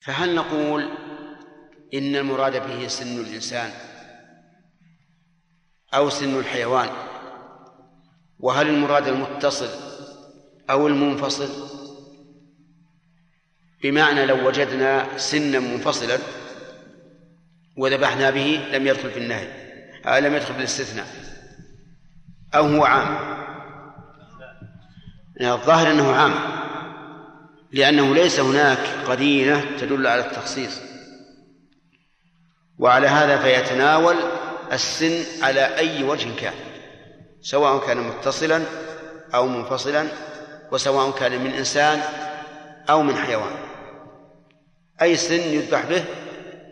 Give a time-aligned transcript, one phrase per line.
[0.00, 0.88] فهل نقول
[1.94, 3.70] إن المراد به سن الإنسان
[5.94, 6.88] أو سن الحيوان؟
[8.38, 9.68] وهل المراد المتصل
[10.70, 11.70] أو المنفصل؟
[13.82, 16.18] بمعنى لو وجدنا سنا منفصلا
[17.76, 19.48] وذبحنا به لم يدخل في النهي
[20.06, 21.06] آه لم يدخل في الاستثناء
[22.54, 23.40] أو هو عام؟
[25.40, 26.59] الظاهر أنه عام.
[27.72, 30.80] لأنه ليس هناك قرينة تدل على التخصيص.
[32.78, 34.16] وعلى هذا فيتناول
[34.72, 36.54] السن على أي وجه كان
[37.40, 38.62] سواء كان متصلا
[39.34, 40.08] أو منفصلا
[40.72, 42.00] وسواء كان من إنسان
[42.90, 43.56] أو من حيوان.
[45.02, 46.04] أي سن يذبح به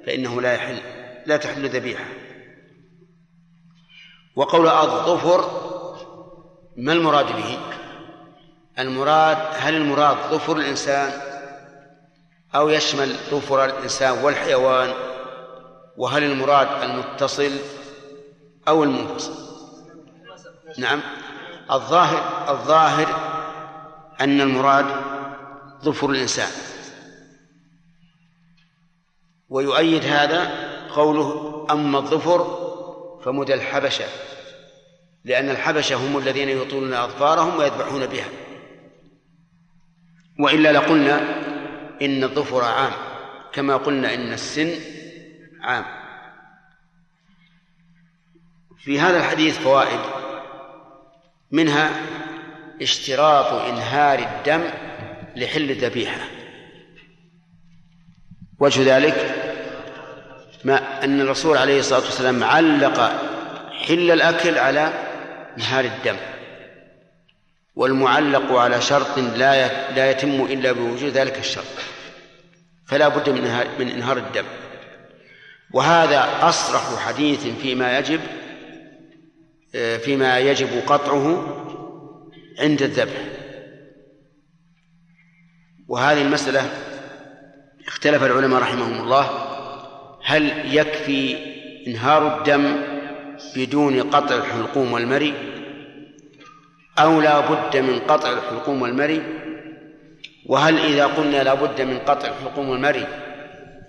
[0.07, 0.79] فإنه لا يحل
[1.27, 2.05] لا تحل ذبيحة.
[4.37, 5.69] وقول الظفر
[6.77, 7.78] ما المراد به؟
[8.79, 11.13] المراد هل المراد ظفر الإنسان
[12.55, 14.93] أو يشمل ظفر الإنسان والحيوان؟
[15.97, 17.53] وهل المراد المتصل
[18.69, 19.33] أو المنفصل؟
[20.79, 21.01] نعم.
[21.71, 23.07] الظاهر الظاهر
[24.21, 24.87] أن المراد
[25.85, 26.51] ظفر الإنسان.
[29.49, 30.51] ويؤيد هذا
[30.95, 32.69] قوله أما الظفر
[33.25, 34.05] فمدى الحبشة
[35.25, 38.29] لأن الحبشة هم الذين يطولون أظفارهم ويذبحون بها.
[40.39, 41.21] وإلا لقلنا
[42.03, 42.93] إن الظفر عام
[43.53, 44.71] كما قلنا إن السن
[45.63, 45.85] عام.
[48.79, 50.01] في هذا الحديث فوائد
[51.51, 51.91] منها
[52.83, 54.65] اشتراط إنهار الدم
[55.37, 56.21] لحل الذبيحة.
[58.59, 59.35] وجه ذلك
[60.65, 63.01] ما أن الرسول عليه الصلاة والسلام علق
[63.87, 64.93] حل الأكل على
[65.57, 66.17] إنهار الدم.
[67.79, 71.65] والمعلق على شرط لا لا يتم إلا بوجود ذلك الشرط
[72.87, 74.45] فلا بد من انهار, من إنهار الدم.
[75.75, 78.21] وهذا أصرح حديث فيما يجب
[80.05, 81.27] فيما يجب قطعه
[82.59, 83.25] عند الذبح.
[85.89, 86.71] وهذه المسألة
[87.87, 89.31] اختلف العلماء رحمهم الله
[90.25, 91.37] هل يكفي
[91.87, 92.77] إنهار الدم
[93.57, 95.48] بدون قطع الحلقوم والمري؟
[96.99, 99.23] أو لا بد من قطع الحلقوم والمري؟
[100.47, 103.07] وهل إذا قلنا لا بد من قطع الحلقوم والمري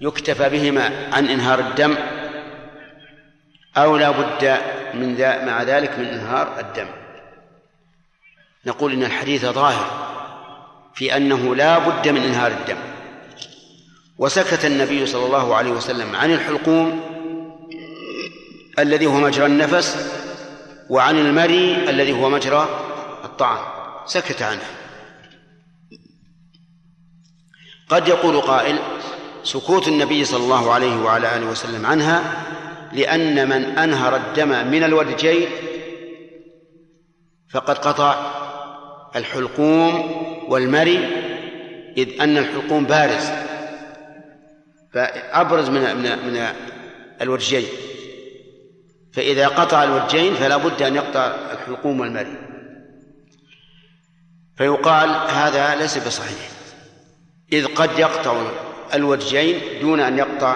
[0.02, 1.96] يكتفى بهما عن إنهار الدم؟
[3.78, 4.58] أو لا بد
[4.94, 6.88] من ذا مع ذلك من إنهار الدم؟
[8.66, 10.10] نقول إن الحديث ظاهر
[10.94, 12.78] في أنه لا بد من إنهار الدم.
[14.18, 17.02] وسكت النبي صلى الله عليه وسلم عن الحلقوم
[18.80, 20.16] الذي هو مجرى النفس
[20.90, 22.89] وعن المري الذي هو مجرى
[23.42, 23.66] الطعام.
[24.06, 24.64] سكت عنه.
[27.90, 28.80] قد يقول قائل
[29.44, 32.44] سكوت النبي صلى الله عليه وعلى آله وسلم عنها
[32.94, 35.50] لأن من أنهر الدم من الودجين
[37.50, 38.16] فقد قطع
[39.16, 40.12] الحلقوم
[40.48, 40.98] والمري
[41.98, 43.30] إذ أن الحلقوم بارز
[44.94, 46.48] فأبرز من من من
[47.22, 47.66] الودجين
[49.14, 52.49] فإذا قطع الودجين فلا بد أن يقطع الحلقوم والمري.
[54.60, 56.50] فيقال هذا ليس بصحيح.
[57.54, 58.42] إذ قد يقطع
[58.94, 60.56] الوجهين دون أن يقطع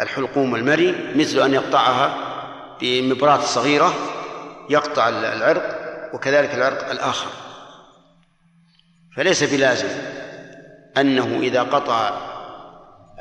[0.00, 2.14] الحلقوم والمري مثل أن يقطعها
[2.80, 3.94] بمبراة صغيرة
[4.70, 5.78] يقطع العرق
[6.14, 7.30] وكذلك العرق الآخر.
[9.16, 9.88] فليس بلازم
[10.96, 12.10] أنه إذا قطع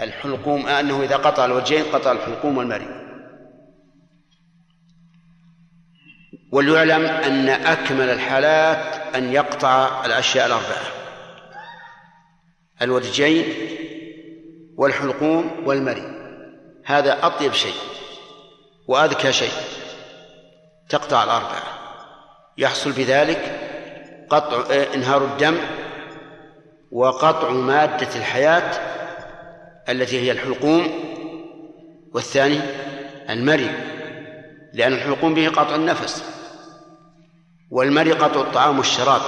[0.02, 2.88] الحلقوم أنه إذا قطع الوجهين قطع الحلقوم والمري.
[6.52, 10.84] وليعلم أن أكمل الحالات أن يقطع الأشياء الأربعة
[12.82, 13.54] الودجين
[14.78, 16.18] والحلقوم والمري.
[16.86, 17.76] هذا أطيب شيء
[18.88, 19.52] وأذكى شيء.
[20.90, 21.64] تقطع الأربعة.
[22.58, 23.60] يحصل بذلك
[24.30, 25.58] قطع انهار الدم
[26.92, 28.72] وقطع مادة الحياة
[29.90, 31.04] التي هي الحلقوم
[32.14, 32.60] والثاني
[33.30, 33.70] المري
[34.74, 36.37] لأن الحلقوم به قطع النفس.
[37.70, 39.22] والمري قطع الطعام والشراب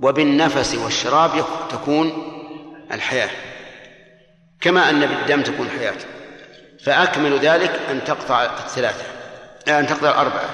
[0.00, 2.12] وبالنفس والشراب تكون
[2.92, 3.30] الحياة
[4.60, 5.98] كما أن بالدم تكون الحياة
[6.84, 9.04] فأكمل ذلك أن تقطع الثلاثة
[9.68, 10.50] أن تقطع الأربعة.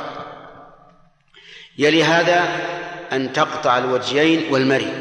[1.78, 2.48] يلي هذا
[3.12, 4.92] أن تقطع الوجهين والمري.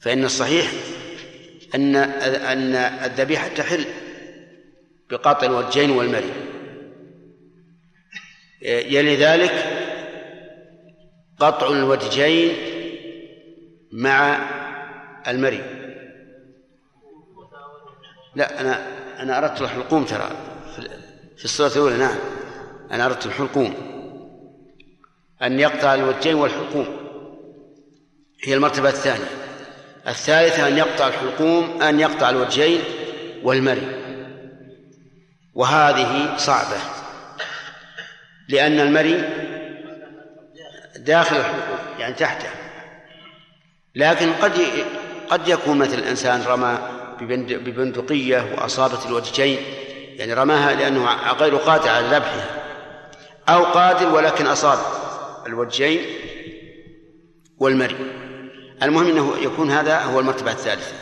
[0.00, 0.72] فإن الصحيح
[1.74, 3.84] أن أن الذبيحة تحل
[5.10, 6.32] بقطع الوجهين والمري.
[8.64, 9.52] يلي ذلك
[11.38, 12.56] قطع الوجهين
[13.92, 14.38] مع
[15.28, 15.62] المري
[18.34, 18.86] لا أنا
[19.22, 20.30] أنا أردت الحلقوم ترى.
[21.36, 22.18] في الصورة الأولى نعم.
[22.90, 23.74] أنا أردت الحلقوم
[25.42, 26.86] أن يقطع الوجهين والحلقوم
[28.44, 29.28] هي المرتبة الثانية.
[30.08, 32.80] الثالثة أن يقطع الحلقوم أن يقطع الوجهين
[33.42, 33.88] والمري
[35.54, 37.03] وهذه صعبة.
[38.48, 39.24] لأن المري
[40.96, 42.48] داخل الحلقوم يعني تحته.
[43.94, 44.52] لكن قد
[45.30, 46.78] قد يكون مثل الإنسان رمى
[47.48, 49.58] ببندقية وأصابت الوجهين
[50.18, 52.46] يعني رماها لأنه غير قادر على ذبحها
[53.48, 54.78] أو قادر ولكن أصاب
[55.46, 56.00] الوجهين
[57.58, 57.96] والمري.
[58.82, 60.94] المهم أنه يكون هذا هو المرتبة الثالثة.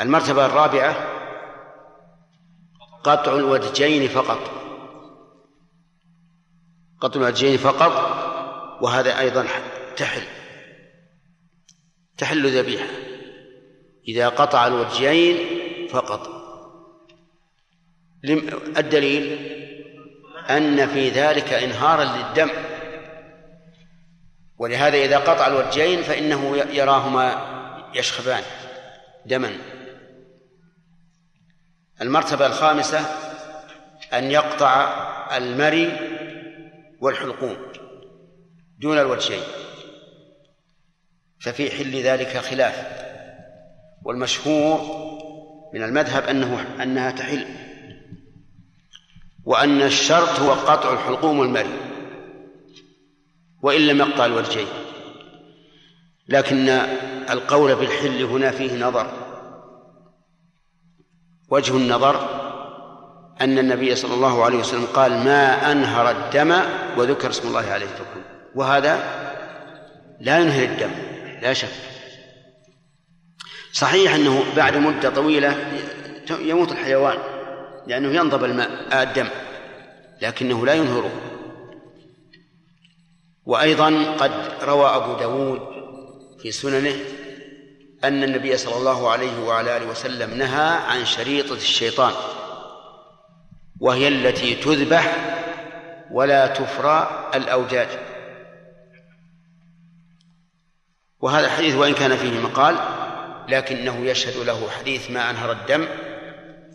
[0.00, 0.96] المرتبة الرابعة
[3.04, 4.63] قطع الوجهين فقط.
[7.04, 7.92] قطع الوجهين فقط
[8.80, 9.46] وهذا أيضا
[9.96, 10.22] تحل
[12.18, 12.86] تحل ذبيحة.
[14.08, 15.36] إذا قطع الوجهين
[15.88, 16.28] فقط.
[18.78, 19.50] الدليل
[20.50, 22.50] أن في ذلك إنهارا للدم.
[24.58, 27.54] ولهذا إذا قطع الوجهين فإنه يراهما
[27.94, 28.42] يشخبان
[29.26, 29.52] دما.
[32.00, 33.00] المرتبة الخامسة
[34.12, 35.04] أن يقطع
[35.36, 36.13] المري
[37.04, 37.56] والحلقوم
[38.78, 39.42] دون الوجهين
[41.40, 43.04] ففي حل ذلك خلاف
[44.04, 44.80] والمشهور
[45.74, 47.46] من المذهب أنه أنها تحل
[49.44, 51.80] وأن الشرط هو قطع الحلقوم والمري
[53.62, 54.68] وإن لم يقطع الوجهين
[56.28, 56.68] لكن
[57.30, 59.12] القول بالحل هنا فيه نظر
[61.48, 62.33] وجه النظر
[63.40, 66.60] أن النبي صلى الله عليه وسلم قال ما أنهر الدم
[66.96, 68.20] وذكر اسم الله عليه فكل
[68.54, 69.24] وهذا
[70.20, 70.90] لا ينهر الدم
[71.42, 71.68] لا شك.
[73.72, 75.80] صحيح أنه بعد مدة طويلة
[76.30, 77.18] يموت الحيوان
[77.86, 79.28] لأنه ينضب الماء آه، الدم
[80.22, 81.10] لكنه لا ينهره.
[83.44, 84.32] وأيضا قد
[84.62, 85.60] روى أبو داود
[86.42, 86.96] في سننه
[88.04, 92.12] أن النبي صلى الله عليه وعلى آله وسلم نهى عن شريطة الشيطان.
[93.80, 95.16] وهي التي تذبح
[96.10, 97.88] ولا تفرى الأوجاج.
[101.20, 102.76] وهذا الحديث وإن كان فيه مقال
[103.48, 105.88] لكنه يشهد له حديث ما أنهر الدم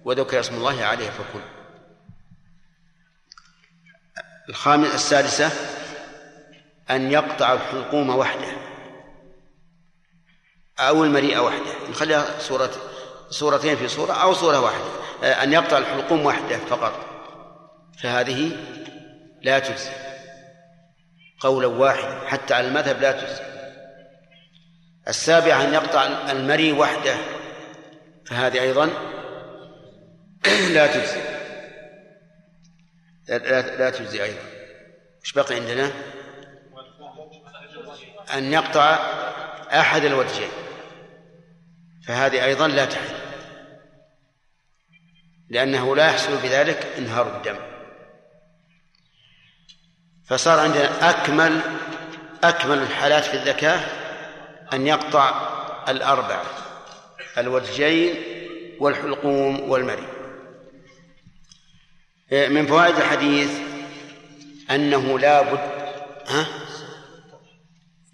[0.05, 1.41] وذكر اسم الله عليه فكل.
[4.49, 5.51] الخامس السادسة
[6.89, 8.51] أن يقطع الحلقوم وحده
[10.79, 11.89] أو المريء وحده.
[11.89, 12.71] نخليها صورة
[13.29, 14.99] صورتين في صورة أو صورة واحدة
[15.43, 17.05] أن يقطع الحلقوم وحده فقط.
[18.03, 18.51] فهذه
[19.41, 19.91] لا تجزي.
[21.39, 23.43] قولا واحدا حتى على المذهب لا تجزي.
[25.07, 27.15] السابعة أن يقطع المري وحده
[28.25, 28.85] فهذه أيضا
[30.75, 31.21] لا تجزي.
[33.27, 34.41] لا, لا تجزي أيضا.
[35.21, 35.91] إيش بقي عندنا؟
[38.33, 38.95] أن يقطع
[39.71, 40.49] أحد الوجهين.
[42.07, 43.15] فهذه أيضا لا تحل.
[45.49, 47.59] لأنه لا يحصل بذلك انهار الدم.
[50.25, 51.61] فصار عندنا أكمل
[52.43, 53.99] أكمل الحالات في الذكاء
[54.73, 55.49] أن يقطع
[55.89, 56.43] الأربع
[57.37, 58.15] الوجهين
[58.79, 60.07] والحلقوم والمري
[62.31, 63.51] من فوائد الحديث
[64.71, 65.59] أنه لا بد
[66.27, 66.47] ها؟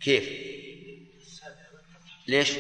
[0.02, 0.30] كيف؟
[2.28, 2.52] ليش؟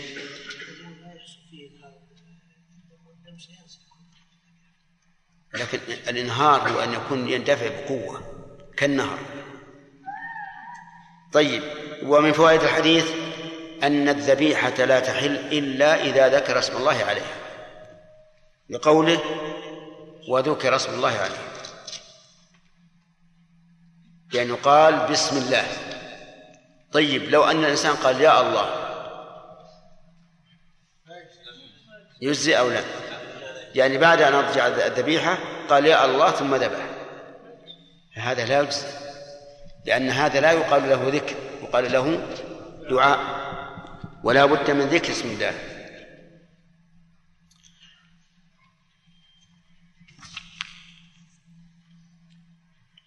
[5.53, 8.21] لكن الانهار هو أن يكون يندفع بقوة
[8.77, 9.19] كالنهر.
[11.33, 11.63] طيب
[12.03, 13.11] ومن فوائد الحديث
[13.83, 17.35] أن الذبيحة لا تحل إلا إذا ذكر اسم الله عليها.
[18.69, 19.21] لقوله
[20.29, 21.45] وذكر اسم الله عليه
[24.33, 25.67] يعني قال بسم الله.
[26.91, 28.85] طيب لو أن الإنسان قال يا الله
[32.21, 33.04] يجزي أو لا؟
[33.75, 35.37] يعني بعد أن أضجع الذبيحة
[35.69, 36.89] قال يا الله ثم ذبح.
[38.13, 38.87] هذا لا يجزي
[39.85, 42.27] لأن هذا لا يقال له ذكر يقال له
[42.89, 43.19] دعاء
[44.23, 45.53] ولا بد من ذكر اسم الله.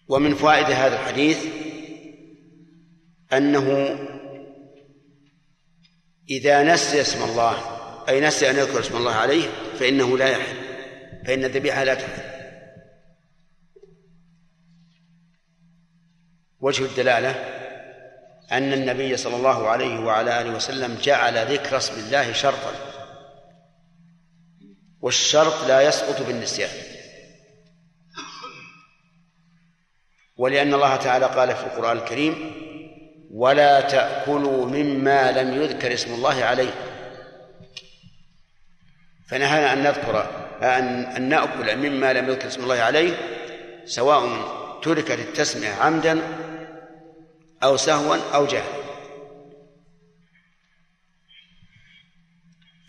[0.07, 1.45] ومن فوائد هذا الحديث
[3.33, 3.97] أنه
[6.29, 9.49] إذا نسي اسم الله أي نسي أن يذكر اسم الله عليه
[9.79, 10.58] فإنه لا يحل.
[11.25, 12.39] فإن الذبيحة لا تحل
[16.59, 17.29] وجه الدلالة
[18.51, 22.73] أن النبي صلى الله عليه وعلى آله وسلم جعل ذكر اسم الله شرطا.
[25.01, 26.69] والشرط لا يسقط بالنسيان.
[30.37, 32.51] ولأن الله تعالى قال في القرآن الكريم
[33.31, 36.71] ولا تأكلوا مما لم يذكر اسم الله عليه.
[39.27, 43.17] فنهانا أن نذكر أن, نأكل مما لم يذكر اسم الله عليه
[43.85, 44.29] سواء
[44.83, 46.21] تركت التسمية عمدا
[47.63, 48.79] أو سهوا أو جهلا.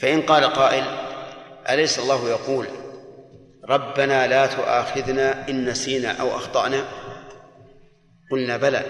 [0.00, 0.84] فإن قال قائل
[1.70, 2.66] أليس الله يقول
[3.64, 6.84] ربنا لا تؤاخذنا إن نسينا أو أخطأنا؟
[8.30, 8.84] قلنا بلى.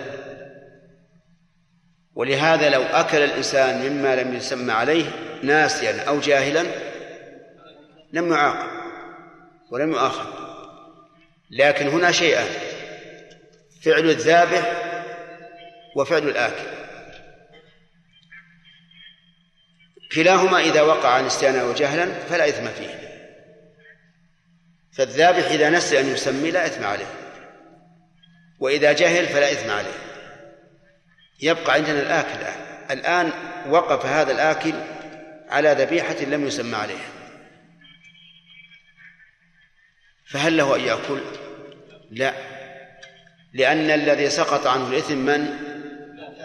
[2.14, 5.04] ولهذا لو أكل الإنسان مما لم يسمى عليه
[5.42, 6.89] ناسيا أو جاهلا
[8.12, 8.70] لم يعاقب
[9.70, 10.40] ولم يؤاخذ.
[11.50, 12.48] لكن هنا شيئان
[13.82, 14.72] فعل الذابح
[15.96, 16.80] وفعل الآكل.
[20.12, 23.10] كلاهما إذا وقع نسيانا وجهلا فلا إثم فيه.
[24.92, 27.06] فالذابح إذا نسي أن يسمي لا إثم عليه
[28.58, 29.98] وإذا جهل فلا إثم عليه.
[31.42, 32.38] يبقى عندنا الآكل
[32.90, 33.32] الآن
[33.68, 34.74] وقف هذا الآكل
[35.48, 37.19] على ذبيحة لم يسمى عليها.
[40.30, 41.20] فهل له أن يأكل؟
[42.10, 42.34] لا.
[43.52, 45.46] لأن الذي سقط عنه الإثم من؟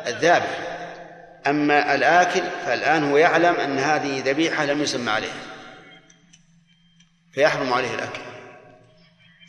[0.08, 0.60] الذابح.
[1.48, 5.42] أما الآكل فالآن هو يعلم أن هذه ذبيحة لم يسمى عليها
[7.34, 8.22] فيحرم عليه الأكل.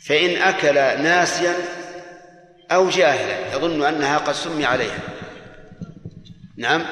[0.05, 1.53] فإن أكل ناسيا
[2.71, 4.99] أو جاهلا يظن أنها قد سمي عليها
[6.57, 6.85] نعم؟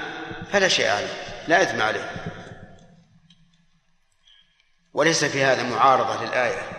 [0.51, 1.13] فلا شيء عليه.
[1.47, 2.11] لا إثم عليه.
[4.93, 6.74] وليس في هذا معارضة للآية.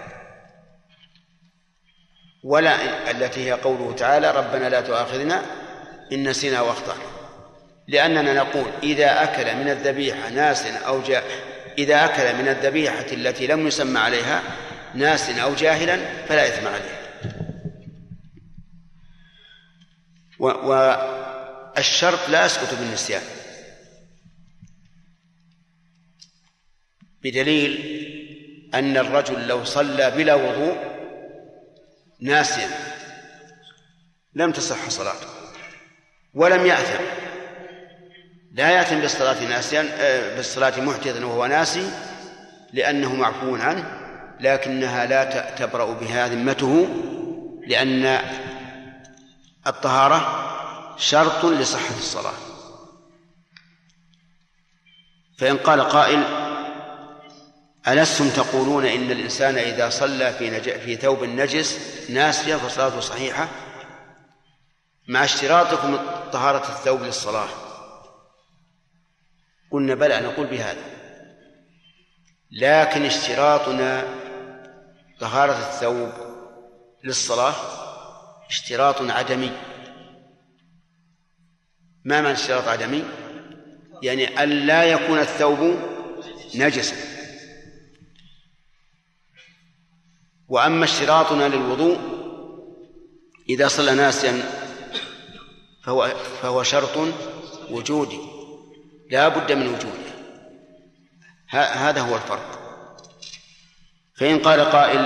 [2.46, 5.42] ولا التي هي قوله تعالى ربنا لا تؤاخذنا
[6.12, 7.02] إن نسينا وأخطأنا.
[7.88, 11.24] لأننا نقول إذا أكل من الذبيحة ناس أو جاء
[11.78, 14.42] إذا أكل من الذبيحة التي لم يسمى عليها
[14.94, 15.96] ناس أو جاهلا
[16.28, 16.96] فلا إثم عليه.
[21.76, 23.22] والشرط لا يسقط بالنسيان.
[27.22, 27.96] بدليل
[28.74, 30.95] أن الرجل لو صلى بلا وضوء
[32.20, 32.68] ناسيا.
[34.34, 35.26] لم تصح صلاته.
[36.34, 37.04] ولم يأثم.
[38.52, 41.90] لا يأثم بالصلاة ناسيا آه، بالصلاة محدثا وهو ناسي
[42.72, 44.00] لأنه معفو عنه
[44.40, 46.88] لكنها لا تبرأ بها ذمته
[47.66, 48.20] لأن
[49.66, 50.46] الطهارة
[50.98, 52.34] شرط لصحة الصلاة.
[55.38, 56.45] فإن قال قائل
[57.88, 60.70] ألستم تقولون إن الإنسان إذا صلى في نج...
[60.70, 61.78] في ثوب نجس
[62.10, 63.48] ناسيا فصلاته صحيحة؟
[65.08, 65.96] مع اشتراطكم
[66.32, 67.48] طهارة الثوب للصلاة.
[69.70, 70.84] قلنا بلى نقول بهذا.
[72.50, 74.04] لكن اشتراطنا
[75.20, 76.12] طهارة الثوب
[77.04, 77.54] للصلاة
[78.48, 79.52] اشتراط عدمي.
[82.04, 83.04] ما معنى اشتراط عدمي؟
[84.02, 85.78] يعني أن لا يكون الثوب
[86.54, 87.15] نجسا.
[90.48, 91.98] وأما اشتراطنا للوضوء
[93.48, 94.42] إذا صلى ناسيا
[95.82, 96.08] فهو
[96.42, 96.98] فهو شرط
[97.70, 98.18] وجودي
[99.10, 100.06] لا بد من وجوده.
[101.50, 102.66] هذا هو الفرق.
[104.16, 105.00] فإن قال قائل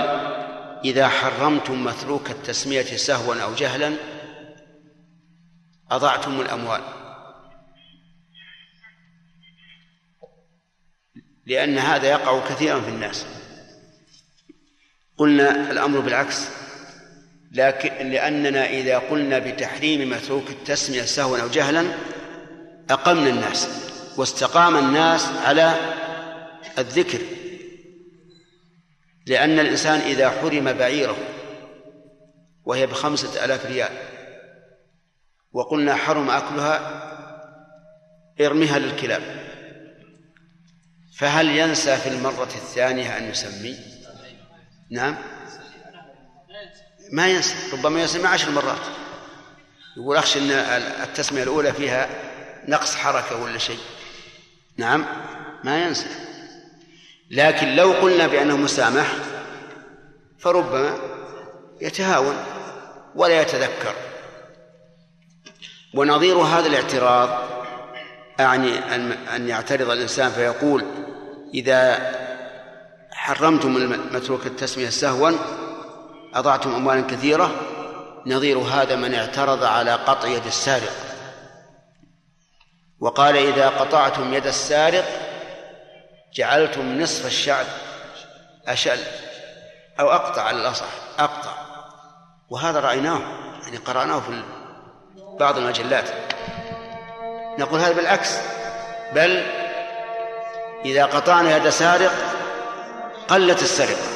[0.85, 3.95] إذا حرمتم مثلوك التسمية سهوا أو جهلا
[5.91, 6.81] أضعتم الأموال.
[11.45, 13.40] لأن هذا يقع كثيرا في الناس.
[15.21, 16.47] قلنا الأمر بالعكس.
[17.51, 21.85] لكن لأننا إذا قلنا بتحريم متروك التسمية سهوا أو جهلا
[22.89, 23.67] أقمنا الناس
[24.17, 25.73] واستقام الناس على
[26.77, 27.19] الذكر.
[29.27, 31.17] لأن الإنسان إذا حرم بعيره
[32.65, 33.91] وهي بخمسة آلاف ريال
[35.51, 37.01] وقلنا حرم أكلها
[38.41, 39.21] ارمها للكلاب.
[41.17, 43.90] فهل ينسى في المرة الثانية أن يسمي
[44.91, 45.15] نعم.
[47.11, 48.81] ما ينسى ربما يسمي عشر مرات.
[49.97, 50.51] يقول أخشى أن
[51.03, 52.09] التسمية الأولى فيها
[52.67, 53.79] نقص حركة ولا شيء.
[54.77, 55.05] نعم.
[55.63, 56.07] ما ينسى.
[57.31, 59.13] لكن لو قلنا بأنه مسامح
[60.39, 60.97] فربما
[61.81, 62.35] يتهاون
[63.15, 63.95] ولا يتذكر.
[65.93, 67.51] ونظير هذا الاعتراض
[68.39, 68.95] أعني
[69.35, 70.85] أن يعترض الإنسان فيقول
[71.53, 72.20] إذا
[73.21, 73.73] حرمتم
[74.11, 75.31] متروك التسمية سهوا
[76.33, 77.51] أضعتم أموالا كثيرة
[78.25, 80.93] نظير هذا من اعترض على قطع يد السارق.
[82.99, 85.05] وقال إذا قطعتم يد السارق
[86.33, 87.65] جعلتم نصف الشعب
[88.67, 88.99] أشل
[89.99, 91.53] أو أقطع على الأصح أقطع.
[92.49, 93.19] وهذا رأيناه
[93.63, 94.43] يعني قرأناه في
[95.39, 96.09] بعض المجلات.
[97.59, 98.37] نقول هذا بالعكس
[99.15, 99.43] بل
[100.85, 102.11] إذا قطعنا يد سارق
[103.31, 104.09] قلت السرقة.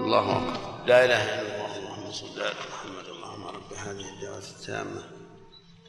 [0.00, 0.86] الله أكبر.
[0.86, 5.10] لا إله إلا الله اللهم صل على محمد اللهم رب هذه الدعوة التامة.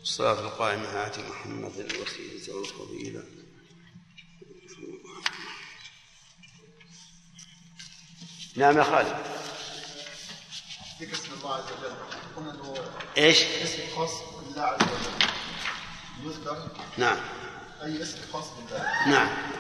[0.02, 3.24] الصلاة القائمة آت محمد الوسيلة والفضيلة.
[8.56, 9.16] نعم يا خالد.
[11.02, 11.96] ذكر اسم الله عز وجل.
[12.36, 12.74] قلنا إنه
[13.18, 14.12] إيش؟ اسم خاص
[14.46, 15.28] بالله عز وجل.
[16.24, 16.68] يذكر
[16.98, 17.18] نعم.
[17.84, 19.08] أي اسم خاص بالله.
[19.08, 19.52] نعم.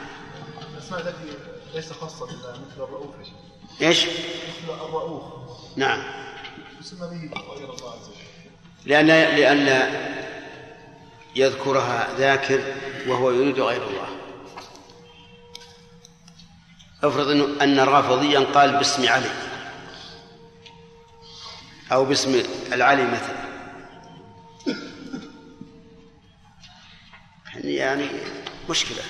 [0.81, 1.37] الأسماء التي
[1.73, 3.15] ليس خاصه بالله مثل الرؤوف
[3.81, 5.23] إيش؟ مثل الرؤوف.
[5.75, 6.03] نعم.
[6.79, 8.51] يسمى به غير الله عز وجل.
[8.85, 9.89] لأن لأن
[11.35, 12.61] يذكرها ذاكر
[13.07, 14.07] وهو يريد غير الله.
[17.03, 19.31] افرض أن رافضيا قال باسم علي.
[21.91, 23.41] أو باسم العلي مثلا.
[27.55, 28.07] يعني
[28.69, 29.03] مشكلة.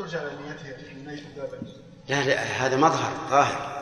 [0.00, 0.30] إلى
[1.06, 1.60] نيه ذلك
[2.08, 3.76] لا لا هذا مظهر ظاهر.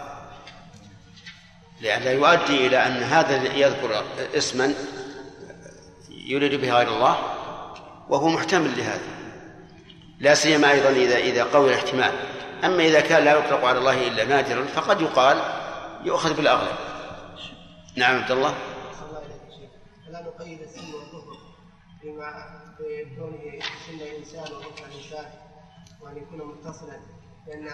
[1.81, 4.05] لأن لا يؤدي إلى أن هذا يذكر
[4.35, 4.75] اسما
[6.11, 7.19] يريد به غير الله
[8.09, 9.03] وهو محتمل لهذا.
[10.21, 12.13] لا سيما أيضا إذا إذا قوي الاحتمال.
[12.65, 15.43] أما إذا كان لا يطلق على الله إلا نادرا فقد يقال
[16.05, 16.77] يؤخذ بالأغلب.
[17.97, 18.55] نعم عبد الله.
[20.07, 21.39] فلا نقيد السن والكفر
[22.03, 25.44] بما بكونه سن الإنسان وكفر الإنسان؟
[26.05, 27.01] وأن يكون متصلا
[27.47, 27.69] لأن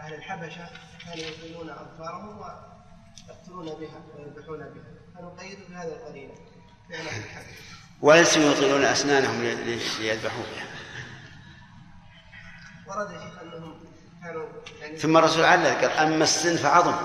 [0.00, 0.68] أهل الحبشة
[1.04, 4.84] كانوا يطيلون أظفارهم ويقتلون بها ويذبحون بها.
[5.14, 6.34] فنقيد بهذا القرينة
[6.90, 7.62] فعل أهل الحبشة.
[8.02, 10.66] وليسوا يطيلون أسنانهم لي- لي- ليذبحوا بها.
[12.86, 13.74] ورد يا شيخ أنهم
[14.24, 14.46] كانوا
[14.80, 16.96] يعني ثم الرسول علق قال أما السن فعظم.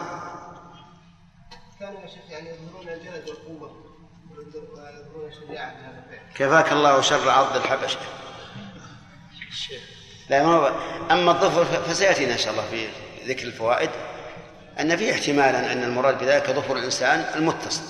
[1.80, 3.96] كانوا يا شيخ يعني يظهرون الجلد والقوة
[4.32, 8.00] ويظهرون الشجاعة في هذا الفعل كفاك الله شر عض الحبشة.
[10.30, 10.68] لا ما هو
[11.12, 12.88] أما الظفر فسيأتينا إن شاء الله في
[13.26, 13.90] ذكر الفوائد.
[14.80, 17.84] أن في احتمالا أن المراد بذلك ظفر الإنسان المتصل.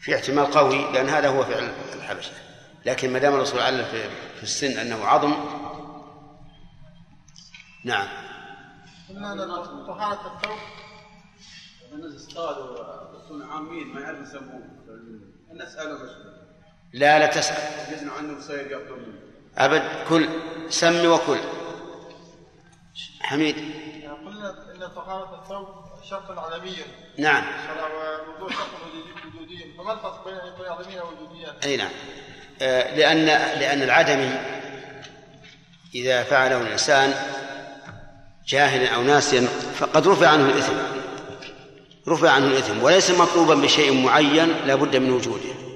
[0.00, 2.32] في احتمال قوي لأن هذا هو فعل الحبشة.
[2.86, 5.34] لكن ما دام الرسول علل في, في السن أنه عظم
[7.84, 8.08] نعم.
[9.86, 10.58] طهارة الثوب
[11.92, 12.84] الناس اصطادوا
[13.44, 14.62] عامين ما يعرفوا يسموه.
[15.52, 15.98] نسأله
[16.92, 17.56] لا لا تسأل.
[18.10, 18.32] عنه
[18.96, 19.29] منه.
[19.58, 20.28] أبد كل
[20.70, 21.38] سم وكل.
[23.20, 23.56] حميد.
[24.26, 25.66] قلنا إن طهارة الثوب
[26.10, 26.76] شرط عالمي
[27.18, 27.44] نعم.
[27.66, 27.90] شرط
[28.40, 31.90] وجودي- وجودي فما الفرق بين بين عالميا ووجوديا؟ أي نعم.
[32.62, 33.26] آه، لأن
[33.60, 34.34] لأن العدمي
[35.94, 37.14] إذا فعله الإنسان
[38.48, 39.40] جاهلا أو ناسيا
[39.74, 40.72] فقد رفع عنه الإثم.
[42.08, 45.69] رفع عنه الإثم وليس مطلوبا بشيء معين لا بد من وجوده.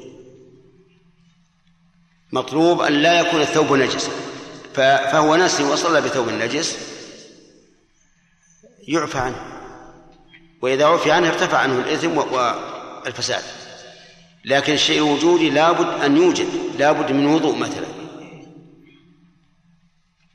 [2.35, 4.11] مطلوب أن لا يكون الثوب نجسا.
[4.75, 6.79] ف- فهو ناسي وصلى بثوب نجس
[8.88, 9.61] يعفى عنه.
[10.62, 13.42] وإذا عفي عنه ارتفع عنه الإثم والفساد.
[14.44, 17.87] لكن الشيء الوجودي لابد أن يوجد لابد من وضوء مثلا.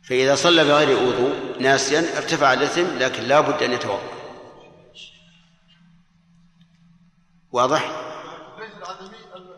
[0.03, 4.09] فإذا صلى بغير وضوء ناسيا ارتفع الإثم لكن لابد أن يتوضأ.
[7.51, 8.05] واضح؟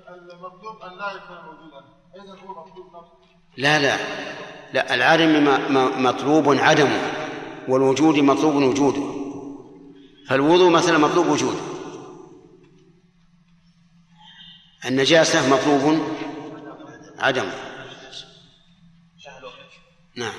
[0.10, 1.38] المطلوب أن لا يكون
[3.58, 3.98] لا لا.
[4.74, 7.02] لا العدم م- م- مطلوب عدمه
[7.68, 9.22] والوجود مطلوب وجوده.
[10.30, 11.60] فالوضوء مثلا مطلوب وجوده.
[14.86, 16.02] النجاسة مطلوب
[17.20, 17.54] عدمه.
[20.16, 20.34] نعم.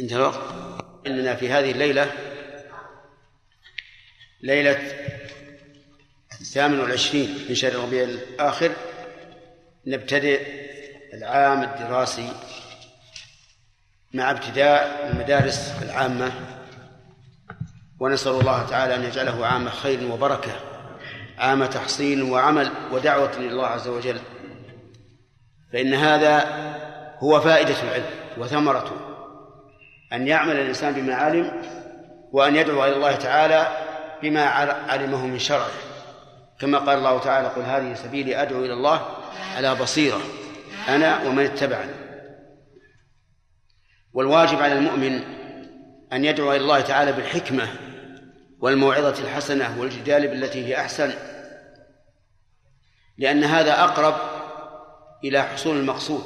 [0.00, 0.40] انتهى الوقت.
[1.06, 2.12] إننا في هذه الليلة
[4.42, 4.78] ليلة
[6.40, 8.72] الثامن والعشرين من شهر ربيع الآخر
[9.86, 10.65] نبتدئ
[11.16, 12.28] العام الدراسي
[14.14, 16.32] مع ابتداء المدارس العامة
[18.00, 20.52] ونسأل الله تعالى أن يجعله عام خير وبركة
[21.38, 24.20] عام تحصيل وعمل ودعوة لله عز وجل.
[25.72, 26.38] فإن هذا
[27.18, 28.96] هو فائدة العلم وثمرته
[30.12, 31.62] أن يعمل الإنسان بما علم
[32.32, 33.68] وأن يدعو إلى الله تعالى
[34.22, 34.44] بما
[34.88, 35.70] علمه من شرعه.
[36.60, 39.08] كما قال الله تعالى قل هذه سبيلي أدعو إلى الله
[39.56, 40.20] على بصيرة.
[40.88, 41.92] أنا ومن اتبعني.
[44.12, 45.20] والواجب على المؤمن
[46.12, 47.68] أن يدعو إلى الله تعالى بالحكمة
[48.60, 51.12] والموعظة الحسنة والجدال بالتي هي أحسن
[53.18, 54.14] لأن هذا أقرب
[55.24, 56.22] إلى حصول المقصود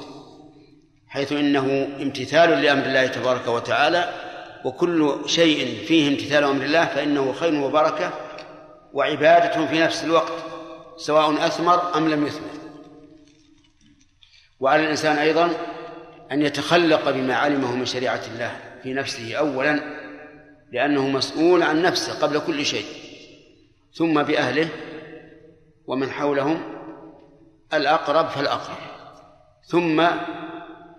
[1.09, 4.12] حيث إنه امتثال لأمر الله تبارك وتعالى
[4.64, 8.12] وكل شيء فيه امتثال أمر الله فإنه خير وبركة
[8.92, 10.33] وعبادة في نفس الوقت
[10.96, 12.60] سواء أثمر أم لم يثمر.
[14.61, 15.51] وعلى الإنسان أيضا
[16.33, 19.81] أن يتخلق بما علمه من شريعة الله في نفسه اولا
[20.73, 22.87] لأنه مسؤول عن نفسه قبل كل شيء
[23.94, 24.68] ثم بأهله
[25.87, 26.62] ومن حولهم
[27.75, 28.77] الأقرب فالأقرب
[29.64, 29.96] ثم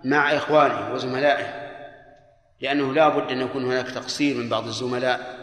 [0.04, 1.62] مع إخوانه وزملائه
[2.60, 5.42] لأنه لا بد أن يكون هناك تقصير من بعض الزملاء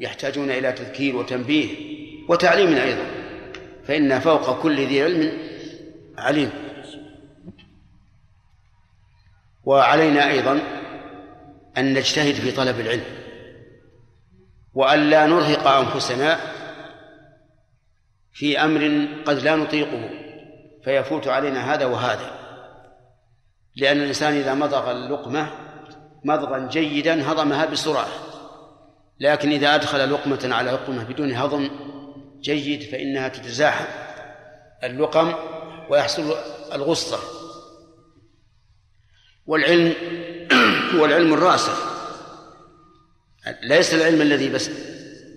[0.00, 1.68] يحتاجون إلى تذكير وتنبيه
[2.28, 3.04] وتعليم أيضا
[3.84, 5.38] فإن فوق كل ذي علم
[6.18, 6.50] عليم.
[9.64, 10.60] وعلينا أيضا
[11.78, 13.04] أن نجتهد في طلب العلم
[14.74, 16.38] وأن لا نرهق أنفسنا
[18.32, 20.10] في أمر قد لا نطيقه
[20.84, 22.30] فيفوت علينا هذا وهذا.
[23.76, 25.50] لأن الإنسان إذا مضغ اللقمة
[26.24, 28.08] مضغا جيدا هضمها بسرعة.
[29.20, 31.70] لكن إذا أدخل لقمة على لقمة بدون هضم
[32.40, 33.84] جيد فإنها تتزاحم
[34.84, 35.34] اللقم
[35.90, 36.34] ويحصل
[36.72, 37.41] الغصة.
[39.46, 39.94] والعلم
[40.94, 41.92] هو العلم الراسخ.
[43.62, 44.70] ليس العلم الذي بس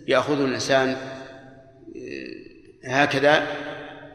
[0.07, 3.47] يأخذه الإنسان آه، هكذا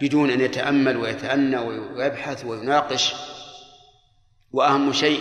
[0.00, 1.58] بدون أن يتأمل ويتأنى
[1.96, 3.14] ويبحث ويناقش.
[4.52, 5.20] وأهم شيء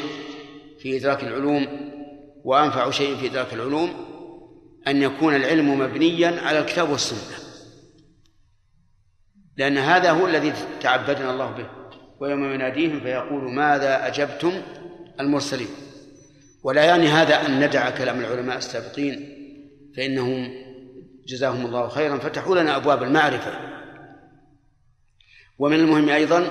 [0.80, 1.92] في إدراك العلوم
[2.44, 4.06] وأنفع شيء في إدراك العلوم
[4.88, 7.40] أن يكون العلم مبنيا على الكتاب والسنة.
[9.58, 11.79] لأن هذا هو الذي تعبدنا الله به.
[12.20, 14.62] ويوم يناديهم فيقول ماذا أجبتم
[15.20, 15.70] المرسلين؟
[16.64, 19.36] ولا يعني هذا أن ندع كلام العلماء السابقين
[19.98, 20.52] فإنهم
[21.28, 23.52] جزاهم الله خيرا فتحوا لنا أبواب المعرفة.
[25.60, 26.48] ومن المهم أيضا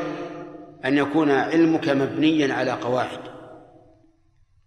[0.84, 3.20] أن يكون علمك مبنيا على قواعد.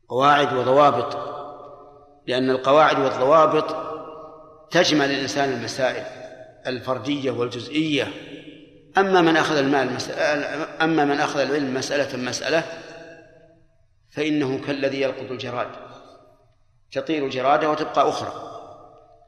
[0.09, 1.31] قواعد وضوابط
[2.27, 3.75] لأن القواعد والضوابط
[4.71, 6.03] تجمع للإنسان المسائل
[6.67, 8.07] الفردية والجزئية.
[8.97, 9.97] أما من أخذ المال
[10.81, 12.63] أما من أخذ العلم مسألة مسألة
[14.09, 15.67] فإنه كالذي يلقط الجراد
[16.91, 18.51] تطير جرادة وتبقى أخرى.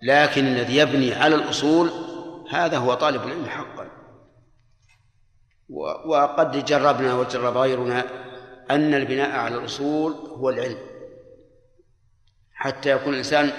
[0.02, 1.91] لكن الذي يبني على الأصول
[2.52, 3.88] هذا هو طالب العلم حقا.
[6.06, 8.04] وقد جربنا وجرب غيرنا
[8.71, 10.78] أن البناء على الأصول هو العلم.
[12.54, 13.52] حتى يكون الإنسان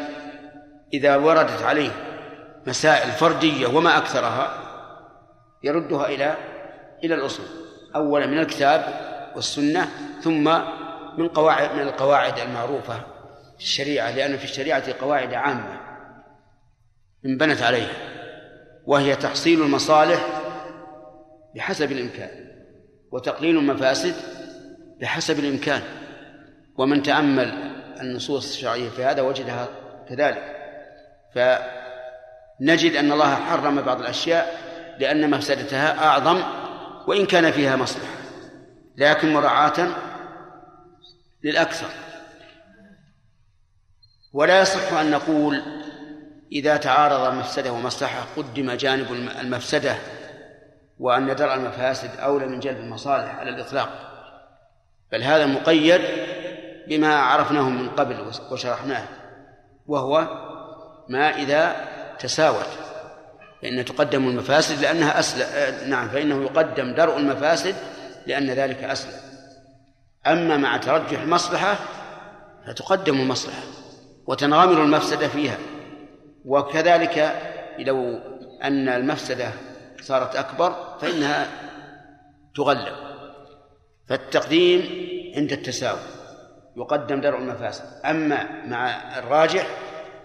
[0.95, 1.91] إذا وردت عليه
[2.67, 4.64] مسائل فردية وما أكثرها
[5.65, 6.37] يردها إلى
[7.05, 7.47] إلى الأصول.
[7.97, 8.85] أولا من الكتاب
[9.37, 9.89] والسنة
[10.23, 10.45] ثم
[11.19, 12.95] من قواعد من القواعد المعروفة
[13.59, 15.81] في الشريعة لأن في الشريعة قواعد عامة
[17.27, 17.95] انبنت عليها
[18.87, 20.27] وهي تحصيل المصالح
[21.55, 22.31] بحسب الإمكان
[23.13, 24.15] وتقليل المفاسد
[25.01, 25.83] بحسب الإمكان.
[26.79, 27.53] ومن تأمل
[28.01, 29.69] النصوص الشرعية في هذا وجدها
[30.09, 30.57] كذلك.
[31.35, 34.64] فنجد أن الله حرم بعض الأشياء
[34.99, 36.43] لأن مفسدتها أعظم
[37.07, 38.15] وإن كان فيها مصلحة
[38.97, 39.89] لكن مراعاة
[41.45, 41.89] للأكثر.
[44.33, 45.63] ولا يصح أن نقول
[46.53, 49.97] إذا تعارض مفسدة ومصلحة قدم جانب المفسدة
[50.99, 53.89] وأن درء المفاسد أولى من جلب المصالح على الإطلاق.
[55.13, 56.01] بل هذا مقيد
[56.89, 59.05] بما عرفناه من قبل وشرحناه
[59.87, 60.29] وهو
[61.09, 61.77] ما إذا
[62.19, 62.94] تساوت.
[63.65, 65.47] فإن تقدم المفاسد لأنها أسلم.
[65.91, 67.75] نعم فإنه يقدم درء المفاسد
[68.27, 69.21] لأن ذلك أسلم.
[70.27, 71.77] أما مع ترجح المصلحة
[72.67, 73.63] فتقدم المصلحة
[74.27, 75.59] وتنغمر المفسدة فيها.
[76.45, 77.43] وكذلك
[77.79, 78.21] لو
[78.63, 79.51] أن المفسدة
[80.03, 81.47] صارت أكبر فإنها
[82.57, 82.97] تغلب.
[84.09, 84.81] فالتقديم
[85.37, 85.99] عند التساوي
[86.77, 87.85] يقدم درء المفاسد.
[88.05, 89.67] أما مع الراجح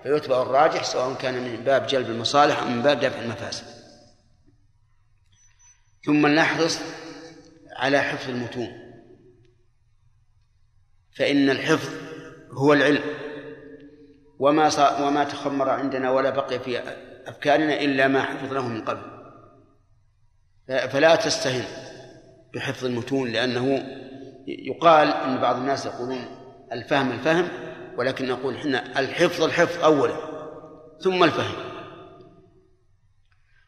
[0.03, 3.65] فيتبع الراجح سواء كان من باب جلب المصالح أو من باب دفع المفاسد.
[6.05, 6.79] ثم نحرص
[7.75, 8.71] على حفظ المتون.
[11.17, 11.89] فإن الحفظ
[12.51, 13.03] هو العلم.
[14.39, 14.69] وما
[15.07, 16.79] وما تخمر عندنا ولا بقي في
[17.27, 19.19] أفكارنا إلا ما حفظناه من قبل.
[20.67, 21.65] فلا تستهن
[22.53, 23.83] بحفظ المتون لأنه
[24.47, 26.25] يقال أن بعض الناس يقولون
[26.71, 27.47] الفهم الفهم
[27.99, 30.15] ولكن نقول إحنا الحفظ الحفظ أولا
[31.01, 31.55] ثم الفهم.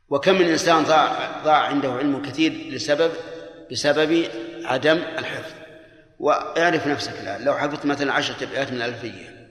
[0.10, 3.12] وكم من إنسان ضاع ضاع عنده علم كثير لسبب
[3.72, 4.26] بسبب
[4.66, 5.54] عدم الحفظ.
[6.20, 9.50] واعرف نفسك الآن لو حفظت مثلا عشرة أبيات من الألفية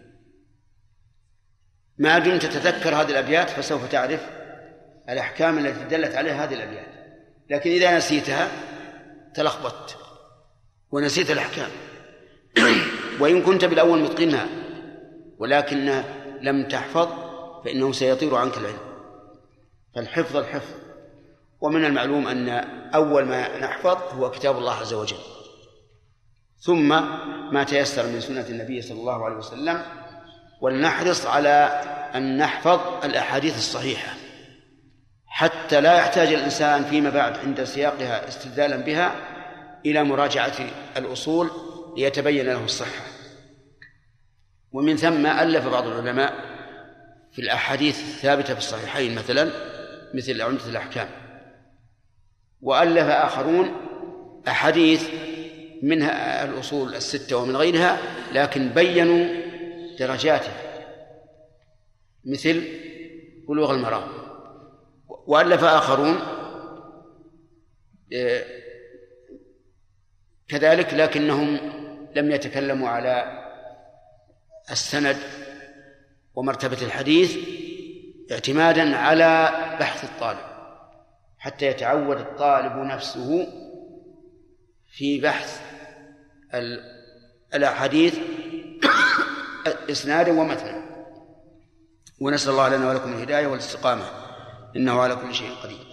[1.99, 4.21] ما دمت تتذكر هذه الأبيات فسوف تعرف
[5.09, 6.89] الأحكام التي دلت عليها هذه الأبيات.
[7.51, 8.49] لكن إذا نسيتها
[9.35, 9.97] تلخبطت
[10.91, 11.71] ونسيت الأحكام.
[13.21, 14.60] وإن كنت بالأول متقنها
[15.41, 16.03] ولكن
[16.41, 17.09] لم تحفظ
[17.65, 18.79] فإنه سيطير عنك العلم.
[19.95, 20.75] فالحفظ الحفظ.
[21.61, 22.49] ومن المعلوم أن
[22.95, 25.17] أول ما نحفظ هو كتاب الله عز وجل.
[26.59, 26.89] ثم
[27.53, 29.83] ما تيسر من سنة النبي صلى الله عليه وسلم
[30.61, 31.83] ولنحرص على
[32.15, 34.13] أن نحفظ الأحاديث الصحيحة.
[35.27, 39.15] حتى لا يحتاج الإنسان فيما بعد عند سياقها استدلالا بها
[39.87, 40.57] إلى مراجعة
[40.97, 41.51] الأصول
[41.97, 43.20] ليتبين له الصحة.
[44.73, 46.35] ومن ثم ألف بعض العلماء
[47.33, 49.51] في الأحاديث الثابتة في الصحيحين مثلا
[50.15, 51.09] مثل عمدة الأحكام.
[52.63, 53.71] وألف آخرون
[54.49, 55.09] أحاديث
[55.83, 57.99] منها الأصول الستة ومن غيرها
[58.33, 59.27] لكن بينوا
[59.99, 60.63] درجاتها.
[62.25, 62.63] مثل
[63.49, 64.09] بلوغ المرام.
[65.09, 66.19] وألف آخرون
[68.13, 68.45] آه،
[70.49, 71.59] كذلك لكنهم
[72.17, 73.40] لم يتكلموا على
[74.71, 75.17] السند
[76.35, 77.37] ومرتبة الحديث
[78.33, 80.51] اعتمادا على بحث الطالب
[81.39, 83.47] حتى يتعود الطالب نفسه
[84.93, 85.61] في بحث
[87.55, 88.19] الأحاديث
[89.91, 90.81] إسنادا ومتنا
[92.21, 94.05] ونسأل الله لنا ولكم الهداية والاستقامة
[94.77, 95.87] إنه على كل شيء قدير.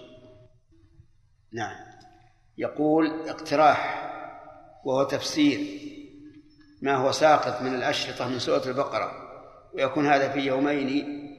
[1.52, 1.76] نعم.
[2.58, 4.04] يقول اقتراح
[4.84, 5.87] وهو تفسير
[6.82, 9.28] ما هو ساقط من الأشرطة من سورة البقرة
[9.74, 10.88] ويكون هذا في يومين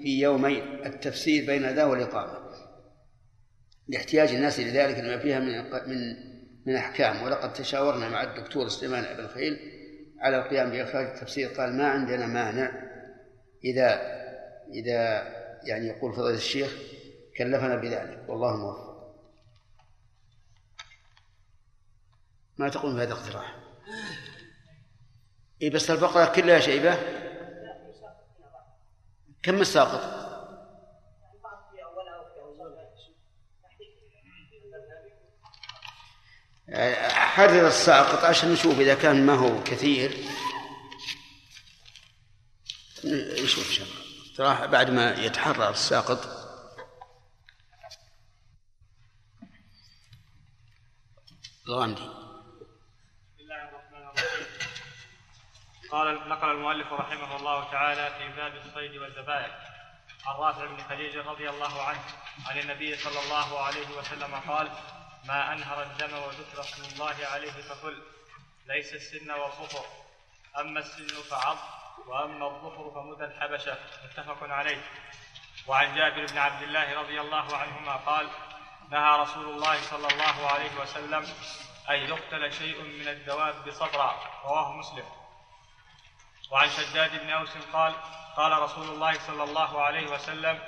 [0.03, 0.85] في يومين.
[0.85, 2.49] التفسير بين ذا والإقامة.
[3.87, 6.15] لاحتياج الناس لذلك لما فيها من من
[6.65, 7.23] من أحكام.
[7.23, 9.59] ولقد تشاورنا مع الدكتور سليمان بن خيل
[10.19, 11.49] على القيام بإخراج التفسير.
[11.49, 12.71] قال ما عندنا مانع
[13.63, 14.01] إذا
[14.73, 15.23] إذا
[15.63, 16.77] يعني يقول فضيلة الشيخ
[17.37, 18.25] كلفنا بذلك.
[18.27, 18.89] والله موفق.
[22.57, 23.55] ما تقول بهذا الاقتراح؟
[25.61, 26.97] إيه بس البقرة كلها شيبة
[29.43, 30.19] كم الساقط؟
[37.09, 40.25] حرر الساقط عشان نشوف إذا كان ما هو كثير.
[43.43, 46.39] نشوف شغل بعد ما يتحرر الساقط.
[51.67, 54.47] الغامدي بسم الله الرحمن الرحيم
[55.91, 59.51] قال نقل المؤلف رحمه الله تعالى في باب الصيد والذبائح.
[60.25, 61.99] عن رافع بن خديج رضي الله عنه
[62.49, 64.71] عن النبي صلى الله عليه وسلم قال
[65.27, 68.01] ما أنهر الدم وذكر اسم الله عليه فكل
[68.67, 69.85] ليس السن والظفر.
[70.59, 71.57] أما السن فعض
[72.07, 73.77] وأما الظفر فمدى الحبشة.
[74.03, 74.81] متفق عليه.
[75.67, 78.29] وعن جابر بن عبد الله رضي الله عنهما قال
[78.91, 81.27] نهى رسول الله صلى الله عليه وسلم
[81.89, 85.18] أن يقتل شيء من الدواب صبرا رواه مسلم.
[86.51, 87.93] وعن شداد بن أوس قال
[88.35, 90.59] قال رسول الله صلى الله عليه وسلم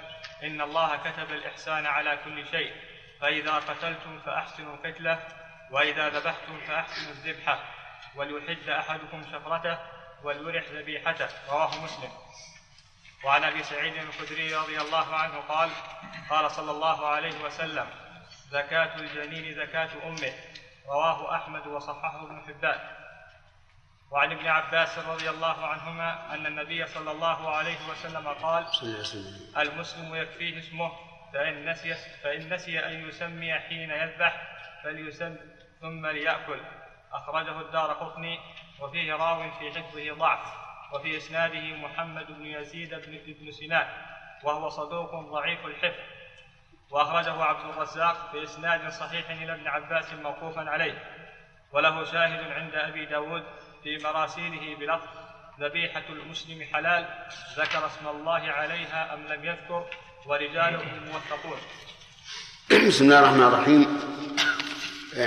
[0.43, 2.75] إن الله كتب الإحسان على كل شيء
[3.21, 5.27] فإذا قتلتم فأحسنوا القتلة
[5.71, 7.59] وإذا ذبحتم فأحسنوا الذبحة
[8.15, 9.77] وليحد أحدكم شفرته
[10.23, 12.11] وليرح ذبيحته رواه مسلم.
[13.23, 15.69] وعن أبي سعيد الخدري رضي الله عنه قال
[16.29, 17.87] قال صلى الله عليه وسلم
[18.49, 20.33] زكاة الجنين زكاة أمه
[20.87, 23.00] رواه أحمد وصححه ابن حبان.
[24.11, 28.65] وعن ابن عباس رضي الله عنهما أن النبي صلى الله عليه وسلم قال
[29.57, 30.91] المسلم يكفيه اسمه
[31.33, 31.93] فإن نسي
[32.23, 35.35] فإن نسي أن يسمي حين يذبح فليسم
[35.81, 36.59] ثم ليأكل.
[37.13, 38.39] أخرجه الدار قطني
[38.79, 40.53] وفيه راو في حفظه ضعف
[40.93, 43.87] وفي إسناده محمد بن يزيد بن ابن سنان
[44.43, 45.99] وهو صدوق ضعيف الحفظ.
[46.89, 51.21] وأخرجه عبد الرزاق بإسناد صحيح إلى ابن عباس موقوفا عليه
[51.71, 53.43] وله شاهد عند أبي داود
[53.83, 55.07] في مراسيله بلفظ
[55.61, 57.05] ذبيحة المسلم حلال
[57.57, 59.85] ذكر اسم الله عليها أم لم يذكر
[60.25, 61.57] ورجاله موثقون.
[62.87, 63.99] بسم الله الرحمن الرحيم.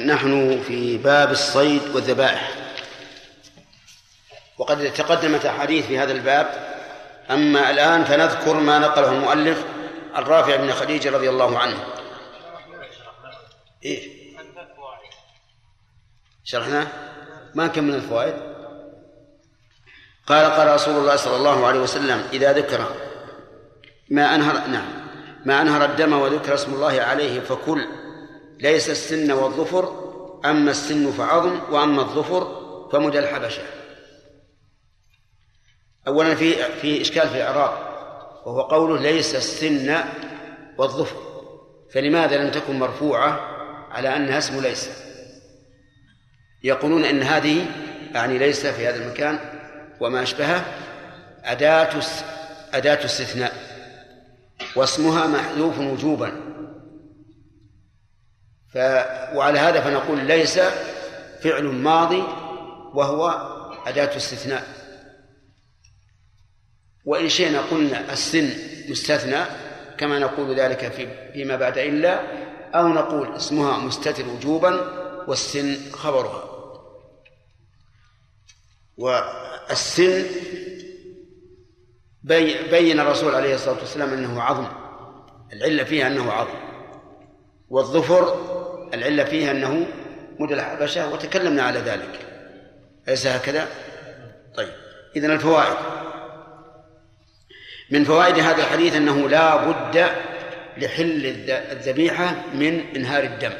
[0.07, 2.55] نحن في باب الصيد والذبائح.
[4.59, 6.75] وقد تقدمت أحاديث في هذا الباب.
[7.31, 9.65] أما الآن فنذكر ما نقله المؤلف
[10.15, 11.85] عن رافع بن خديجة رضي الله عنه.
[13.85, 14.25] إيه؟
[16.45, 16.87] شرحنا
[17.55, 18.35] ما كم من الفوائد؟
[20.27, 22.87] قال قال رسول الله صلى الله عليه وسلم إذا ذكر
[24.11, 25.05] ما أنهر نعم
[25.45, 27.87] ما أنهر الدم وذكر اسم الله عليه فكل
[28.61, 30.05] ليس السن والظفر
[30.45, 33.63] أما السن فعظم وأما الظفر فمدى الحبشة.
[36.07, 37.79] أولا في في إشكال في الإعراب
[38.47, 39.97] وهو قوله ليس السن
[40.79, 41.17] والظفر
[41.93, 43.41] فلماذا لم تكن مرفوعة
[43.91, 44.91] على أنها اسم ليس؟
[46.63, 47.67] يقولون إن هذه
[48.15, 49.54] يعني ليس في هذا المكان
[50.01, 50.65] وما أشبهه
[51.45, 52.03] أداة
[52.75, 53.53] أداة استثناء
[54.77, 56.33] واسمها محذوف وجوبا.
[58.73, 58.77] ف
[59.37, 60.61] وعلى هذا فنقول ليس
[61.43, 62.23] فعل ماضي
[62.95, 63.29] وهو
[63.87, 64.65] أداة استثناء
[67.05, 68.51] وإن شئنا قلنا السن
[68.89, 69.45] مستثنى
[69.99, 72.21] كما نقول ذلك في فيما بعد إلا
[72.75, 74.71] أو نقول اسمها مستتر وجوبا
[75.29, 76.45] والسن خبرها.
[78.99, 79.44] والسن
[82.23, 84.67] بي بين الرسول عليه الصلاة والسلام أنه عظم
[85.53, 86.59] العلة فيها أنه عظم
[87.69, 88.35] والظفر
[88.95, 89.87] العلة فيها أنه
[90.39, 92.19] مدى الحبشة وتكلمنا على ذلك.
[93.09, 93.69] أليس هكذا؟
[94.57, 94.69] طيب
[95.17, 95.77] إذن الفوائد.
[97.91, 99.97] من فوائد هذا الحديث أنه لا بد
[100.77, 103.53] لحل الذ- الذبيحة من إنهار الدم.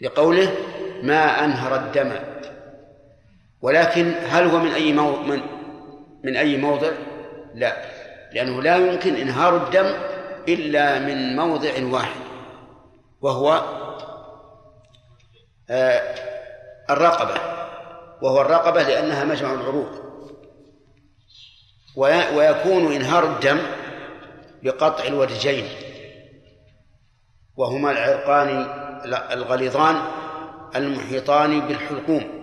[0.00, 0.56] لقوله
[1.02, 2.12] ما أنهر الدم
[3.62, 5.16] ولكن هل هو من أي مو...
[5.16, 5.40] من
[6.24, 6.90] من أي موضع؟
[7.54, 7.76] لا
[8.32, 9.94] لأنه لا يمكن إنهار الدم
[10.48, 12.20] إلا من موضع واحد
[13.20, 13.62] وهو
[15.70, 16.14] آه
[16.90, 17.34] الرقبة
[18.22, 19.90] وهو الرقبة لأنها مجمع العروق
[21.96, 23.58] وي- ويكون إنهار الدم
[24.62, 25.64] بقطع الودجين
[27.56, 28.48] وهما العرقان
[29.32, 29.96] الغليظان
[30.76, 32.41] المحيطان بالحلقوم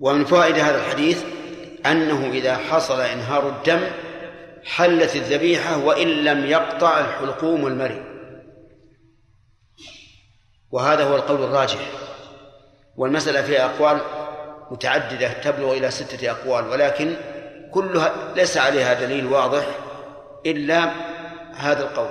[0.00, 1.24] ومن فوائد هذا الحديث
[1.86, 3.80] أنه إذا حصل إنهار الدم
[4.64, 8.04] حلت الذبيحة وإن لم يقطع الحلقوم والمري.
[10.70, 11.80] وهذا هو القول الراجح.
[12.96, 14.00] والمسألة فيها أقوال
[14.70, 17.16] متعددة تبلغ إلى ستة أقوال ولكن
[17.70, 19.66] كلها ليس عليها دليل واضح
[20.46, 20.90] إلا
[21.54, 22.08] هذا القول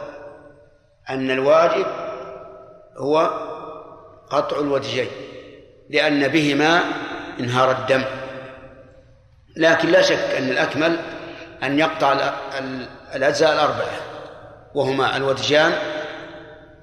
[1.09, 1.85] أن الواجب
[2.97, 3.17] هو
[4.29, 5.07] قطع الودجين
[5.89, 6.83] لأن بهما
[7.39, 8.03] انهار الدم.
[9.57, 10.99] لكن لا شك أن الأكمل
[11.63, 13.99] أن يقطع ال- ال- الأجزاء الأربعة
[14.75, 15.73] وهما الودجان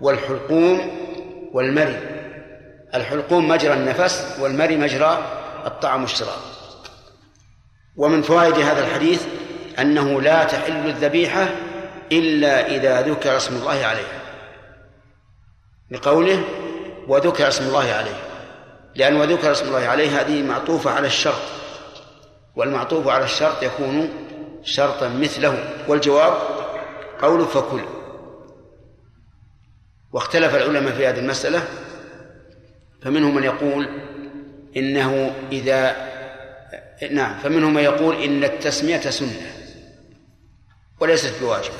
[0.00, 0.90] والحلقوم
[1.52, 2.00] والمري.
[2.94, 5.18] الحلقوم مجرى النفس والمري مجرى
[5.66, 6.38] الطعام والشراب.
[7.96, 9.26] ومن فوائد هذا الحديث
[9.78, 11.48] أنه لا تحل الذبيحة
[12.12, 14.20] إلا إذا ذكر اسم الله عليها.
[15.90, 16.42] لقوله
[17.08, 18.25] وذكر اسم الله عليه
[18.96, 21.42] لأن وذكر اسم الله عليه هذه معطوفة على الشرط.
[22.56, 24.10] والمعطوف على الشرط يكون
[24.64, 25.74] شرطا مثله.
[25.88, 26.34] والجواب
[27.22, 27.80] قول فكل.
[30.12, 31.62] واختلف العلماء في هذه المسألة
[33.02, 33.88] فمنهم من يقول
[34.76, 35.96] إنه إذا
[37.10, 39.52] نعم فمنهم من يقول إن التسمية سنة
[41.00, 41.74] وليست بواجبة.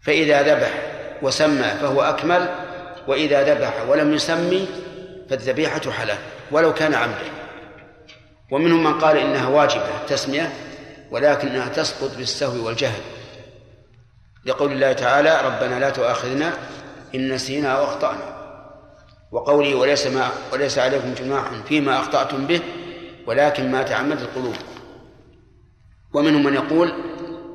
[0.00, 0.72] فإذا ذبح
[1.22, 2.48] وسمى فهو أكمل
[3.08, 4.68] وإذا ذبح ولم يسمي
[5.30, 6.18] فالذبيحة حلال
[6.50, 7.30] ولو كان عمدا.
[8.50, 10.52] ومنهم من قال إنها واجبة التسمية
[11.10, 13.00] ولكنها تسقط بالسهو والجهل.
[14.44, 16.52] لقول الله تعالى ربنا لا تؤاخذنا
[17.14, 18.38] إن نسينا أو أخطأنا.
[19.32, 22.60] وقوله وليس ما وليس عليكم جناح فيما أخطأتم به
[23.26, 24.56] ولكن ما تعمد القلوب.
[26.14, 26.92] ومنهم من يقول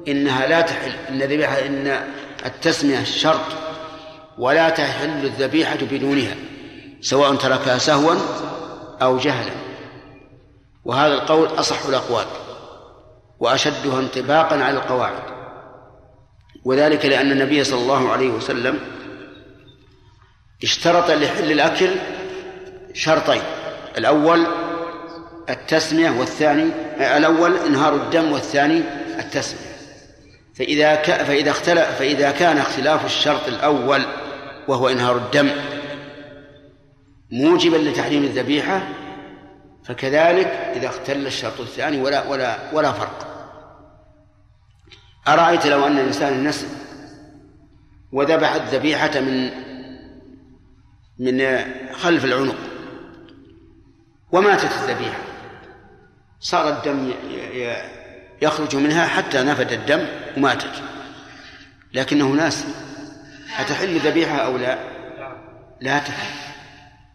[0.08, 2.04] إنها لا تحل إن الذبيحة إن
[2.46, 3.46] التسمية شرط
[4.38, 6.36] ولا تحل الذبيحة بدونها.
[7.04, 8.16] سواء تركها سهوا
[9.02, 9.52] أو جهلا.
[10.86, 12.26] وهذا القول أصح الأقوال
[13.40, 15.24] وأشدها انطباقا على القواعد.
[16.66, 18.80] وذلك لأن النبي صلى الله عليه وسلم
[20.64, 21.90] اشترط لحل الأكل
[22.94, 23.42] شرطين.
[23.98, 24.46] الأول
[25.50, 26.70] التسمية والثاني
[27.18, 28.82] الأول إنهار الدم والثاني
[29.20, 29.74] التسمية.
[30.56, 31.12] فإذا ك...
[31.12, 34.02] فإذا اختلف فإذا كان اختلاف الشرط الأول
[34.68, 35.50] وهو إنهار الدم
[37.34, 38.88] موجبا لتحريم الذبيحة
[39.86, 43.30] فكذلك إذا اختل الشرط الثاني ولا ولا ولا فرق.
[45.28, 46.68] أرأيت لو أن الإنسان نسل
[48.12, 49.52] وذبح الذبيحة من
[51.20, 52.56] من خلف العنق
[54.32, 55.20] وماتت الذبيحة
[56.40, 57.12] صار الدم
[58.42, 60.08] يخرج منها حتى نفد الدم
[60.38, 60.84] وماتت.
[61.94, 62.66] لكنه ناس
[63.60, 64.78] أتحل الذبيحة أو لا؟
[65.82, 66.53] لا تحل.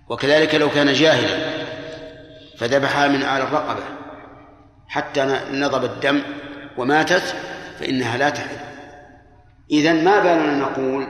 [0.08, 1.48] وكذلك لو كان جاهلا
[2.58, 3.82] فذبحها من أعلى الرقبة
[4.88, 6.22] حتى نضب الدم
[6.76, 7.34] وماتت
[7.80, 8.56] فإنها لا تحل.
[9.70, 11.06] إذا ما بالنا نقول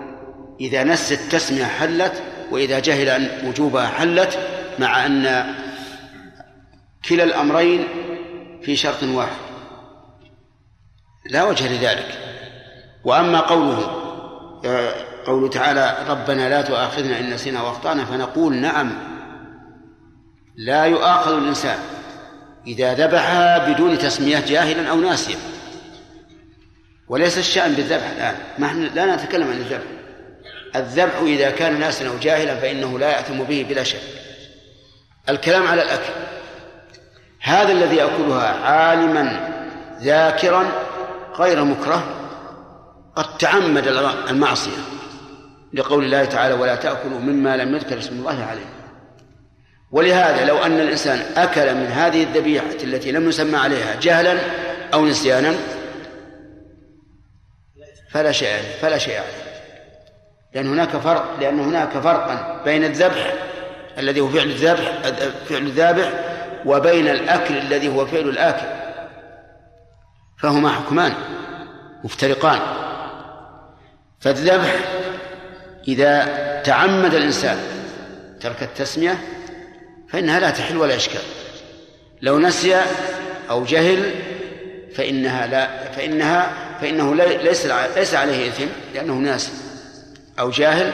[0.60, 4.38] إذا نس التسمية حلت وإذا جهل أن وجوبها حلت
[4.78, 5.54] مع أن
[7.08, 7.84] كلا الأمرين
[8.62, 9.36] في شرط واحد.
[11.30, 12.18] لا وجه لذلك.
[13.04, 14.08] وأما قوله
[15.26, 18.92] قوله تعالى ربنا لا تؤاخذنا إن نسينا وأخطأنا فنقول نعم
[20.56, 21.78] لا يؤاخذ الإنسان
[22.66, 25.36] إذا ذبحها بدون تسمية جاهلا أو ناسيا.
[27.08, 28.34] وليس الشأن بالذبح الآن.
[28.58, 29.86] ما إحنا لا نتكلم عن الذبح.
[30.76, 34.02] الذبح إذا كان ناسا أو جاهلا فإنه لا يأثم به بلا شك.
[35.28, 36.12] الكلام على الأكل.
[37.40, 39.48] هذا الذي يأكلها عالما
[40.02, 40.72] ذاكرا
[41.38, 42.04] غير مكره
[43.16, 43.86] قد تعمد
[44.30, 44.97] المعصية.
[45.72, 48.66] لقول الله تعالى ولا تأكلوا مما لم يذكر اسم الله عليه.
[49.90, 54.38] ولهذا لو أن الإنسان أكل من هذه الذبيحة التي لم يسمى عليها جهلا
[54.94, 55.54] أو نسيانا
[58.10, 59.48] فلا شيء عليه فلا شيء عليه.
[60.54, 63.34] لأن هناك فرق لأن هناك فرقا بين الذبح
[63.98, 64.92] الذي هو فعل الذبح
[65.48, 66.12] فعل الذابح
[66.66, 68.66] وبين الأكل الذي هو فعل الآكل.
[70.38, 71.12] فهما حكمان
[72.04, 72.60] مفترقان.
[74.20, 74.74] فالذبح
[75.88, 76.24] إذا
[76.64, 77.58] تعمد الإنسان
[78.40, 79.18] ترك التسمية
[80.08, 81.20] فإنها لا تحل ولا إشكال.
[82.22, 82.76] لو نسي
[83.50, 84.14] أو جهل
[84.94, 87.66] فإنها لا فإنها فإنه ليس
[87.96, 89.52] ليس عليه إثم لأنه ناسي.
[90.38, 90.92] أو جاهل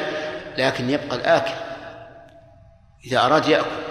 [0.59, 1.55] لكن يبقى الآكل
[3.07, 3.85] إذا أراد يأكل.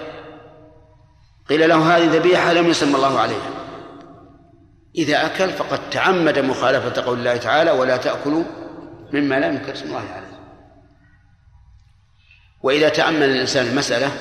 [1.50, 3.50] قيل له هذه ذبيحة لم يسمى الله عليها.
[4.96, 8.44] إذا أكل فقد تعمد مخالفة قول الله تعالى ولا تأكلوا
[9.14, 10.23] مما لم يذكر اسم الله عليه.
[12.64, 14.12] وإذا تأمل الإنسان المسألة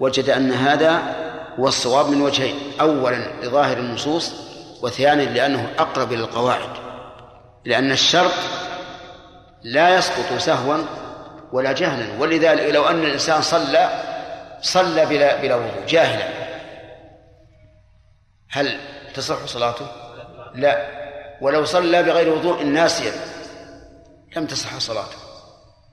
[0.00, 1.02] وجد أن هذا
[1.58, 4.32] هو الصواب من وجهين أولا لظاهر النصوص
[4.82, 6.68] وثانيا لأنه أقرب إلى القواعد.
[7.64, 8.32] لأن الشرط
[9.62, 10.84] لا يسقط سهوا
[11.52, 12.20] ولا جهلا.
[12.20, 14.02] ولذلك لو أن الإنسان صلى
[14.60, 16.28] صلى بلا بلا وضوء جاهلا.
[18.50, 18.78] هل
[19.14, 19.86] تصح صلاته؟
[20.54, 20.88] لا.
[21.40, 23.12] ولو صلى بغير وضوء ناسيا
[24.36, 25.16] لم تصح صلاته.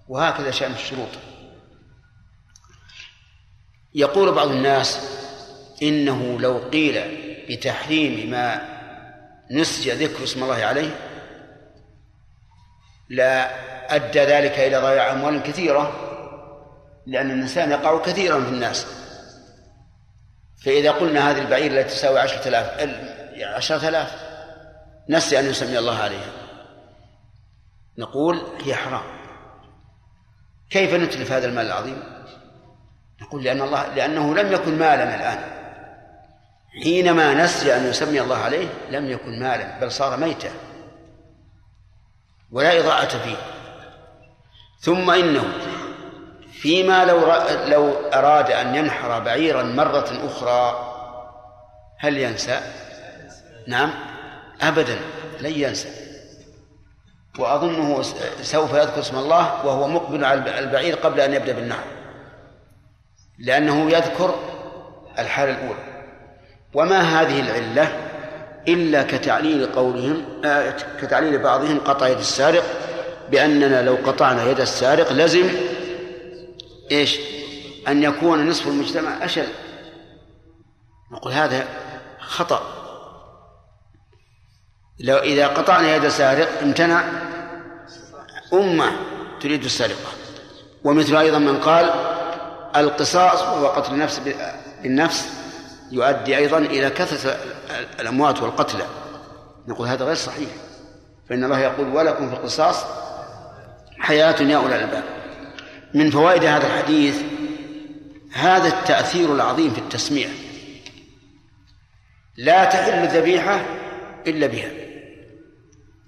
[0.08, 1.10] وهكذا شأن الشروط.
[3.96, 5.00] يقول بعض الناس
[5.82, 7.02] إنه لو قيل
[7.50, 8.62] بتحريم ما
[9.52, 10.96] نسي ذكر اسم الله عليه
[13.10, 13.50] لا
[13.96, 15.94] أدى ذلك إلى ضياع أموال كثيرة
[17.08, 18.88] لأن الإنسان يقع كثيرا في الناس.
[20.66, 22.90] فإذا قلنا هذه البعير التي تساوي عشرة آلاف
[23.56, 24.16] عشرة آلاف
[25.10, 26.32] نسي أن يسمي الله عليها.
[27.98, 29.04] نقول هي حرام.
[30.70, 32.04] كيف نتلف هذا المال العظيم؟
[33.30, 35.40] نقول لأن الله لأنه لم يكن مالا الآن.
[36.84, 40.50] حينما نسي أن يسمي الله عليه لم يكن مالا بل صار ميتا.
[42.52, 43.36] ولا إضاعة فيه.
[44.80, 45.44] ثم إنه
[46.62, 47.20] فيما لو
[47.66, 50.94] لو أراد أن ينحر بعيرا مرة أخرى
[52.00, 52.60] هل ينسى؟
[53.68, 53.92] نعم.
[54.62, 55.00] أبدا
[55.40, 55.90] لن ينسى.
[57.40, 58.02] وأظنه
[58.42, 61.99] سوف يذكر اسم الله وهو مقبل على البعير قبل أن يبدأ بالنحر.
[63.40, 64.36] لأنه يذكر
[65.20, 66.04] الحالة الأولى.
[66.74, 68.10] وما هذه العلة
[68.68, 72.64] إلا كتعليل قولهم آه كتعليل بعضهم قطع يد السارق
[73.32, 75.50] بأننا لو قطعنا يد السارق لزم
[76.92, 77.20] إيش؟
[77.88, 79.48] أن يكون نصف المجتمع أشل
[81.12, 81.68] نقول هذا
[82.20, 82.62] خطأ.
[85.00, 87.04] لو إذا قطعنا يد سارق امتنع
[88.54, 88.92] أمة
[89.42, 90.12] تريد السرقة.
[90.84, 92.19] ومثل أيضا من قال
[92.76, 94.22] القصاص وهو قتل النفس
[94.84, 95.30] بالنفس
[95.92, 97.38] يؤدي أيضا إلى كثرة
[98.00, 98.86] الأموات والقتلى.
[99.68, 100.50] نقول هذا غير صحيح.
[101.30, 102.86] فإن الله يقول ولكم في القصاص
[104.00, 105.04] حياة يا أولي الألباب.
[105.94, 107.22] من فوائد هذا الحديث
[108.34, 110.30] هذا التأثير العظيم في التسميع.
[112.38, 113.66] لا تحل الذبيحة
[114.28, 114.72] إلا بها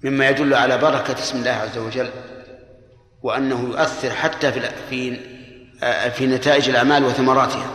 [0.03, 2.09] مما يدل على بركة اسم الله عز وجل
[3.23, 4.51] وأنه يؤثر حتى
[4.89, 5.19] في
[5.81, 7.69] في في نتائج الأعمال وثمراتها.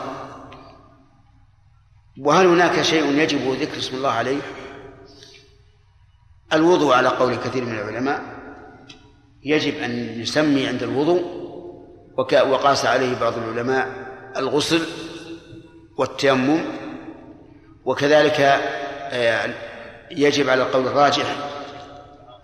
[2.21, 4.39] وهل هناك شيء يجب ذكر اسم الله عليه؟
[6.53, 8.23] الوضوء على قول كثير من العلماء.
[9.45, 11.47] يجب أن يسمي عند الوضوء
[12.19, 13.89] وقاس عليه بعض العلماء
[14.37, 14.83] الغسل
[15.99, 16.61] والتيمم.
[17.85, 18.41] وكذلك
[19.11, 19.55] آه،
[20.11, 21.37] يجب على القول الراجح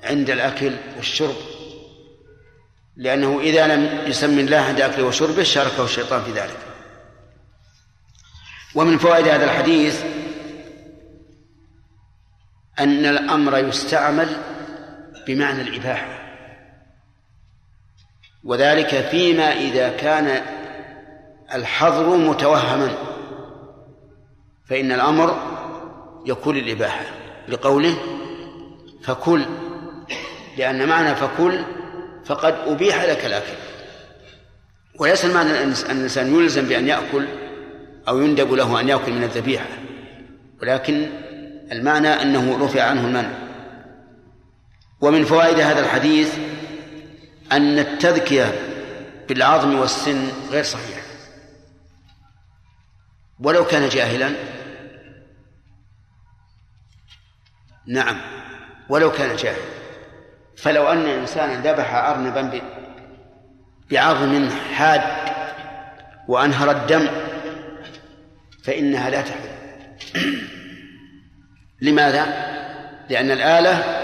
[0.05, 1.35] عند الأكل والشرب
[2.97, 6.59] لأنه إذا لم يسمي الله عند أكله وشربه شاركه الشيطان في ذلك.
[8.75, 10.05] ومن فوائد هذا الحديث
[12.81, 14.37] أن الأمر يستعمل
[15.27, 16.19] بمعنى الإباحة.
[18.45, 20.43] وذلك فيما إذا كان
[21.55, 22.95] الحظر متوهما.
[24.73, 25.37] فإن الأمر
[26.27, 27.05] يكون الإباحة
[27.49, 27.99] لقوله
[29.03, 29.47] فكل
[30.57, 31.65] لأن معنى فكل
[32.25, 33.57] فقد أبيح لك الأكل.
[34.99, 37.27] وليس المعنى أن الإنسان يلزم بأن يأكل
[38.09, 39.67] أو يندب له أن يأكل من الذبيحة.
[40.63, 41.11] ولكن
[41.73, 43.31] المعنى أنه رفع عنه المنع.
[45.01, 46.35] ومن فوائد هذا الحديث
[47.53, 48.53] أن التذكية
[49.29, 51.03] بالعظم والسن غير صحيح
[53.41, 54.33] ولو كان جاهلا.
[57.87, 58.21] نعم.
[58.89, 59.82] ولو كان جاهلا.
[60.57, 62.61] فلو أن إنسانا ذبح أرنبا
[63.91, 65.03] بعظم حاد
[66.29, 67.09] وأنهر الدم
[68.65, 69.49] فإنها لا تحل.
[71.83, 72.53] لماذا؟
[73.11, 74.03] لأن الآلة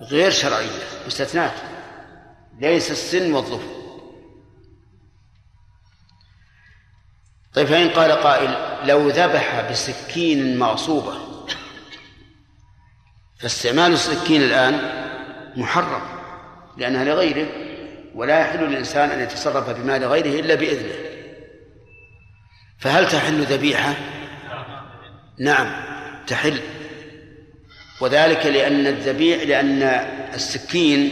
[0.00, 1.52] غير شرعية مستثنات
[2.60, 3.80] ليس السن والظفر
[7.54, 8.54] طيب فإن قال قائل
[8.88, 11.14] لو ذبح بسكين مغصوبة
[13.38, 14.99] فاستعمال السكين الآن
[15.56, 16.02] محرم
[16.76, 17.46] لأنها لغيره
[18.14, 20.94] ولا يحل للإنسان أن يتصرف بمال غيره إلا بإذنه
[22.78, 23.94] فهل تحل ذبيحة؟
[25.38, 25.72] نعم
[26.26, 26.60] تحل
[28.00, 29.82] وذلك لأن الذبيح لأن
[30.34, 31.10] السكين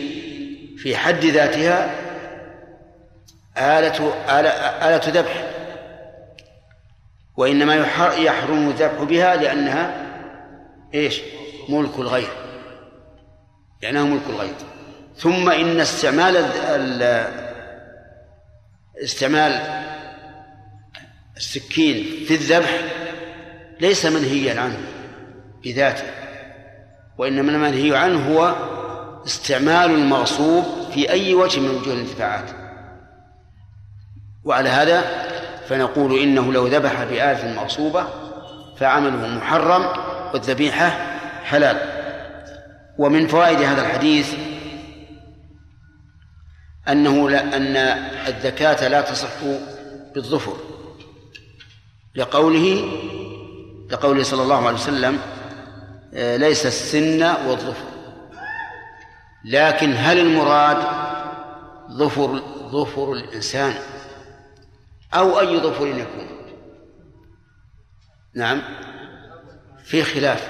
[0.78, 1.94] في حد ذاتها
[3.56, 4.48] آلة آلة,
[4.88, 5.44] آلة ذبح
[7.36, 7.74] وإنما
[8.18, 10.06] يحرم الذبح بها لأنها
[10.94, 11.20] إيش؟
[11.68, 12.47] ملك الغير
[13.82, 14.54] لأنها ملك الغير
[15.16, 16.36] ثم إن استعمال
[19.04, 19.52] استعمال
[21.36, 22.80] السكين في الذبح
[23.80, 24.78] ليس منهيا عنه
[25.64, 26.04] بذاته
[27.18, 28.54] وإنما المنهي عنه هو
[29.26, 30.64] استعمال المغصوب
[30.94, 32.50] في أي وجه من وجوه الانتفاعات.
[34.44, 35.04] وعلى هذا
[35.68, 38.06] فنقول إنه لو ذبح بآلة مغصوبة
[38.76, 39.86] فعمله محرم
[40.32, 40.88] والذبيحة
[41.44, 41.97] حلال.
[42.98, 44.34] ومن فوائد هذا الحديث
[46.88, 47.76] أنه لا أن
[48.28, 49.44] الزكاة لا تصح
[50.14, 50.56] بالظفر
[52.14, 52.92] لقوله
[53.90, 55.18] لقوله صلى الله عليه وسلم
[56.14, 57.88] آه، ليس السن والظفر.
[59.44, 60.76] لكن هل المراد
[61.90, 63.74] ظفر ظفر الإنسان؟
[65.14, 66.28] أو أي ظفر يكون؟
[68.34, 68.62] نعم
[69.84, 70.48] في خلاف.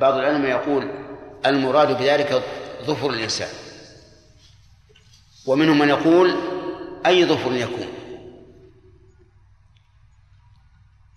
[0.00, 0.97] بعض العلماء يقول
[1.46, 2.42] المراد بذلك
[2.84, 3.48] ظفر الإنسان.
[5.46, 6.36] ومنهم من يقول
[7.06, 7.88] أي ظفر يكون.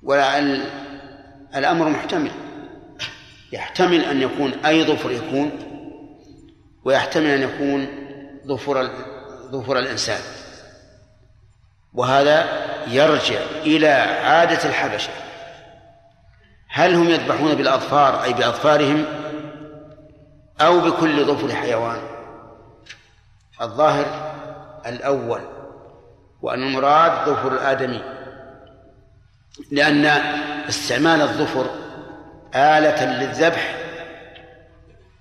[0.03, 2.31] والأمر محتمل.
[3.51, 5.51] يحتمل أن يكون أي ظفر يكون
[6.83, 7.87] ويحتمل أن يكون
[8.47, 8.89] ظفر
[9.51, 10.21] ظفر الإنسان.
[11.93, 13.87] وهذا يرجع إلى
[14.23, 15.11] عادة الحبشة.
[16.69, 19.05] هل هم يذبحون بالأظفار أي بأظفارهم؟
[20.61, 22.01] أو بكل ظفر حيوان.
[23.61, 24.35] الظاهر
[24.85, 25.41] الأول
[26.41, 28.01] وأن المراد ظفر الآدمي
[29.71, 30.05] لأن
[30.69, 31.65] استعمال الظفر
[32.55, 33.75] آلة للذبح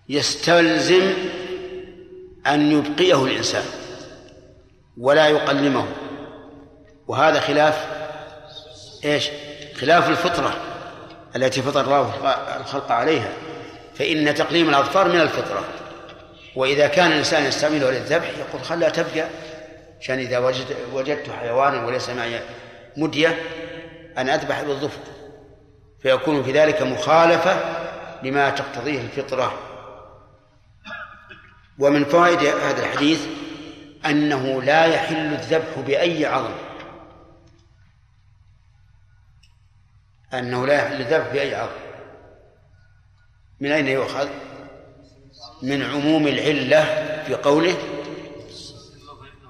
[0.08, 1.12] يستلزم
[2.46, 3.64] أن يبقيه الإنسان
[4.98, 5.86] ولا يقلمه.
[7.08, 7.86] وهذا خلاف
[9.04, 9.30] إيش؟
[9.80, 10.56] خلاف الفطرة
[11.36, 12.14] التي فطر الله
[12.60, 13.32] الخلق عليها.
[13.94, 15.64] فإن تقليم الأظفار من الفطرة.
[16.56, 19.28] وإذا كان الإنسان يستعمله للذبح يقول خلها تبقى
[20.00, 22.40] عشان إذا وجد وجدت حيوانا وليس معي
[22.96, 23.42] مدية
[24.18, 25.00] أن أذبح بالظفر
[26.02, 27.56] فيكون في ذلك مخالفة
[28.22, 29.58] لما تقتضيه الفطرة.
[31.78, 33.26] ومن فوائد هذا الحديث
[34.06, 36.54] أنه لا يحل الذبح بأي عظم.
[40.34, 41.89] أنه لا يحل الذبح بأي عظم.
[43.60, 44.28] من أين يؤخذ؟
[45.62, 46.84] من عموم العلة
[47.26, 47.74] في قوله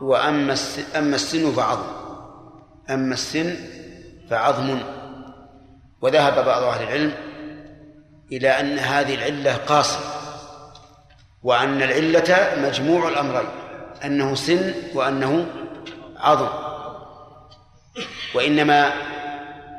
[0.01, 0.57] وأما
[0.97, 1.87] أما السن فعظم.
[2.91, 3.57] أما السن
[4.31, 4.79] فعظم.
[6.01, 7.13] وذهب بعض أهل العلم
[8.33, 10.21] إلى أن هذه العلة قاصرة
[11.43, 13.49] وأن العلة مجموع الأمرين
[14.05, 15.47] أنه سن وأنه
[16.17, 16.49] عظم.
[18.35, 18.93] وإنما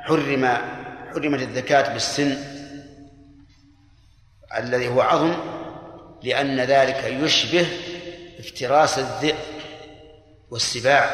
[0.01, 0.57] حرم
[1.13, 2.50] حرمت الزكاة بالسن
[4.57, 5.35] الذي هو عظم
[6.23, 7.67] لأن ذلك يشبه
[8.39, 9.35] افتراس الذئب
[10.51, 11.09] والسباع.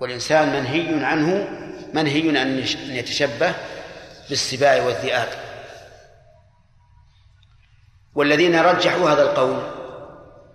[0.00, 1.48] والإنسان منهي عنه
[1.94, 2.58] منهي أن
[2.88, 3.54] يتشبه
[4.28, 5.28] بالسباع والذئاب.
[8.14, 9.80] والذين رجحوا هذا القول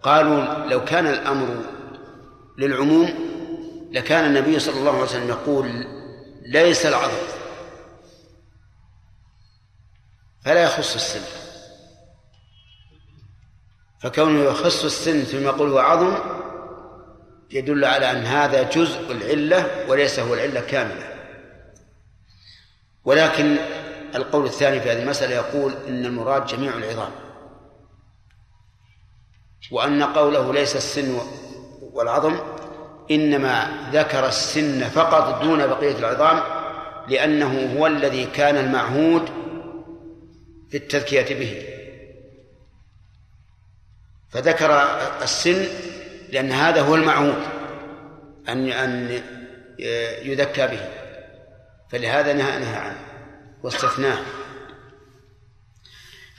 [0.03, 1.61] قالوا لو كان الأمر
[2.57, 3.13] للعموم
[3.91, 5.87] لكان النبي صلى الله عليه وسلم يقول
[6.45, 7.27] ليس العظم
[10.45, 11.44] فلا يخص السن
[13.99, 16.15] فكونه يخص السن ثم يقول هو عظم
[17.51, 21.15] يدل على أن هذا جزء العلة وليس هو العلة كاملة.
[23.05, 23.57] ولكن
[24.15, 27.11] القول الثاني في هذه المسألة يقول إن المراد جميع العظام
[29.71, 31.19] وأن قوله ليس السن
[31.81, 32.37] والعظم
[33.11, 36.39] إنما ذكر السن فقط دون بقية العظام
[37.07, 39.29] لأنه هو الذي كان المعهود
[40.69, 41.74] في التذكية به.
[44.29, 44.81] فذكر
[45.21, 45.67] السن
[46.29, 47.43] لأن هذا هو المعهود
[48.49, 49.21] أن أن
[50.23, 50.79] يذكى به.
[51.91, 52.99] فلهذا نهى نهى عنه
[53.63, 54.17] واستثناه.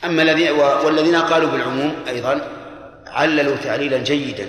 [0.05, 2.41] أما الذين والذين قالوا بالعموم أيضا
[3.07, 4.47] عللوا تعليلا جيدا.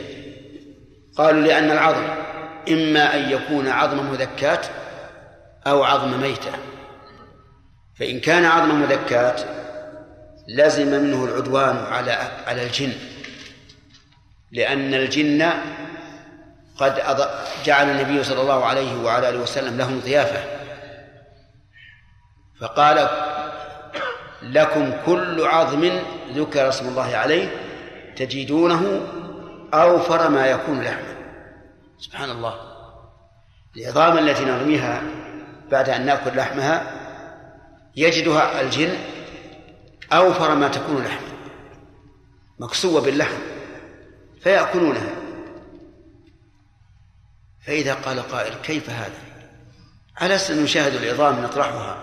[1.17, 2.07] قالوا لأن العظم
[2.69, 4.65] إما أن يكون عظم مذكات
[5.67, 6.51] أو عظم ميتة.
[7.99, 9.41] فإن كان عظم مذكات
[10.47, 12.11] لزم منه العدوان على
[12.47, 12.93] على الجن.
[14.52, 15.54] لأن الجن
[16.78, 17.02] قد
[17.66, 20.43] جعل النبي صلى الله عليه وعلى آله وسلم لهم ضيافة.
[22.62, 23.10] فقال
[24.43, 25.91] لكم كل عظم
[26.36, 27.50] ذكر اسم الله عليه
[28.16, 29.02] تجدونه
[29.74, 31.16] أوفر ما يكون لحما
[32.00, 32.54] سبحان الله.
[33.78, 35.02] العظام التي نرميها
[35.72, 36.91] بعد أن نأكل لحمها
[37.95, 38.98] يجدها الجن
[40.14, 41.28] أوفر ما تكون لحما
[42.60, 43.57] مكسوة باللحم.
[44.41, 45.15] فيأكلونها.
[47.65, 49.27] فإذا قال قائل كيف هذا؟
[50.21, 51.97] أن نشاهد العظام نطرحها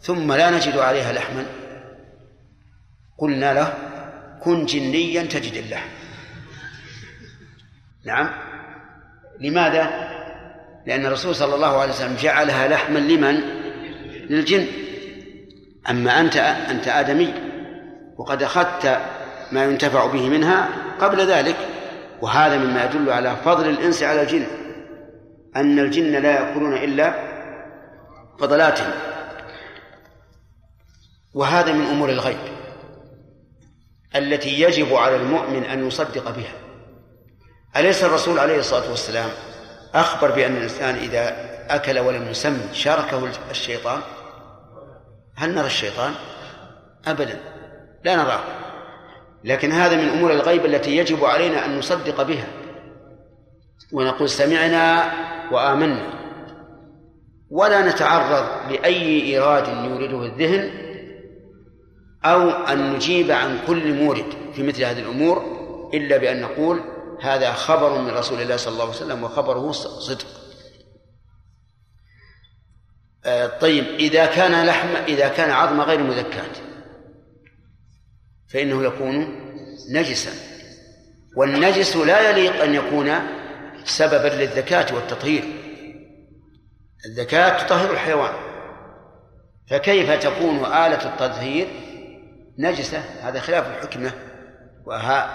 [0.00, 1.46] ثم لا نجد عليها لحما؟
[3.18, 3.74] قلنا له
[4.42, 5.88] كن جنيا تجد اللحم.
[8.04, 8.30] نعم.
[9.40, 10.12] لماذا؟
[10.86, 13.40] لأن الرسول صلى الله عليه وسلم جعلها لحما لمن؟
[14.30, 14.66] للجن.
[15.90, 17.34] أما أنت أنت آدمي
[18.18, 19.00] وقد أخذت
[19.52, 20.68] ما ينتفع به منها
[21.02, 21.56] قبل ذلك
[22.20, 24.46] وهذا مما يدل على فضل الإنس على الجن
[25.56, 27.14] أن الجن لا يأكلون إلا
[28.38, 28.92] فضلاتهم.
[31.34, 32.38] وهذا من أمور الغيب
[34.16, 36.52] التي يجب على المؤمن أن يصدق بها.
[37.76, 39.30] أليس الرسول عليه الصلاة والسلام
[39.94, 41.36] أخبر بأن الإنسان إذا
[41.70, 44.00] أكل ولم يسم شاركه الشيطان؟
[45.36, 46.14] هل نرى الشيطان؟
[47.06, 47.40] أبدا.
[48.04, 48.61] لا نراه.
[49.44, 52.46] لكن هذا من أمور الغيب التي يجب علينا أن نصدق بها.
[53.92, 55.12] ونقول سمعنا
[55.52, 56.22] وآمنا.
[57.50, 60.70] ولا نتعرض لأي إيراد يورده الذهن
[62.24, 64.24] أو أن نجيب عن كل مورد
[64.54, 65.42] في مثل هذه الأمور
[65.94, 66.80] إلا بأن نقول
[67.20, 70.26] هذا خبر من رسول الله صلى الله عليه وسلم وخبره صدق.
[73.24, 76.58] آه، طيب إذا كان لحم إذا كان عظم غير مذكات
[78.52, 79.40] فإنه يكون
[79.90, 80.30] نجسا.
[81.36, 83.12] والنجس لا يليق أن يكون
[83.84, 85.44] سببا للذكاة والتطهير.
[87.06, 88.32] الذكاة تطهر الحيوان.
[89.70, 91.66] فكيف تكون آلة التطهير
[92.58, 94.12] نجسة؟ هذا خلاف الحكمة.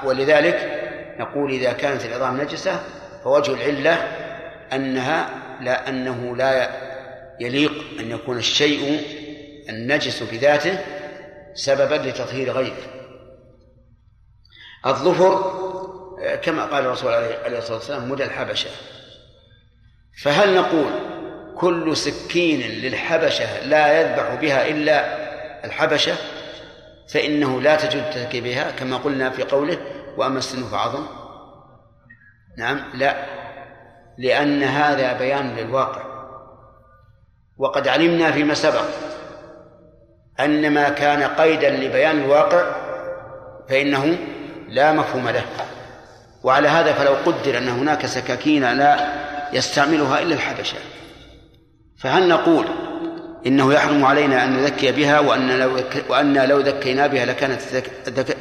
[0.04, 0.84] ولذلك
[1.20, 2.80] نقول إذا كانت العظام نجسة
[3.24, 3.94] فوجه العلة
[4.74, 5.30] أنها
[5.62, 6.70] لا أنه لا
[7.40, 9.02] يليق أن يكون الشيء
[9.70, 10.80] النجس بذاته
[11.54, 12.97] سببا لتطهير غيره.
[14.88, 15.58] الظفر
[16.42, 18.70] كما قال الرسول عليه الصلاة والسلام مدى الحبشة.
[20.24, 20.92] فهل نقول
[21.56, 25.28] كل سكين للحبشة لا يذبح بها إلا
[25.66, 26.16] الحبشة؟
[27.10, 29.78] فإنه لا تجوز بها كما قلنا في قوله
[30.18, 31.06] وأما السن فعظم.
[32.58, 33.16] نعم لا
[34.18, 36.02] لأن هذا بيان للواقع.
[37.58, 38.84] وقد علمنا فيما سبق
[40.40, 42.76] أن ما كان قيدا لبيان الواقع
[43.70, 44.18] فإنه
[44.68, 45.46] لا مفهوم له.
[46.44, 49.14] وعلى هذا فلو قدر أن هناك سكاكين لا
[49.54, 50.78] يستعملها إلا الحبشة.
[51.98, 52.66] فهل نقول
[53.46, 57.62] إنه يحرم علينا أن نذكي بها وأن لو وأن لو ذكينا بها لكانت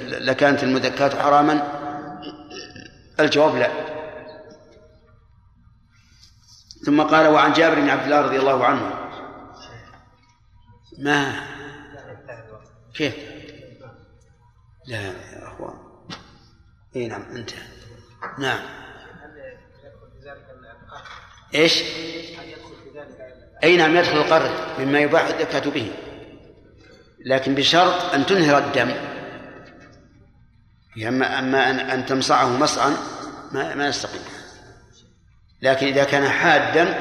[0.08, 1.62] لكانت المذكات حراما؟
[3.20, 3.70] الجواب لا.
[6.86, 8.94] ثم قال وعن جابر بن عبد الله رضي الله عنه.
[10.98, 11.40] ما؟
[12.94, 13.14] كيف؟
[14.86, 15.12] لا.
[16.96, 17.62] إي نعم انتهى
[18.38, 18.60] نعم.
[21.54, 21.82] إيش؟
[23.64, 25.92] أي نعم يدخل القرد مما يباح الزكاة به.
[27.26, 28.94] لكن بشرط أن تنهر الدم.
[31.08, 32.96] اما أما ان أن تمصعه مصعا
[33.52, 34.22] ما ما يستقيم.
[35.62, 37.00] لكن إذا كان حادا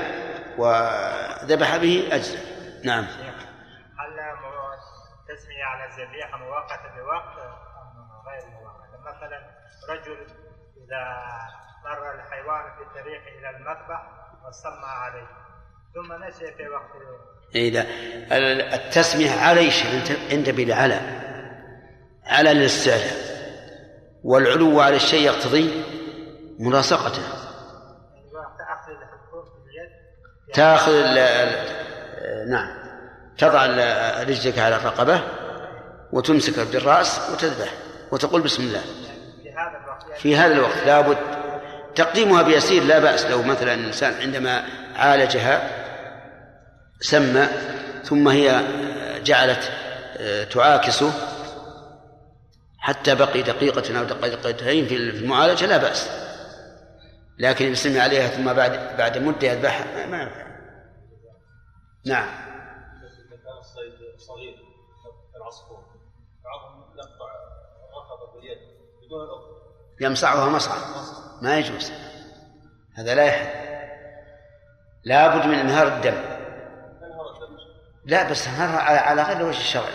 [0.58, 2.40] وذبح به أجزأ.
[2.84, 3.04] نعم.
[3.04, 4.20] هل
[5.30, 8.76] التسمية على الذبيحة مؤقتة بوقت أم غير مؤقتة؟
[9.06, 10.18] مثلا رجل
[10.78, 11.04] إذا
[11.86, 14.02] مر الحيوان في الطريق إلى المذبح
[14.48, 15.28] وسمى عليه.
[15.94, 16.92] ثم نسي في وقت
[17.56, 17.86] إذا
[18.76, 19.86] التسمية على إيش؟
[20.32, 21.00] انتبه لعلى
[22.24, 23.36] على الاستعلاء.
[24.24, 25.84] والعلو على الشيء يقتضي
[26.60, 27.22] ملاصقته.
[29.68, 29.90] اليد.
[30.54, 31.16] تأخذ
[32.50, 32.86] نعم.
[33.38, 33.66] تضع
[34.24, 35.22] رجلك على الرقبة
[36.12, 37.74] وتمسك بالرأس وتذبح
[38.12, 39.05] وتقول بسم الله.
[40.18, 41.18] في هذا الوقت الوقت لابد
[41.96, 45.70] تقديمها بيسير لا بأس لو مثلا الإنسان عندما عالجها
[47.00, 47.48] سمى
[48.04, 48.62] ثم هي
[49.24, 49.72] جعلت
[50.18, 51.12] آه، تعاكسه
[52.80, 56.10] حتى بقي دقيقة أو دقيقتين في المعالجة لا بأس.
[57.40, 60.46] لكن يسمي عليها ثم بعد بعد مدة يذبحها ما- ينفع.
[62.06, 62.28] نعم.
[65.34, 65.78] كالعصفور
[66.44, 67.30] بعضهم يقطع
[67.98, 68.58] رقبة باليد
[69.06, 69.55] بدون الأخرى
[70.02, 70.78] يمسعها مصعا
[71.42, 71.92] ما يجوز.
[72.94, 73.66] هذا لا يحل.
[75.04, 76.36] لابد من انهار الدم.
[78.06, 79.94] لا بس انهارها على غير الوجه الشرعي.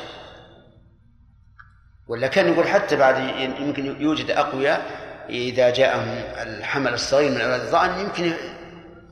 [2.09, 6.09] ولا كان يقول حتى بعد يمكن يوجد أقوياء إذا جاءهم
[6.49, 8.33] الحمل الصغير من أولاد الظان يمكن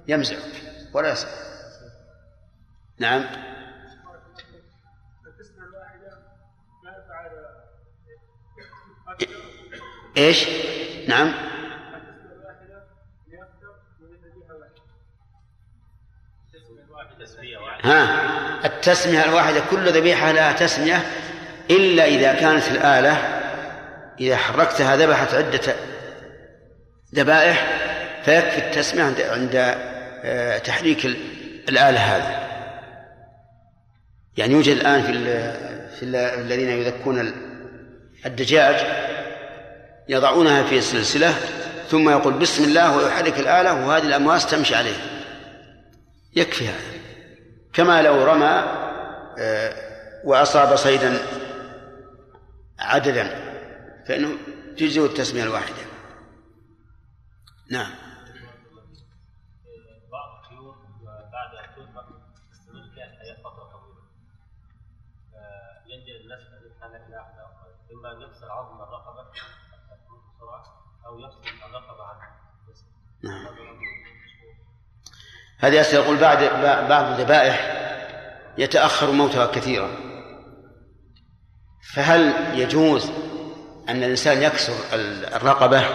[0.08, 0.36] يمزع
[0.94, 1.28] ولا يصح.
[2.98, 3.24] نعم.
[10.16, 10.48] إيش؟
[11.08, 11.32] نعم
[17.84, 21.02] ها التسمية الواحدة كل ذبيحة لها تسمية
[21.70, 23.12] إلا إذا كانت الآلة
[24.20, 25.74] إذا حركتها ذبحت عدة
[27.14, 27.66] ذبائح
[28.24, 29.74] فيكفي التسمية عند عند
[30.24, 31.16] آه، تحريك ال-
[31.68, 32.48] الآلة هذه
[34.36, 35.12] يعني يوجد الآن في
[35.96, 37.34] في ال- الذين يذكون ال-
[38.26, 38.76] الدجاج
[40.08, 41.34] يضعونها في سلسلة
[41.90, 44.96] ثم يقول بسم الله ويحرك الآلة وهذه الأمواس تمشي عليه.
[46.36, 46.98] يكفي هذا.
[47.72, 48.64] كما لو رمى
[49.38, 49.74] آه،
[50.24, 51.18] وأصاب صيدا
[52.78, 53.30] عددا
[54.08, 54.36] فإنه
[54.76, 55.82] تجزئ التسمية الواحدة.
[57.70, 58.07] نعم.
[71.08, 72.16] أو يفصل الرقبة عن
[72.68, 72.86] الجسم.
[73.24, 73.46] نعم.
[75.58, 76.38] هذه أسئلة يقول بعد
[76.88, 77.74] بعض الذبائح
[78.58, 79.90] يتأخر موتها كثيرا.
[81.94, 83.10] فهل يجوز
[83.88, 84.74] أن الإنسان يكسر
[85.36, 85.86] الرقبة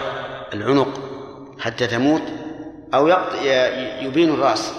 [0.52, 1.00] العنق
[1.60, 2.22] حتى تموت؟
[2.94, 3.08] أو
[4.02, 4.74] يبين الرأس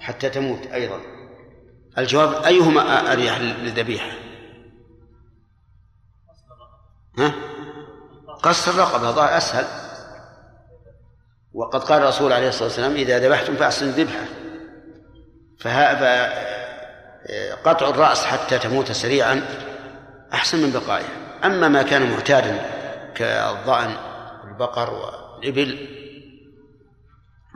[0.00, 1.00] حتى تموت أيضا؟
[1.98, 4.10] الجواب أيهما أريح للذبيحة؟
[7.18, 7.49] ها؟
[8.42, 9.64] قص الرقبة ظاهر أسهل.
[11.54, 14.24] وقد قال الرسول عليه الصلاة والسلام إذا ذبحتم فأحسنوا الذبحة
[17.62, 19.42] فقطع الرأس حتى تموت سريعا
[20.32, 21.08] أحسن من بقائها.
[21.44, 22.66] أما ما كان معتادا
[23.14, 23.96] كالظأن
[24.44, 25.88] والبقر والإبل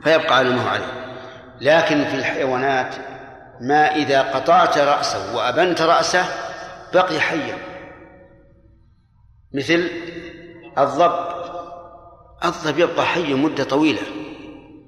[0.03, 1.05] فيبقى على ما هو عليه.
[1.61, 2.95] لكن في الحيوانات
[3.61, 6.25] ما إذا قطعت رأسه وأبنت رأسه
[6.93, 7.57] بقي حيا.
[9.53, 9.89] مثل
[10.77, 11.35] الضب.
[12.45, 14.01] الضب يبقى حيا مدة طويلة.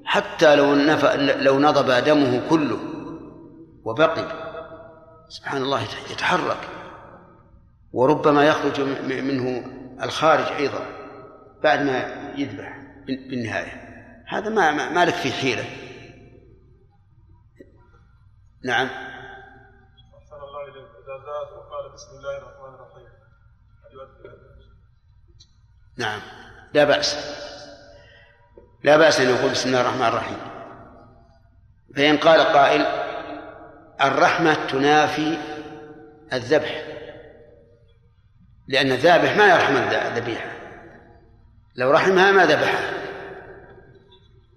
[0.05, 1.05] حتى لو نف...
[1.15, 2.79] لو نضب دمه كله
[3.83, 4.47] وبقي.
[5.29, 5.81] سبحان الله
[6.11, 6.69] يتحرك.
[7.93, 9.63] وربما يخرج منه
[10.03, 10.85] الخارج أيضا
[11.63, 11.97] بعد ما
[12.37, 12.77] يذبح
[13.07, 13.87] بال- بالنهاية.
[14.27, 15.65] هذا ما ما لك فيه حيلة.
[18.65, 18.87] نعم.
[18.87, 23.07] الله إذا زاد وقال بسم الله الرحمن الرحيم
[23.83, 24.67] هل يؤدي إلى ذلك؟
[25.97, 26.19] نعم.
[26.73, 27.37] لا بأس.
[28.83, 30.37] لا بأس أن يقول بسم الله الرحمن الرحيم.
[31.95, 32.85] فإن قال قائل
[34.01, 35.37] الرحمة تنافي
[36.33, 36.83] الذبح.
[38.67, 40.51] لأن الذابح ما يرحم الذ- الذبيحة.
[41.75, 42.93] لو رحمها ما ذبحها.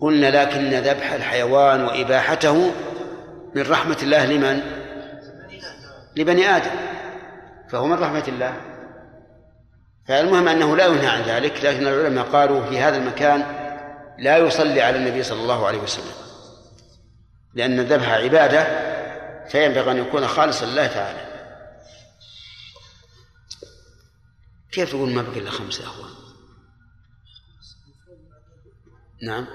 [0.00, 2.70] قلنا لكن ذبح الحيوان وإباحته
[3.54, 4.62] من رحمة الله لمن؟
[6.16, 6.70] لبني آدم.
[7.70, 8.69] فهو من رحمة الله.
[10.10, 13.40] فالمهم أنه لا ينهى عن ذلك لكن العلماء قالوا في هذا المكان
[14.18, 16.14] لا يصلي على النبي صلى الله عليه وسلم
[17.54, 18.62] لأن الذبح عبادة
[19.48, 21.30] فينبغي أن يكون خالصا لله تعالى.
[24.72, 26.10] كيف تقول ما بقي إلا خمسة أخوان؟
[29.22, 29.46] نعم.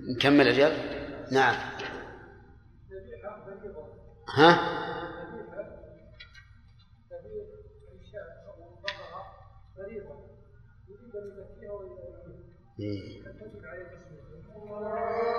[0.00, 0.76] نكمل أجل
[1.30, 1.56] نعم.
[4.34, 4.82] ها؟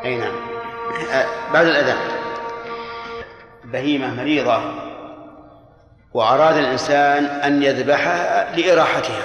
[0.05, 0.35] أي نعم.
[1.11, 1.97] آه، بعد الأذان.
[3.63, 4.61] بهيمة مريضة
[6.13, 9.23] وأراد الإنسان أن يذبحها لإراحتها.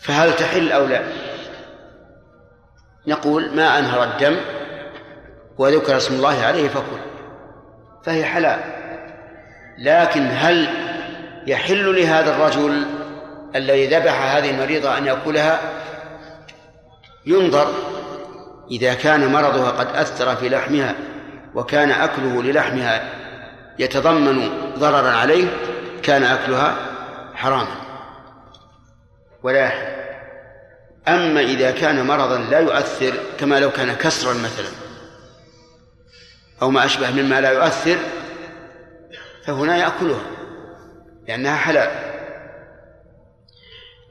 [0.00, 1.02] فهل تحل أو لا؟
[3.06, 4.36] نقول ما أنهر الدم
[5.58, 7.00] وذكر اسم الله عليه فكل.
[8.04, 8.60] فهي حلال.
[9.78, 10.68] لكن هل
[11.46, 13.03] يحل لهذا الرجل
[13.54, 15.60] الذي ذبح هذه المريضة أن يأكلها
[17.26, 17.74] ينظر
[18.70, 20.94] إذا كان مرضها قد أثر في لحمها
[21.54, 23.10] وكان أكله للحمها
[23.78, 25.46] يتضمن ضررا عليه
[26.02, 26.76] كان أكلها
[27.34, 27.76] حراما.
[29.42, 29.72] ولا
[31.08, 34.68] أما إذا كان مرضا لا يؤثر كما لو كان كسرا مثلا
[36.62, 37.96] أو ما أشبه مما لا يؤثر
[39.46, 40.22] فهنا يأكلها
[41.28, 42.13] لأنها حلال.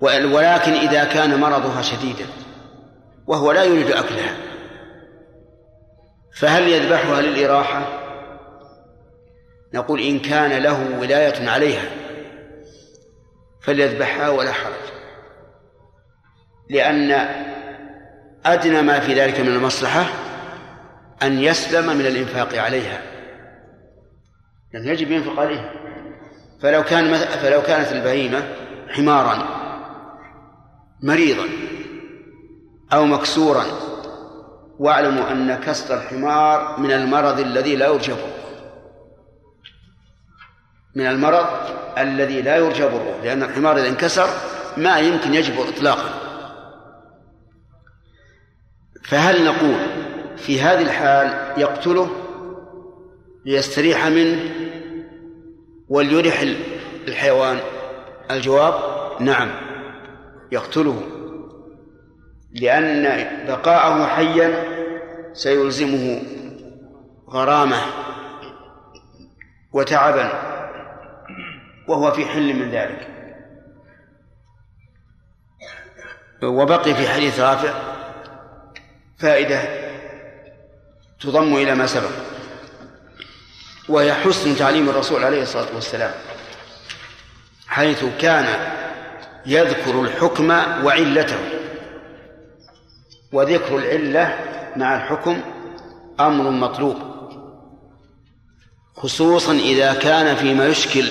[0.03, 2.25] ولكن إذا كان مرضها شديدا
[3.27, 4.35] وهو لا يريد أكلها
[6.35, 8.03] فهل يذبحها للإراحة؟
[9.73, 11.89] نقول إن كان له ولاية عليها
[13.61, 14.93] فليذبحها ولا حرج
[16.69, 17.11] لأن
[18.45, 20.05] أدنى ما في ذلك من المصلحة
[21.23, 23.01] أن يسلم من الإنفاق عليها
[24.73, 25.73] لأنه يجب ينفق عليها.
[26.61, 28.43] فلو كان فلو كانت البهيمة
[28.89, 29.62] حمارا
[31.03, 31.45] مريضا
[32.93, 33.65] أو مكسورا.
[34.79, 38.33] واعلموا أن كسر الحمار من المرض الذي لا يرجى بره
[40.95, 41.45] من المرض
[41.97, 44.27] الذي لا يرجى بره لأن الحمار إذا انكسر
[44.77, 46.09] ما يمكن يجبر إطلاقا.
[49.03, 49.79] فهل نقول
[50.37, 52.09] في هذه الحال يقتله
[53.45, 54.39] ليستريح منه
[55.89, 56.41] وليرح
[57.07, 57.59] الحيوان؟
[58.31, 58.73] الجواب
[59.21, 59.72] نعم.
[60.53, 61.01] يقتله
[62.51, 63.03] لأن
[63.47, 64.63] بقاءه حيا
[65.33, 66.21] سيلزمه
[67.29, 67.81] غرامة
[69.71, 70.31] وتعبا
[71.87, 73.07] وهو في حل من ذلك.
[76.43, 77.73] وبقي في حديث رافع
[79.17, 79.61] فائدة
[81.19, 82.09] تضم إلى ما سبق
[83.89, 86.11] وهي حسن تعليم الرسول عليه الصلاة والسلام
[87.67, 88.45] حيث كان
[89.45, 90.49] يذكر الحكم
[90.85, 91.37] وعلته.
[93.31, 94.39] وذكر العلة
[94.75, 95.41] مع الحكم
[96.19, 96.95] أمر مطلوب.
[98.95, 101.09] خصوصا إذا كان فيما يشكل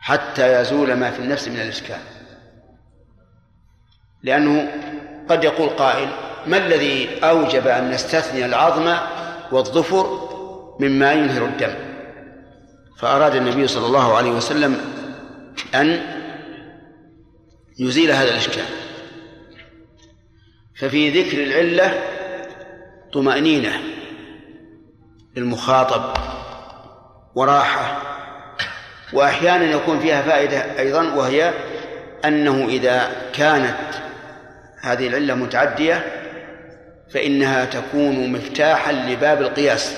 [0.00, 2.00] حتى يزول ما في النفس من الإشكال.
[4.22, 4.72] لأنه
[5.28, 6.08] قد يقول قائل
[6.46, 8.94] ما الذي أوجب أن نستثني العظم
[9.52, 10.28] والظفر
[10.80, 11.74] مما ينهر الدم؟
[12.98, 14.97] فأراد النبي صلى الله عليه وسلم
[15.74, 16.00] أن
[17.78, 18.64] يزيل هذا الإشكال.
[20.76, 22.02] ففي ذكر العلة
[23.12, 23.80] طمأنينة
[25.36, 26.16] للمخاطب
[27.34, 28.02] وراحة
[29.12, 31.54] وأحيانا يكون فيها فائدة أيضا وهي
[32.24, 33.76] أنه إذا كانت
[34.80, 36.04] هذه العلة متعدية
[37.10, 39.94] فإنها تكون مفتاحا لباب القياس.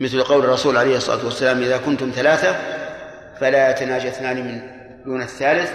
[0.00, 2.77] مثل قول الرسول عليه الصلاة والسلام إذا كنتم ثلاثة
[3.40, 4.60] فلا يتناجى اثنان من
[5.04, 5.72] دون الثالث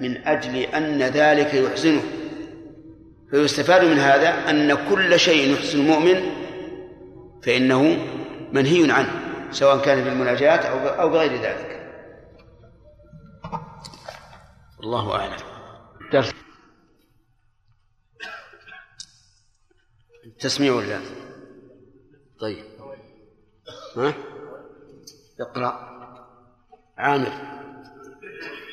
[0.00, 2.02] من أجل أن ذلك يحزنه.
[3.30, 6.30] فيستفاد من هذا أن كل شيء يحسن المؤمن
[7.42, 7.82] فإنه
[8.52, 9.10] منهي عنه
[9.50, 11.76] سواء كان بالمناجاة أو أو بغير ذلك.
[14.82, 15.36] الله أعلم.
[16.12, 16.32] درس.
[20.40, 21.00] تسميع ولا
[22.40, 22.64] طيب.
[23.96, 24.14] ها؟
[25.40, 25.95] اقرأ.
[26.98, 27.32] عامر.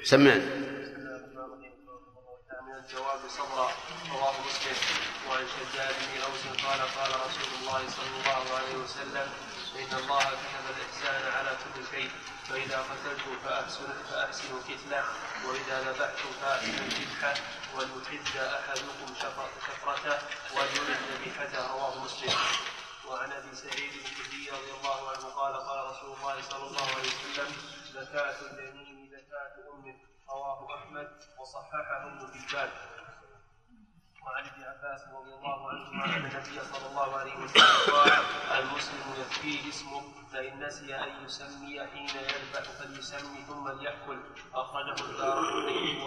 [0.04, 0.64] سمعني
[12.50, 15.04] فإذا قتلتم فأحسنوا فأحسنوا القتلة
[15.48, 17.34] وإذا ذبحتم فأحسنوا الذبحة
[17.76, 20.18] وليحد أحدكم شفرته
[20.56, 22.34] وليرد ذبيحته رواه مسلم
[23.08, 27.83] وعن أبي سعيد الخدري رضي الله عنه قال قال رسول الله صلى الله عليه وسلم
[27.94, 29.96] زكاة اليمين زكاة أمه.
[30.30, 32.70] رواه أحمد وصححه ابن حبان.
[34.26, 38.12] وعن ابن عباس رضي الله عنهما أن النبي صلى الله عليه وسلم قال
[38.60, 40.02] المسلم يكفيه اسمه
[40.34, 44.20] فإن نسي أن يسمي حين يذبح فليسمي ثم ليأكل.
[44.54, 45.40] أخرجه الدار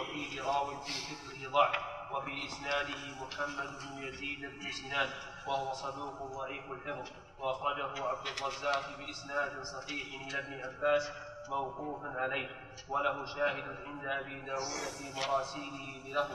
[0.01, 1.77] وفيه راو في فكره ضعف
[2.13, 5.11] وفي إسناده محمد بن يزيد بن سنان
[5.47, 7.11] وهو صدوق ضعيف الحفظ.
[7.39, 11.11] وأخرجه عبد الرزاق بإسناد صحيح إلى ابن عباس
[11.51, 12.49] موقوفا عليه
[12.89, 16.27] وله شاهد عند أبي داود في مراسيله له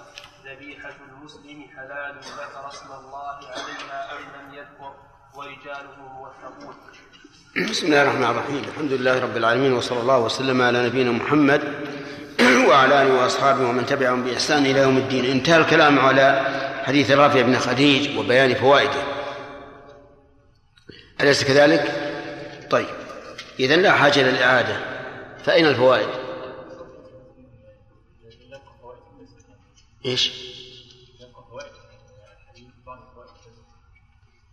[0.46, 4.94] ذبيحة المسلم حلال ذكر اسم الله عليها أم لم يذكر
[5.36, 6.76] ورجاله موثقون.
[7.70, 8.64] بسم الله الرحمن الرحيم.
[8.74, 11.62] الحمد لله رب العالمين وصلى الله وسلم على نبينا محمد
[12.68, 15.26] وعلى آله وأصحابه ومن تبعهم بإحسان إلى يوم الدين.
[15.26, 16.46] انتهى الكلام على
[16.84, 19.04] حديث رافع بن خديج وبيان فوائده.
[21.22, 22.12] أليس كذلك؟
[22.70, 22.96] طيب
[23.60, 24.91] اذا لا حاجة للاعاده
[25.46, 26.08] فأين الفوائد؟
[30.06, 30.32] إيش؟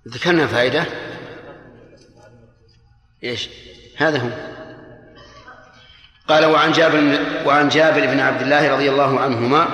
[0.09, 0.87] ذكرنا فائدة.
[3.25, 3.49] إيش؟
[3.97, 4.59] هذا هو.
[6.29, 9.69] قال وعن جابر وعن جابر بن عبد الله رضي الله عنهما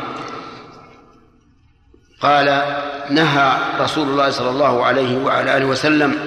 [2.21, 2.47] قال
[3.11, 6.19] نهى رسول الله صلى الله عليه وعلى آله وسلم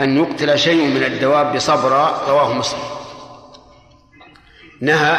[0.00, 2.99] أن يقتل شيء من الدواب صبرا رواه مسلم.
[4.80, 5.18] نهى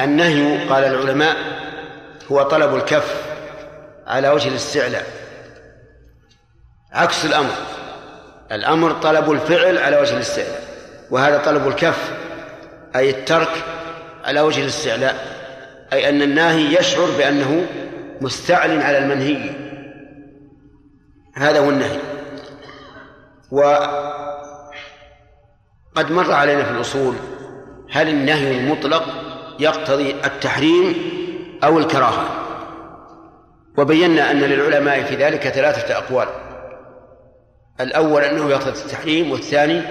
[0.00, 1.36] النهي قال العلماء
[2.32, 3.22] هو طلب الكف
[4.06, 5.06] على وجه الاستعلاء.
[6.92, 7.54] عكس الأمر
[8.52, 10.60] الأمر طلب الفعل على وجه الاستعلاء
[11.10, 12.12] وهذا طلب الكف
[12.96, 13.50] أي الترك
[14.24, 15.36] على وجه الاستعلاء
[15.92, 17.66] أي أن الناهي يشعر بأنه
[18.20, 19.50] مستعل على المنهي.
[21.36, 21.98] هذا هو النهي.
[23.50, 24.10] وقد
[26.10, 27.14] مر علينا في الأصول
[27.92, 29.04] هل النهي المطلق
[29.58, 30.94] يقتضي التحريم
[31.64, 32.24] أو الكراهة؟
[33.78, 36.28] وبينا أن للعلماء في ذلك ثلاثة أقوال.
[37.80, 39.82] الأول أنه يقتضي التحريم والثاني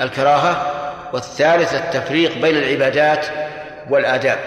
[0.00, 0.72] الكراهة
[1.12, 3.26] والثالث التفريق بين العبادات
[3.90, 4.38] والآداب.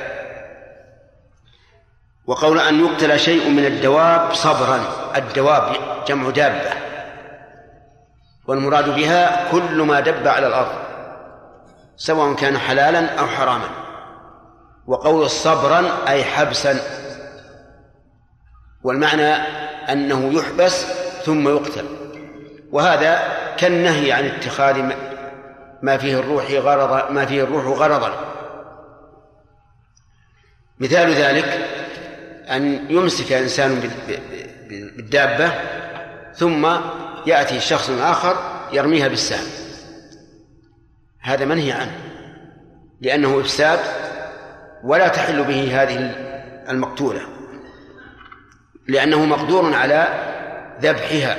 [2.26, 4.80] وقول أن يقتل شيء من الدواب صبرا
[5.16, 5.76] الدواب
[6.08, 6.72] جمع دابة.
[8.48, 10.81] والمراد بها كل ما دب على الأرض.
[12.02, 13.70] سواء كان حلالا أو حراما.
[14.88, 16.80] وقول صبرا أي حبسا.
[18.84, 19.34] والمعنى
[19.92, 20.86] أنه يحبس
[21.26, 21.86] ثم يقتل.
[22.72, 23.20] وهذا
[23.58, 24.94] كالنهي عن اتخاذ
[25.82, 28.14] ما فيه الروح غرضا ما فيه الروح غرضا.
[30.80, 31.68] مثال ذلك
[32.50, 33.92] أن يمسك إنسان
[34.70, 35.54] بالدابة
[36.34, 36.68] ثم
[37.26, 38.36] يأتي شخص آخر
[38.72, 39.61] يرميها بالسهم.
[41.22, 41.92] هذا منهي عنه
[43.02, 43.80] لأنه إفساد
[44.84, 46.16] ولا تحل به هذه
[46.70, 47.22] المقتولة
[48.88, 50.08] لأنه مقدور على
[50.82, 51.38] ذبحها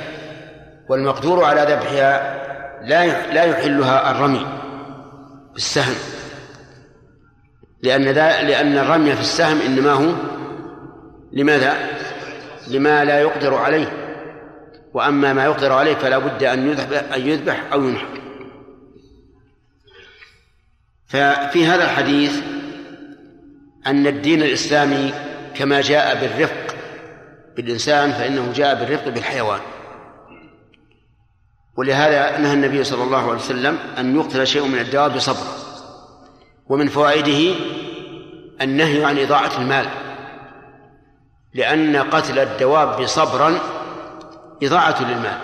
[0.89, 2.43] والمقدور على ذبحها
[2.83, 4.47] لا لا يحلها الرمي
[5.53, 5.95] بالسهم
[7.83, 8.01] لأن
[8.47, 10.13] لأن الرمي في السهم إنما هو
[11.31, 11.73] لماذا؟
[12.67, 13.87] لما لا يقدر عليه
[14.93, 18.22] وأما ما يقدر عليه فلا بد أن يذبح أن يذبح أو ينحر
[21.13, 22.41] ففي هذا الحديث
[23.87, 25.13] أن الدين الإسلامي
[25.55, 26.75] كما جاء بالرفق
[27.55, 29.59] بالإنسان فإنه جاء بالرفق بالحيوان.
[31.77, 35.47] ولهذا نهى النبي صلى الله عليه وسلم أن يقتل شيء من الدواب بصبر
[36.67, 37.55] ومن فوائده
[38.61, 39.85] النهي عن إضاعة المال
[41.53, 43.59] لأن قتل الدواب صبرا
[44.63, 45.37] إضاعة للمال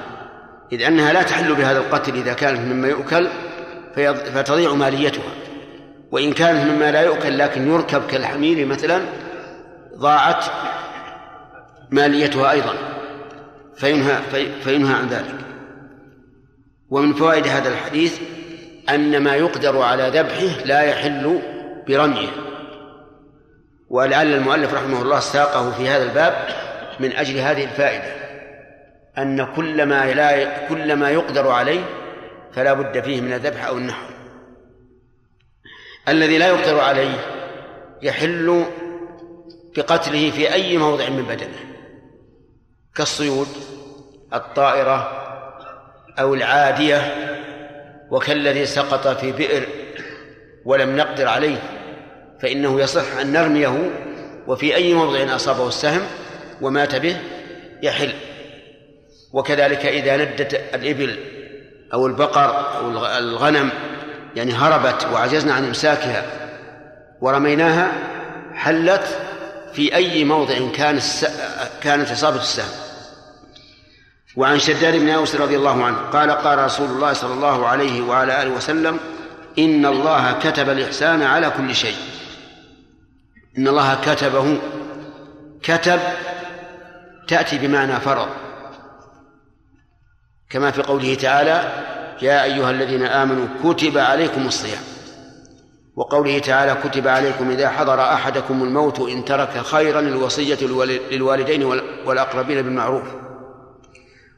[0.72, 3.28] إذ أنها لا تحل بهذا القتل إذا كانت مما يؤكل
[4.34, 5.39] فتضيع ماليتها.
[6.12, 9.02] وإن كانت مما لا يؤكل لكن يركب كالحمير مثلا
[9.96, 10.46] ضاعت
[11.92, 12.74] ماليتها أيضا
[13.76, 14.18] فينهى
[14.64, 15.36] فينهى عن ذلك.
[16.90, 18.20] ومن فوائد هذا الحديث
[18.90, 21.40] أن ما يقدر على ذبحه لا يحل
[21.88, 22.30] برميه.
[23.90, 26.34] ولعل المؤلف رحمه الله ساقه في هذا الباب
[27.00, 28.20] من أجل هذه الفائدة
[29.18, 31.82] أن كل ما لا كل ما يقدر عليه
[32.54, 34.19] فلا بد فيه من الذبح أو النحر.
[36.10, 37.26] الذي لا يقدر عليه
[38.02, 38.66] يحل
[39.78, 41.60] بقتله في أي موضع من بدنه
[42.96, 43.48] كالصيود
[44.34, 45.12] الطائرة
[46.20, 47.16] أو العادية
[48.12, 49.68] وكالذي سقط في بئر
[50.66, 51.58] ولم نقدر عليه
[52.42, 53.92] فإنه يصح أن نرميه
[54.48, 56.02] وفي أي موضع أصابه السهم
[56.62, 57.18] ومات به
[57.84, 58.14] يحل.
[59.34, 61.20] وكذلك إذا ندت الإبل
[61.94, 63.70] أو البقر أو الغنم
[64.40, 66.26] يعني هربت وعجزنا عن إمساكها
[67.22, 67.92] ورميناها
[68.54, 69.20] حلت
[69.74, 71.00] في أي موضع كان
[71.82, 72.72] كانت إصابة السهم.
[74.36, 78.42] وعن شداد بن أوس رضي الله عنه قال قال رسول الله صلى الله عليه وعلى
[78.42, 79.00] آله وسلم
[79.60, 81.98] إن الله كتب الإحسان على كل شيء.
[83.58, 84.58] إن الله كتبه
[85.64, 86.00] كتب
[87.28, 88.30] تأتي بمعنى فرض.
[90.50, 91.72] كما في قوله تعالى
[92.22, 94.82] يا أيها الذين آمنوا كتب عليكم الصيام.
[95.96, 100.58] وقوله تعالى كتب عليكم إذا حضر أحدكم الموت إن ترك خيرا الوصية
[101.12, 101.64] للوالدين
[102.06, 103.04] والأقربين بالمعروف.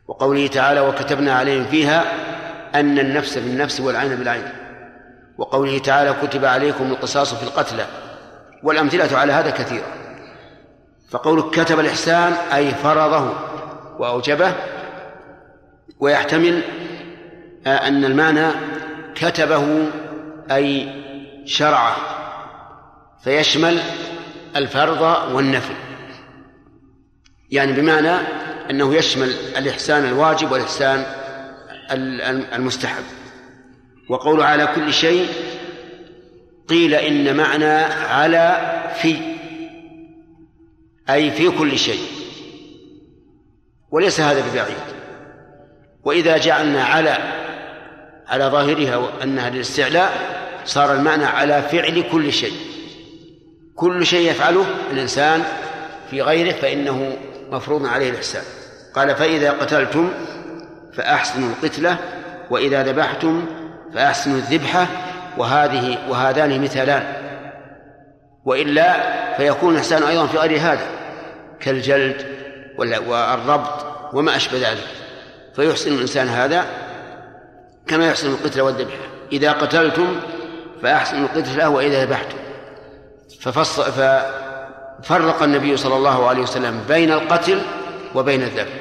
[0.07, 2.03] وقوله تعالى وكتبنا عليهم فيها
[2.75, 4.43] أن النفس بالنفس والعين بالعين.
[5.37, 7.85] وقوله تعالى كتب عليكم القصاص في القتلى
[8.63, 9.85] والأمثلة على هذا كثيرة.
[11.09, 13.33] فقولك كتب الإحسان أي فرضه
[13.99, 14.53] وأوجبه
[15.99, 16.61] ويحتمل
[17.67, 18.47] أن المعنى
[19.15, 19.87] كتبه
[20.51, 21.01] أي
[21.45, 21.95] شرعه
[23.23, 23.79] فيشمل
[24.55, 25.01] الفرض
[25.35, 25.73] والنفل
[27.51, 28.15] يعني بمعنى
[28.69, 31.05] أنه يشمل الإحسان الواجب والإحسان
[32.53, 33.03] المستحب.
[34.09, 35.27] وقول على كل شيء
[36.67, 37.73] قيل إن معنى
[38.09, 38.61] على
[39.01, 39.17] في
[41.09, 42.03] أي في كل شيء.
[43.91, 45.01] وليس هذا ببعيد.
[46.03, 47.40] وإذا جعلنا على
[48.31, 50.11] على ظاهرها أنها للاستعلاء
[50.65, 52.53] صار المعنى على فعل كل شيء.
[53.75, 55.43] كل شيء يفعله الإنسان
[56.11, 57.17] في غيره فإنه
[57.49, 58.43] مفروض عليه الإحسان.
[58.95, 60.11] قال فإذا قتلتم
[60.93, 61.97] فأحسنوا القتلة
[62.49, 63.45] وإذا ذبحتم
[63.93, 64.87] فأحسنوا الذبحة
[65.37, 67.03] وهذه وهذان مثالان.
[68.45, 68.95] وإلا
[69.37, 70.87] فيكون الإحسان أيضا في غير هذا
[71.59, 72.25] كالجلد
[72.77, 74.87] والربط وما أشبه ذلك.
[75.55, 76.65] فيحسن الإنسان هذا
[77.87, 78.93] كما يحسن القتل والذبح.
[79.31, 80.19] إذا قتلتم
[80.81, 82.37] فأحسنوا القتلة وإذا ذبحتم.
[83.39, 87.61] ففصل ففرق النبي صلى الله عليه وسلم بين القتل
[88.15, 88.73] وبين الذبح.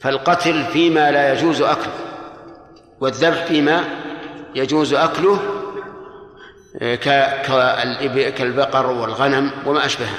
[0.00, 1.92] فالقتل فيما لا يجوز أكله
[3.00, 3.84] والذبح فيما
[4.54, 5.40] يجوز أكله
[8.30, 10.18] كالبقر والغنم وما أشبهها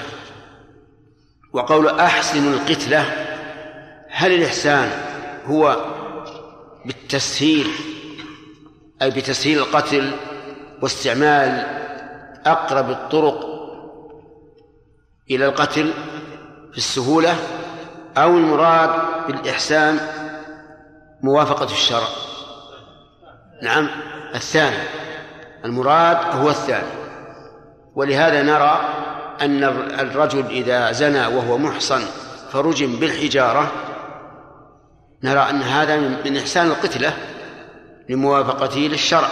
[1.53, 3.05] وقول أحسن القتلة
[4.09, 4.89] هل الإحسان
[5.45, 5.85] هو
[6.85, 7.67] بالتسهيل
[9.01, 10.11] أي بتسهيل القتل
[10.81, 11.65] واستعمال
[12.45, 13.45] أقرب الطرق
[15.31, 15.93] إلى القتل
[16.71, 17.35] في السهولة
[18.17, 18.89] أو المراد
[19.27, 19.99] بالإحسان
[21.23, 22.07] موافقة الشرع.
[23.63, 23.89] نعم
[24.35, 24.83] الثاني
[25.65, 27.05] المراد هو الثاني.
[27.95, 28.89] ولهذا نرى
[29.41, 29.63] أن
[29.99, 32.01] الرجل إذا زنى وهو محصن
[32.51, 33.71] فرجم بالحجارة
[35.25, 37.13] نرى أن هذا من إحسان القتلة
[38.09, 39.27] لموافقته للشرع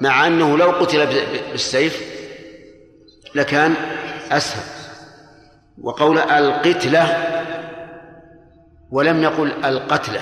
[0.00, 1.06] مع أنه لو قتل
[1.52, 2.02] بالسيف
[3.34, 3.74] لكان
[4.30, 4.62] أسهل.
[5.82, 7.16] وقول القتلة
[8.90, 10.20] ولم يقل القتلة.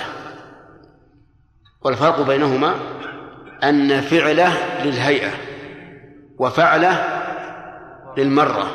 [1.81, 2.75] والفرق بينهما
[3.63, 5.31] أن فعله للهيئة
[6.39, 7.03] وفعله
[8.17, 8.67] للمرة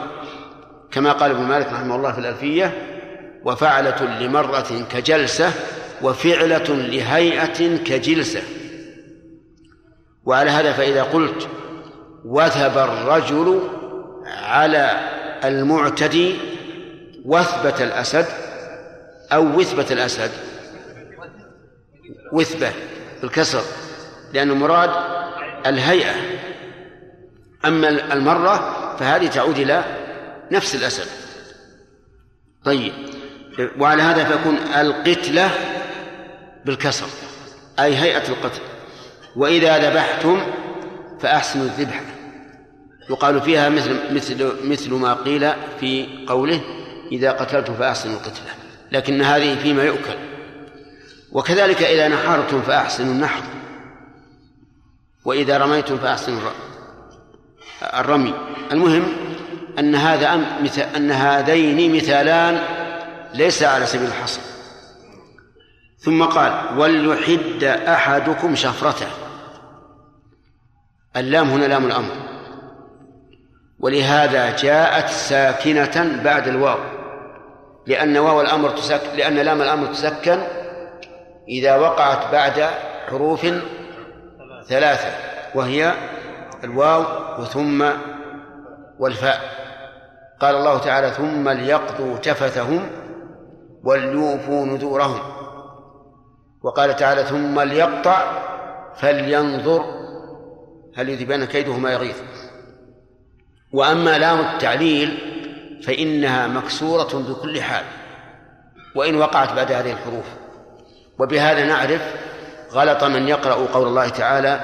[0.90, 2.72] كما قال ابن مالك رحمه الله في الألفية
[3.44, 5.52] وفعلة لمرة كجلسة
[6.02, 8.42] وفعلة لهيئة كجلسة.
[10.24, 11.48] وعلى هذا فإذا قلت
[12.24, 13.60] وثب الرجل
[14.26, 15.10] على
[15.44, 16.36] المعتدي
[17.24, 18.26] وثبة الأسد
[19.32, 20.30] أو وثبة الأسد.
[22.32, 22.72] وثبة
[23.22, 23.62] بالكسر
[24.32, 24.90] لأن المراد
[25.66, 26.14] الهيئة.
[27.64, 29.84] أما المرة فهذه تعود إلى
[30.52, 31.06] نفس الأسد.
[32.64, 32.92] طيب
[33.78, 35.50] وعلى هذا فيكون القتلة
[36.64, 37.06] بالكسر
[37.78, 38.60] أي هيئة القتل.
[39.36, 40.42] وإذا ذبحتم
[41.20, 42.00] فأحسنوا الذبح.
[43.10, 46.60] يقال فيها مثل مثل مثل ما قيل في قوله
[47.12, 48.50] إذا قتلتم فأحسنوا القتلة
[48.92, 50.14] لكن هذه فيما يؤكل.
[51.32, 53.42] وكذلك إذا نحرتم فأحسنوا النحر
[55.24, 56.40] وإذا رميتم فأحسنوا
[57.94, 58.34] الرمي.
[58.72, 59.12] المهم
[59.78, 60.34] أن هذا
[60.96, 62.62] أن هذين مثالان
[63.34, 64.51] ليس على سبيل الحصر.
[66.04, 69.06] ثم قال وليحد أحدكم شفرته.
[71.16, 72.12] اللام هنا لام الأمر.
[73.80, 76.78] ولهذا جاءت ساكنة بعد الواو.
[77.86, 80.38] لأن واو الأمر تسك لأن لام الأمر تسكن
[81.48, 82.66] إذا وقعت بعد
[83.08, 83.46] حروف
[84.68, 85.10] ثلاثة
[85.54, 85.94] وهي
[86.64, 87.04] الواو
[87.40, 87.90] وثم
[88.98, 89.40] والفاء.
[90.40, 92.90] قال الله تعالى ثم ليقضوا تفثهم
[93.84, 95.41] وليوفوا نذورهم.
[96.62, 98.42] وقال تعالى ثم ليقطع
[98.96, 99.84] فلينظر.
[100.96, 102.16] هل يذهبن كيده ما يغيظ.
[103.72, 105.18] وأما لام التعليل
[105.86, 107.84] فإنها مكسورة بكل حال
[108.94, 110.24] وإن وقعت بعد هذه الحروف.
[111.18, 112.02] وبهذا نعرف
[112.72, 114.60] غلط من يقرأ قول الله تعالى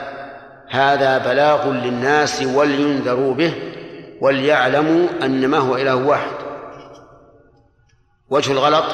[0.68, 3.54] هذا بلاغ للناس ولينذروا به
[4.20, 6.30] وليعلموا أن ما هو إله واحد.
[8.30, 8.84] وجه الغلط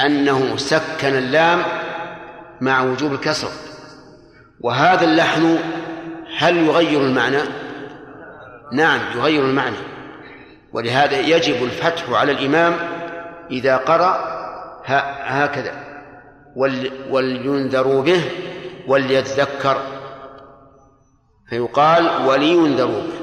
[0.00, 1.62] أنه سكن اللام
[2.60, 3.48] مع وجوب الكسر.
[4.60, 5.58] وهذا اللحن
[6.38, 7.42] هل يغير المعنى؟
[8.72, 9.76] نعم يغير المعنى.
[10.72, 12.76] ولهذا يجب الفتح على الإمام
[13.50, 14.40] إذا قرأ
[15.24, 15.72] هكذا.
[17.10, 18.22] ولينذروا به
[18.86, 19.82] وليتذكر
[21.50, 23.20] فيقال ولينذروا به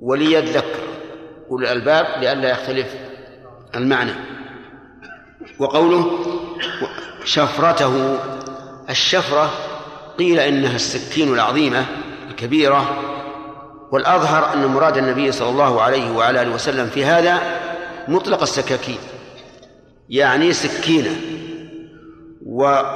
[0.00, 0.88] وليذكر.
[1.50, 2.94] أولو الألباب لئلا يختلف
[3.74, 4.12] المعنى.
[5.58, 6.10] وقوله
[7.28, 8.18] شفرته.
[8.90, 9.50] الشفرة
[10.18, 11.84] قيل إنها السكين العظيمة
[12.30, 13.02] الكبيرة
[13.92, 17.40] والأظهر أن مراد النبي صلى الله عليه وعلى آله وسلم في هذا
[18.08, 18.98] مطلق السكاكين
[20.08, 21.16] يعني سكينة.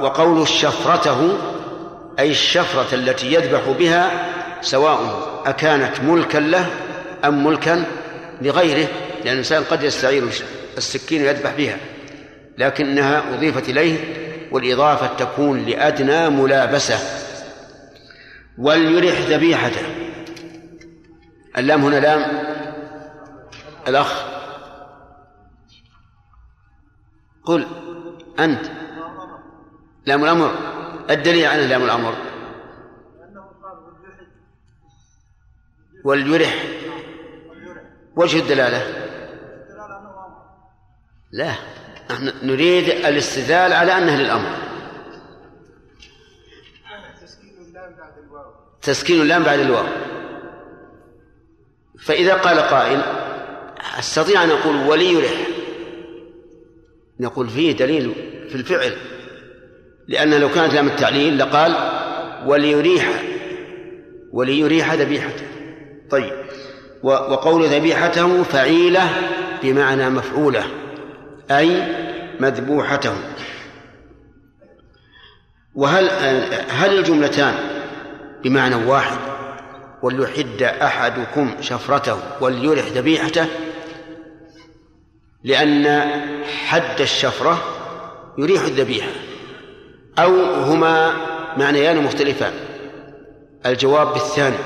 [0.01, 1.37] وقول شفرته
[2.19, 4.11] أي الشفرة التي يذبح بها
[4.61, 4.99] سواء
[5.45, 6.69] أكانت ملكا له
[7.25, 7.85] أم ملكا
[8.41, 8.87] لغيره
[9.25, 10.23] لأن الإنسان قد يستعير
[10.77, 11.77] السكين ويذبح بها
[12.57, 14.22] لكنها أضيفت إليه
[14.53, 16.97] والإضافة تكون لأدنى ملابسة.
[18.57, 19.85] وليرح ذبيحته.
[21.57, 22.43] اللام هنا لام.
[23.87, 24.23] الأخ.
[27.43, 27.67] قل.
[28.39, 28.65] أنت.
[30.05, 30.51] لام الأمر.
[31.09, 32.15] الدليل على لام الأمر.
[36.03, 36.65] وليرح.
[38.15, 39.09] وجه الدلالة؟
[41.31, 41.72] لا.
[42.11, 44.49] نحن نريد الاستدلال على أنه للأمر
[48.81, 49.85] تسكين اللام بعد الواو.
[51.99, 53.01] فإذا قال قائل
[53.99, 55.47] أستطيع أن أقول وليرح
[57.19, 58.13] نقول فيه دليل
[58.49, 58.95] في الفعل
[60.07, 61.75] لأن لو كانت لام التعليل لقال
[62.45, 63.23] وليريح.
[64.31, 65.45] وليريح ذبيحته.
[66.09, 66.33] طيب.
[67.03, 69.09] وقول ذبيحته فعيلة
[69.63, 70.82] بمعنى مفعولة.
[71.51, 71.83] أي
[72.39, 73.13] مذبوحته
[75.75, 76.09] وهل
[76.69, 77.53] هل الجملتان
[78.43, 79.17] بمعنى واحد
[80.01, 83.45] وليحد أحدكم شفرته وليرح ذبيحته؟
[85.43, 86.11] لأن
[86.67, 87.63] حد الشفرة
[88.37, 89.11] يريح الذبيحة.
[90.19, 91.13] أو هما
[91.57, 92.53] معنيان مختلفان.
[93.65, 94.57] الجواب بالثاني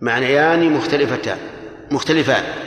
[0.00, 1.38] معنيان مختلفتان
[1.90, 2.63] مختلفان.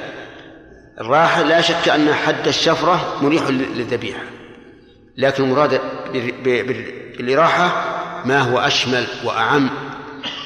[1.02, 4.24] الراحة لا شك أن حد الشفرة مريح للذبيحة.
[5.18, 5.82] لكن المراد
[7.18, 7.72] بالإراحة
[8.26, 9.70] ما هو أشمل وأعم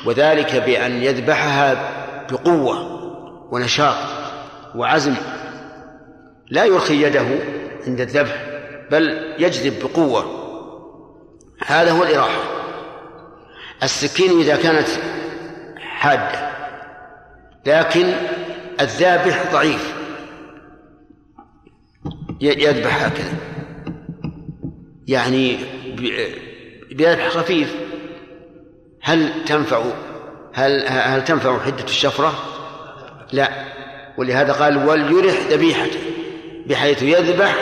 [0.05, 1.91] وذلك بأن يذبحها
[2.31, 3.01] بقوة
[3.51, 3.95] ونشاط
[4.75, 5.15] وعزم.
[6.49, 7.27] لا يرخي يده
[7.87, 8.45] عند الذبح
[8.91, 10.41] بل يجذب بقوة.
[11.65, 12.41] هذا هو الإراحة.
[13.83, 14.87] السكين إذا كانت
[15.77, 16.51] حادة
[17.65, 18.13] لكن
[18.81, 20.00] الذابح ضعيف.
[22.41, 23.33] يذبح هكذا
[25.07, 25.57] يعني
[26.91, 27.75] بذبح خفيف.
[29.01, 29.83] هل تنفع
[30.53, 32.33] هل هل تنفع حدة الشفرة؟
[33.31, 33.49] لا.
[34.17, 35.99] ولهذا قال وليرح ذبيحته
[36.65, 37.55] بحيث يذبح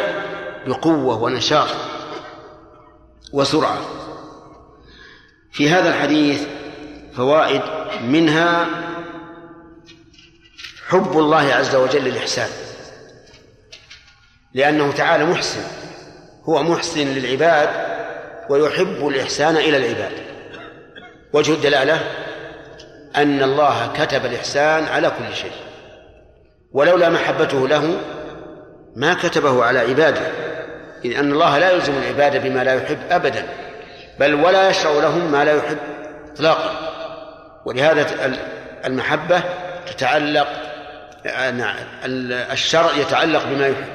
[0.68, 1.68] بقوة ونشاط
[3.34, 3.80] وسرعة.
[5.52, 6.44] في هذا الحديث
[7.16, 7.62] فوائد
[8.04, 8.68] منها
[10.88, 12.69] حب الله عز وجل الإحسان
[14.54, 15.62] لأنه تعالى محسن.
[16.44, 17.70] هو محسن للعباد
[18.50, 20.12] ويحب الإحسان إلى العباد.
[21.34, 22.00] وجه الدلالة
[23.16, 25.52] أن الله كتب الإحسان على كل شيء.
[26.72, 27.98] ولولا محبته له
[28.96, 30.22] ما كتبه على عباده.
[31.06, 33.46] إذ أن الله لا يلزم العباد بما لا يحب أبدا
[34.20, 35.78] بل ولا يشرع لهم ما لا يحب
[36.34, 36.72] إطلاقا.
[37.66, 38.38] ولهذا
[38.86, 39.44] المحبة
[39.88, 40.48] تتعلق
[41.26, 41.76] نعم
[42.52, 43.86] الشرع يتعلق بما يحب.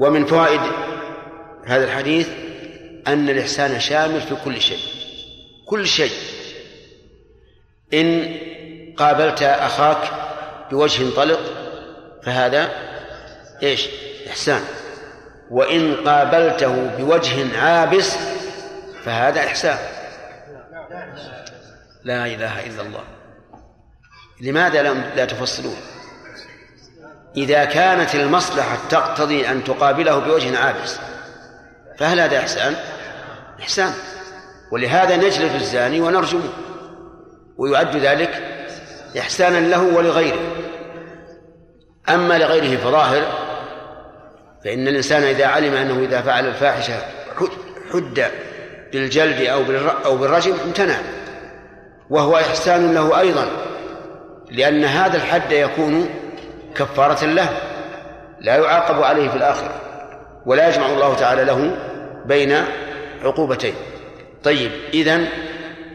[0.00, 0.60] ومن فوائد
[1.66, 2.28] هذا الحديث
[3.06, 4.78] أن الإحسان شامل في كل شيء.
[5.66, 6.12] كل شيء.
[7.94, 8.36] إن
[8.96, 10.10] قابلت أخاك
[10.70, 11.40] بوجه طلق
[12.22, 12.70] فهذا
[13.62, 13.88] إيش؟
[14.28, 14.62] إحسان.
[15.50, 18.16] وإن قابلته بوجه عابس
[19.04, 19.78] فهذا إحسان.
[22.04, 23.04] لا إله إلا الله.
[24.40, 24.82] لماذا
[25.16, 25.76] لا تفصلون؟
[27.36, 30.98] إذا كانت المصلحة تقتضي أن تقابله بوجه عابس
[31.98, 32.74] فهل هذا إحسان؟
[33.60, 33.92] إحسان.
[34.72, 36.48] ولهذا نجلد الزاني ونرجمه
[37.58, 38.42] ويعد ذلك
[39.18, 40.40] إحسانا له ولغيره.
[42.08, 43.22] أما لغيره فظاهر
[44.64, 46.94] فإن الإنسان إذا علم أنه إذا فعل الفاحشة
[47.92, 48.26] حد
[48.92, 49.62] بالجلد أو
[50.04, 50.96] أو بالرجم امتنع.
[52.10, 53.48] وهو إحسان له أيضا
[54.50, 56.08] لأن هذا الحد يكون
[56.74, 57.48] كفارة له
[58.40, 59.74] لا يعاقب عليه في الآخرة
[60.46, 61.76] ولا يجمع الله تعالى له
[62.26, 62.64] بين
[63.22, 63.74] عقوبتين.
[64.44, 65.28] طيب إذن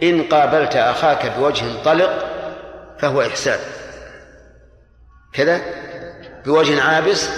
[0.03, 2.25] إن قابلت أخاك بوجه طلق
[2.99, 3.59] فهو إحسان.
[5.33, 5.61] كذا؟
[6.45, 7.29] بوجه عابس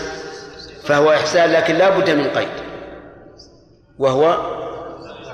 [0.84, 2.48] فهو إحسان لكن لا بد من قيد
[4.00, 4.38] وهو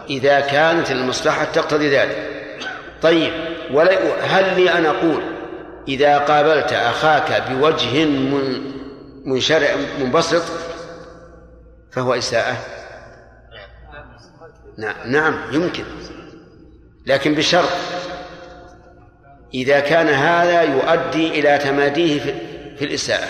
[0.10, 2.30] إذا كانت المصلحة تقتضي ذلك.
[3.02, 3.34] طيب
[4.22, 5.33] هل لي أن أقول
[5.88, 8.06] إذا قابلت أخاك بوجه
[9.26, 10.44] منشرع منبسط
[11.92, 12.58] فهو إساءة.
[14.78, 14.96] نعم.
[15.06, 15.84] نعم يمكن.
[17.06, 17.70] لكن بشرط
[19.54, 22.20] إذا كان هذا يؤدي إلى تماديه
[22.78, 23.28] في, الإساءة.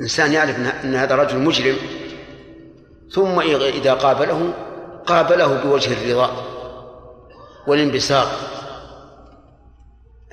[0.00, 1.76] إنسان يعرف أن هذا رجل مجرم
[3.10, 4.52] ثم إذا قابله
[5.06, 6.44] قابله بوجه الرضا
[7.66, 8.28] والانبساط.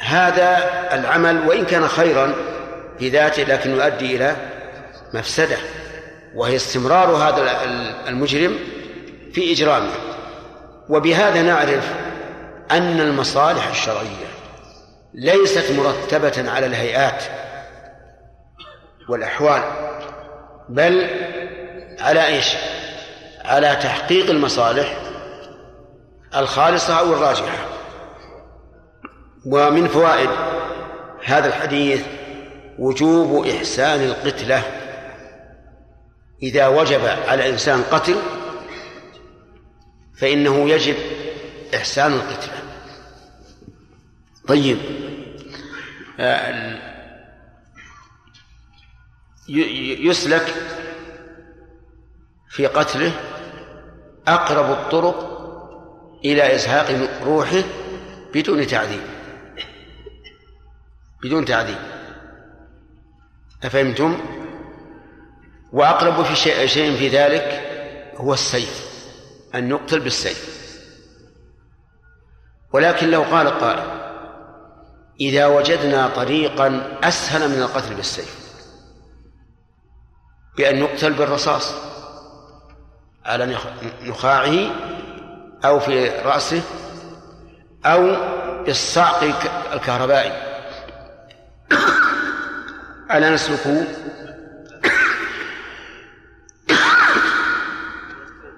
[0.03, 0.57] هذا
[0.93, 2.33] العمل وإن كان خيرا
[2.99, 4.35] في ذاته لكن يؤدي إلى
[5.13, 5.57] مفسدة
[6.35, 7.63] وهي استمرار هذا
[8.07, 8.59] المجرم
[9.33, 9.91] في إجرامه
[10.89, 11.93] وبهذا نعرف
[12.71, 14.33] أن المصالح الشرعية
[15.13, 17.23] ليست مرتبة على الهيئات
[19.09, 19.63] والأحوال
[20.69, 21.07] بل
[21.99, 22.47] على إيش؟
[23.45, 24.97] على تحقيق المصالح
[26.35, 27.72] الخالصة أو الراجحة
[29.45, 30.29] ومن فوائد
[31.23, 32.01] هذا الحديث
[32.79, 34.63] وجوب إحسان القتلة.
[36.43, 38.15] إذا وجب على إنسان قتل
[40.17, 40.95] فإنه يجب
[41.75, 42.53] إحسان القتلة.
[44.47, 44.77] طيب
[46.19, 46.79] آه،
[49.99, 50.53] يسلك
[52.49, 53.11] في قتله
[54.27, 55.33] أقرب الطرق
[56.25, 57.63] إلى إزهاق روحه
[58.33, 59.22] بدون تعذيب.
[61.23, 61.77] بدون تعذيب
[63.63, 64.19] أفهمتم؟
[65.73, 67.69] وأقرب في شيء, شيء في ذلك
[68.15, 68.93] هو السيف.
[69.55, 70.53] أن يقتل بالسيف.
[72.73, 74.03] ولكن لو قال قائل
[75.21, 78.43] إذا وجدنا طريقا أسهل من القتل بالسيف.
[80.57, 81.73] بأن يقتل بالرصاص.
[83.25, 83.57] على
[84.03, 84.71] نخاعه
[85.65, 86.61] أو في رأسه
[87.85, 88.15] أو
[88.63, 89.23] بالصعق
[89.73, 90.52] الكهربائي.
[93.11, 93.87] ألا نسلكه؟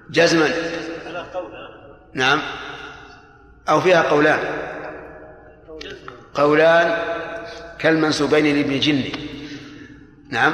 [0.10, 0.49] جزما
[2.14, 2.41] نعم.
[3.69, 4.40] أو فيها قولان.
[6.34, 6.98] قولان
[7.80, 9.11] كالمنسوبين لابن جني
[10.30, 10.53] نعم.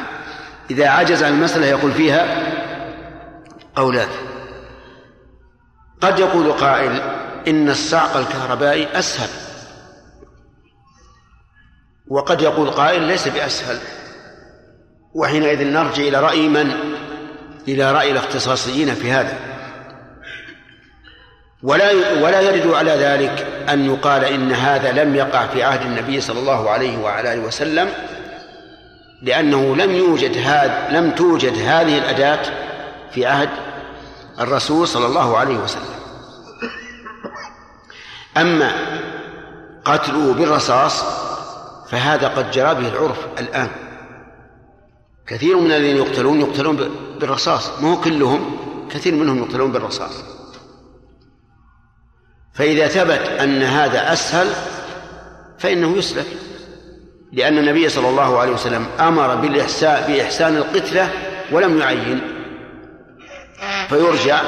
[0.71, 2.51] إذا عجز عن المسألة يقول فيها
[3.75, 4.09] قولان.
[6.01, 7.01] قد يقول قائل
[7.47, 9.40] إن الصعق الكهربائي أسهل.
[12.11, 13.79] وقد يقول قائل ليس بأسهل.
[15.13, 16.71] وحينئذ نرجع إلى رأي من؟
[17.67, 19.38] إلى رأي الاختصاصيين في هذا.
[21.63, 21.91] ولا
[22.23, 26.69] ولا يرد على ذلك أن يقال إن هذا لم يقع في عهد النبي صلى الله
[26.69, 27.89] عليه وعلى آله وسلم
[29.21, 32.41] لأنه لم يوجد هذا لم توجد هذه الأداة
[33.11, 33.49] في عهد
[34.39, 35.95] الرسول صلى الله عليه وسلم.
[38.38, 38.71] أما
[39.85, 41.03] قتله بالرصاص
[41.91, 43.69] فهذا قد جرى به العرف الآن.
[45.27, 46.76] كثير من الذين يقتلون يقتلون
[47.19, 48.57] بالرصاص مو كلهم
[48.91, 50.23] كثير منهم يقتلون بالرصاص.
[52.53, 54.47] فإذا ثبت أن هذا أسهل
[55.59, 56.26] فإنه يسلك
[57.31, 61.09] لأن النبي صلى الله عليه وسلم أمر بالإحسان بإحسان القتلة
[61.51, 62.22] ولم يعين.
[63.89, 64.41] فيرجع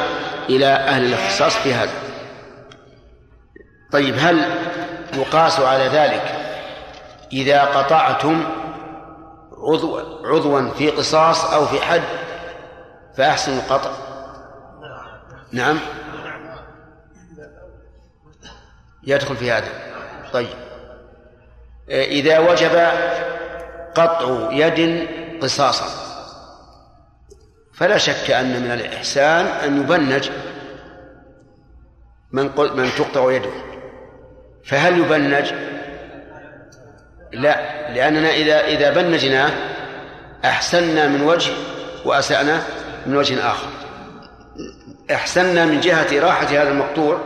[0.50, 1.94] إلى أهل الاختصاص في هذا.
[3.92, 4.46] طيب هل
[5.14, 6.43] يقاس على ذلك
[7.34, 8.44] إذا قطعتم
[9.58, 12.02] عضو عضوا في قصاص أو في حد
[13.18, 13.92] فأحسن القطع.
[15.52, 15.80] نعم.
[19.04, 19.70] يدخل في هذا.
[20.34, 20.48] طيب.
[21.90, 22.76] إذا وجب
[23.96, 25.08] قطع يد
[25.42, 25.86] قصاصا
[27.74, 30.30] فلا شك أن من الإحسان أن يبنج
[32.32, 32.44] من
[32.76, 33.52] من تقطع يده.
[34.66, 35.54] فهل يبنج؟
[37.34, 37.56] لا
[37.94, 39.52] لأننا إذا إذا بنجناه
[40.46, 41.52] أحسنا من وجه
[42.06, 42.64] وأسأنا
[43.06, 43.68] من وجه آخر.
[45.12, 47.18] أحسنا من جهة راحة هذا المقطوع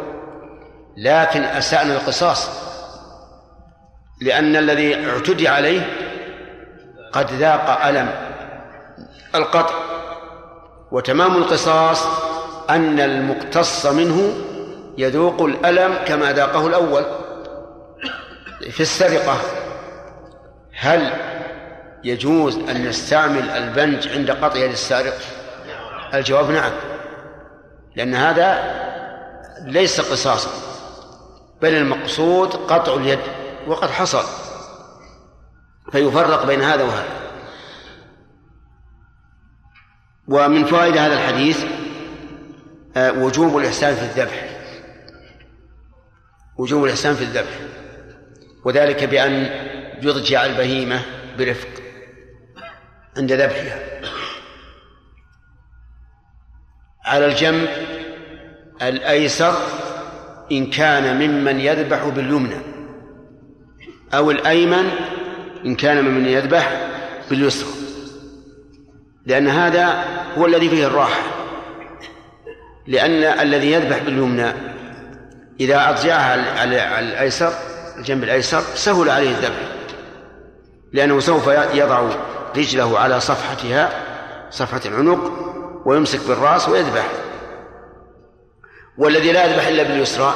[0.98, 2.50] لكن أسأنا القصاص
[4.22, 5.82] لأن الذي اعتدي عليه
[7.14, 8.10] قد ذاق ألم
[9.36, 9.76] القطع.
[10.92, 12.06] وتمام القصاص
[12.70, 14.34] أن المقتص منه
[14.98, 17.06] يذوق الألم كما ذاقه الأول
[18.72, 19.38] في السرقة.
[20.80, 21.14] هل
[22.04, 25.18] يجوز أن نستعمل البنج عند قطع يد السارق؟
[26.14, 26.72] الجواب نعم.
[27.96, 28.78] لأن هذا
[29.62, 30.50] ليس قصاصا
[31.62, 33.20] بل المقصود قطع اليد
[33.68, 34.24] وقد حصل.
[35.92, 37.18] فيفرق بين هذا وهذا.
[40.28, 41.66] ومن فوائد هذا الحديث
[42.98, 44.50] آه، وجوب الإحسان في الذبح.
[46.58, 47.60] وجوب الإحسان في الذبح.
[48.66, 49.67] وذلك بأن
[50.02, 51.02] يضجع البهيمة
[51.38, 51.68] برفق
[53.18, 53.80] عند ذبحها.
[57.06, 57.68] على الجنب
[58.82, 59.54] الأيسر
[60.52, 62.62] إن كان ممن يذبح باليمنى
[64.14, 64.90] أو الأيمن
[65.66, 66.90] إن كان ممن يذبح
[67.30, 67.70] باليسرى
[69.26, 70.06] لأن هذا
[70.38, 71.22] هو الذي فيه الراحة.
[72.88, 74.52] لأن الذي يذبح باليمنى
[75.60, 77.54] إذا أضجعها على الأيسر
[77.98, 79.77] الجنب الأيسر سهل عليه الذبح.
[80.98, 82.10] لأنه سوف يضع
[82.58, 83.90] رجله على صفحتها
[84.50, 85.32] صفحة العنق
[85.86, 87.08] ويمسك بالرأس ويذبح.
[88.98, 90.34] والذي لا يذبح إلا باليسرى.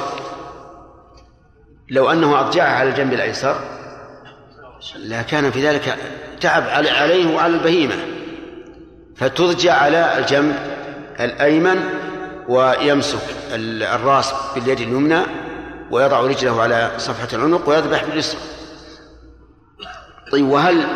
[1.90, 3.56] لو أنه أضجعها على الجنب الأيسر
[4.98, 5.98] لا كان في ذلك
[6.42, 7.96] تعب عليه وعلى البهيمة.
[9.16, 10.56] فتضجع على الجنب
[11.20, 11.90] الأيمن
[12.48, 13.22] ويمسك
[13.52, 15.22] الرأس باليد اليمنى
[15.92, 18.40] ويضع رجله على صفحة العنق ويذبح باليسرى.
[20.32, 20.88] طيب وهل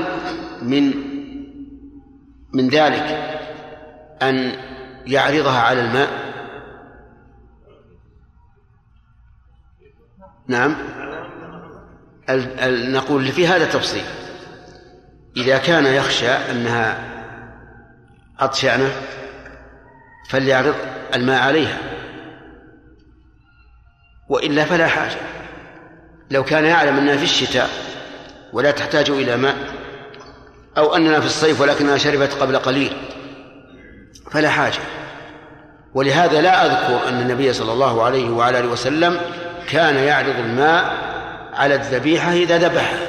[0.61, 0.93] من
[2.53, 3.35] من ذلك
[4.21, 4.51] أن
[5.05, 6.09] يعرضها على الماء؟
[10.47, 10.75] نعم.
[12.93, 14.03] نقول في هذا تفصيل.
[15.37, 16.97] إذا كان يخشى أنها
[18.39, 18.91] عطشانة
[20.29, 20.75] فليعرض
[21.15, 21.77] الماء عليها.
[24.29, 25.17] وإلا فلا حاجة.
[26.31, 27.69] لو كان يعلم أنها في الشتاء
[28.55, 29.55] ولا تحتاج إلى ماء
[30.77, 32.93] أو أننا في الصيف ولكنها شربت قبل قليل
[34.31, 34.79] فلا حاجة.
[35.93, 39.19] ولهذا لا أذكر أن النبي صلى الله عليه وعلى آله وسلم
[39.69, 40.97] كان يعرض الماء
[41.53, 42.99] على الذبيحة إذا ذبحها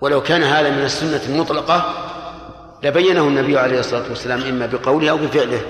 [0.00, 1.94] ولو كان هذا من السنة المطلقة
[2.82, 5.60] لبينه النبي عليه الصلاة والسلام إما بقوله أو بفعله.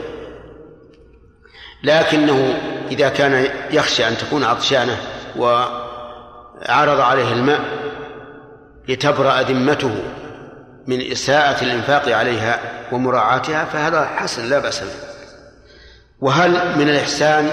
[1.83, 2.55] لكنه
[2.91, 4.97] إذا كان يخشى أن تكون عطشانة
[5.37, 7.88] وعرض عليه الماء
[8.89, 10.03] لتبرأ ذمته
[10.87, 12.61] من إساءة الإنفاق عليها
[12.93, 15.09] ومراعاتها فهذا حسن لا بأس به.
[16.21, 17.51] وهل من الإحسان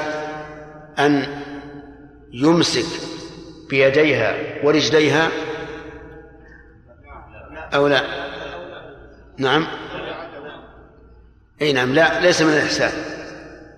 [1.00, 1.42] أن
[2.34, 2.86] يمسك
[3.70, 5.28] بيديها ورجليها؟
[7.76, 8.02] أو لا؟
[9.38, 9.68] نعم.
[11.62, 12.92] أي نعم لا ليس من الإحسان.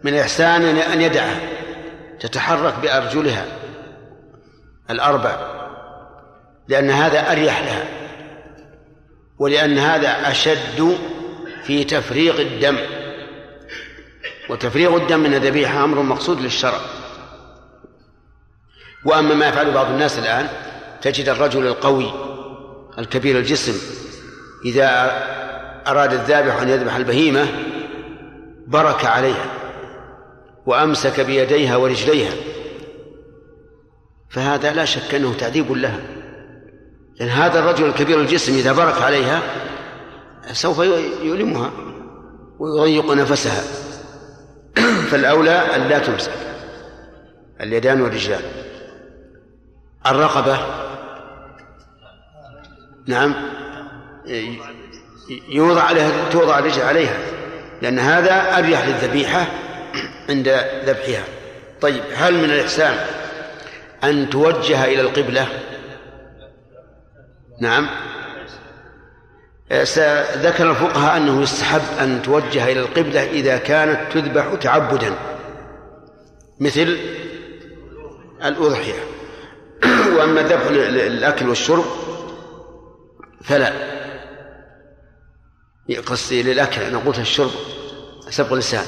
[0.03, 1.39] من الإحسان أن يدعها
[2.19, 3.45] تتحرك بأرجلها
[4.89, 5.56] الأربع.
[6.67, 7.85] لأن هذا أريح لها
[9.39, 10.97] ولأن هذا أشد
[11.63, 12.77] في تفريغ الدم.
[14.49, 16.79] وتفريغ الدم من الذبيحة أمر مقصود للشرع.
[19.05, 20.47] وأما ما يفعله بعض الناس الآن
[21.01, 22.11] تجد الرجل القوي
[22.99, 23.73] الكبير الجسم
[24.65, 25.11] إذا
[25.87, 27.47] أراد الذابح أن يذبح البهيمة
[28.67, 29.45] برك عليها
[30.65, 32.33] وأمسك بيديها ورجليها.
[34.29, 36.16] فهذا لا شك أنه تعذيب لها.
[37.19, 39.41] لأن هذا الرجل الكبير الجسم إذا برك عليها
[40.51, 40.79] سوف
[41.23, 41.71] يؤلمها
[42.59, 43.61] ويضيق نفسها.
[45.09, 46.31] فالأولى أن لا تمسك.
[47.61, 48.41] اليدان والرجلان.
[50.05, 50.59] الرقبة.
[53.07, 53.33] نعم.
[55.49, 57.17] يوضع عليها توضع الرجل عليها.
[57.81, 59.47] لأن هذا أريح للذبيحة
[60.29, 60.47] عند
[60.85, 61.23] ذبحها.
[61.81, 62.97] طيب هل من الإحسان
[64.03, 65.47] أن توجه إلى القبلة؟
[67.59, 67.89] نعم.
[70.37, 75.13] ذكر الفقهاء أنه يستحب أن توجه إلى القبلة إذا كانت تذبح تعبدا.
[76.59, 76.97] مثل
[78.43, 78.99] الأضحية.
[80.17, 81.85] وأما الذبح للأكل والشرب
[83.43, 83.73] فلا.
[86.05, 87.51] قصدي للأكل أنا قلت الشرب
[88.29, 88.85] سبق اللسان.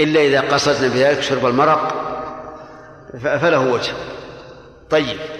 [0.00, 2.10] إلا إذا قصدنا بذلك شرب المرق
[3.22, 3.92] فله وجه.
[4.90, 5.39] طيب.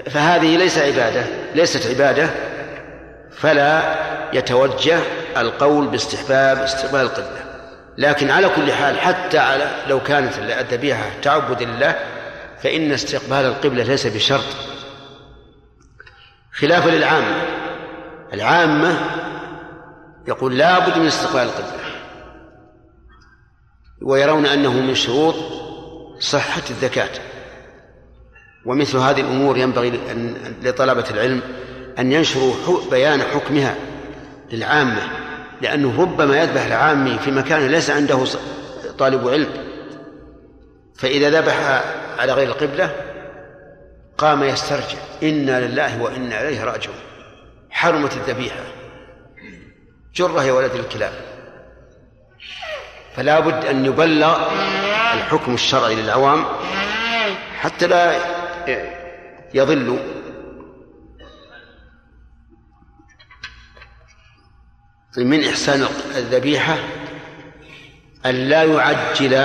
[0.00, 2.30] فهذه ليس عبادة ليست عبادة.
[3.30, 3.96] فلا
[4.32, 4.98] يتوجه
[5.36, 7.44] القول باستحباب استقبال القبلة.
[7.98, 11.96] لكن على كل حال حتى على لو كانت الذبيحة تعبد لله
[12.62, 14.44] فإن استقبال القبلة ليس بشرط.
[16.52, 17.42] خلافا للعامة.
[18.32, 19.00] العامة
[20.28, 21.84] يقول لا بد من استقبال القبلة.
[24.02, 25.34] ويرون أنه من شروط
[26.20, 27.10] صحة الزكاة.
[28.66, 30.00] ومثل هذه الأمور ينبغي
[30.62, 31.42] لطلبة العلم
[31.98, 32.54] أن ينشروا
[32.90, 33.76] بيان حكمها
[34.52, 35.02] للعامة
[35.60, 38.24] لأنه ربما يذبح العامي في مكان ليس عنده
[38.98, 39.48] طالب علم.
[40.96, 41.82] فإذا ذبح
[42.18, 42.90] على غير القبلة
[44.18, 46.96] قام يسترجع إنا لله وإنا إليه راجعون.
[47.70, 48.64] حرمت الذبيحة.
[50.14, 51.12] جرة يا ولد الكلاب.
[53.16, 54.48] فلا بد أن يبلغ
[55.14, 56.44] الحكم الشرعي للعوام
[57.60, 58.33] حتى لا
[59.54, 59.98] يضلوا
[65.18, 65.86] من إحسان
[66.16, 66.78] الذبيحة
[68.26, 69.44] أن لا يعجل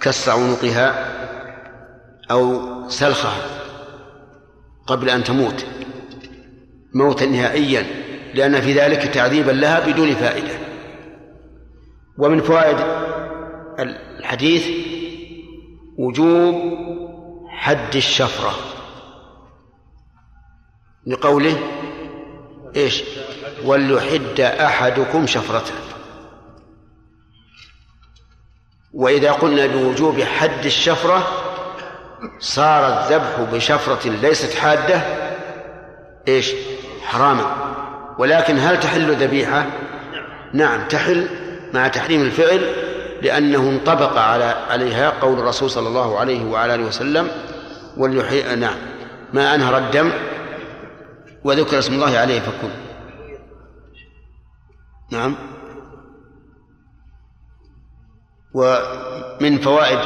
[0.00, 1.12] كسر عنقها
[2.30, 3.42] أو سلخها
[4.86, 5.66] قبل أن تموت
[6.94, 7.86] موتا نهائيا
[8.34, 10.58] لأن في ذلك تعذيبا لها بدون فائدة.
[12.18, 12.76] ومن فوائد
[13.78, 14.66] الحديث
[15.98, 16.85] وجوب
[17.56, 18.54] حد الشفرة.
[21.06, 21.58] لقوله
[22.76, 23.02] إيش؟
[23.64, 25.74] وليحد أحدكم شفرته.
[28.92, 31.26] وإذا قلنا بوجوب حد الشفرة
[32.38, 35.00] صار الذبح بشفرة ليست حادة
[36.28, 36.52] إيش؟
[37.04, 37.76] حراما.
[38.18, 39.66] ولكن هل تحل ذبيحة؟
[40.52, 41.28] نعم تحل
[41.74, 42.85] مع تحريم الفعل
[43.22, 47.28] لأنه انطبق على عليها قول الرسول صلى الله عليه وعلى آله وسلم
[47.96, 48.76] وليحي نعم
[49.32, 50.12] ما أنهر الدم
[51.44, 52.68] وذكر اسم الله عليه فكل.
[55.12, 55.34] نعم.
[58.54, 59.98] ومن فوائد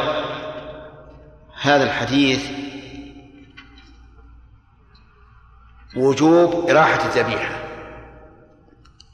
[1.61, 2.51] هذا الحديث
[5.97, 7.59] وجوب إراحة الذبيحة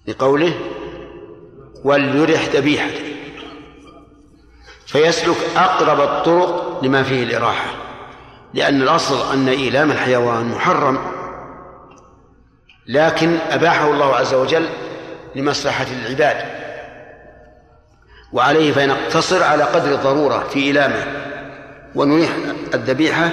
[0.07, 0.55] لقوله
[1.85, 3.16] وليرح ذبيحته
[4.97, 7.71] فيسلك أقرب الطرق لما فيه الإراحة.
[8.55, 10.99] لأن الأصل أن إيلام الحيوان محرم.
[12.87, 14.69] لكن أباحه الله عز وجل
[15.35, 16.37] لمصلحة العباد.
[18.33, 21.05] وعليه فنقتصر على قدر الضرورة في إيلامه.
[21.95, 22.31] ونريح
[22.75, 23.31] الذبيحة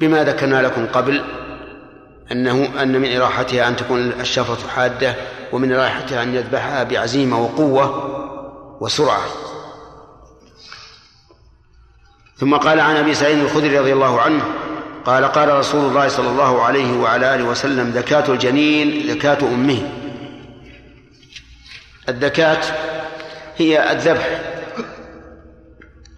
[0.00, 1.24] بما ذكرنا لكم قبل
[2.32, 5.14] أنه أن من إراحتها أن تكون الشفرة حادة
[5.52, 8.14] ومن إراحتها أن يذبحها بعزيمة وقوة
[8.80, 9.47] وسرعة.
[12.38, 14.42] ثم قال عن أبي سعيد الخدري رضي الله عنه
[15.04, 19.78] قال قال رسول الله صلى الله عليه وعلى آله وسلم زكاة الجنين زكاة أمه.
[22.08, 22.60] الذكاة
[23.56, 24.40] هي الذبح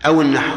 [0.06, 0.56] أو النحر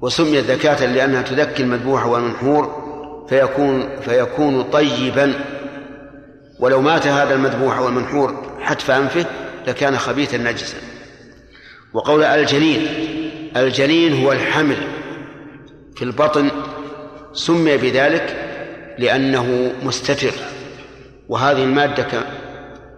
[0.00, 2.82] وسميت زكاة لأنها تذكي المذبوح والمنحور
[3.28, 5.34] فيكون فيكون طيبا.
[6.58, 9.26] ولو مات هذا المذبوح والمنحور حتف أنفه
[9.66, 10.76] لكان خبيثا نجسا.
[11.92, 12.88] وقول الجنين
[13.56, 14.76] الجنين هو الحمل
[15.96, 16.50] في البطن
[17.32, 18.36] سمي بذلك
[18.98, 20.32] لأنه مستتر.
[21.28, 22.06] وهذه المادة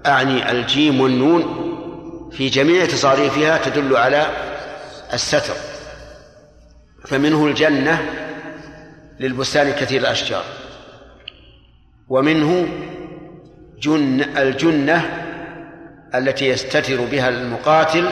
[0.06, 1.64] أعني الجيم والنون
[2.32, 4.26] في جميع تصاريفها تدل على
[5.12, 5.54] الستر.
[7.04, 8.10] فمنه الجنة
[9.20, 10.44] للبستان كثير الأشجار.
[12.08, 12.68] ومنه
[13.78, 15.24] جن الجنة
[16.14, 18.08] التي يستتر بها المقاتل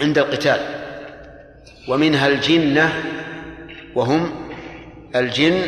[0.00, 0.77] عند القتال.
[1.88, 3.02] ومنها الجنة
[3.94, 4.48] وهم
[5.16, 5.62] الجن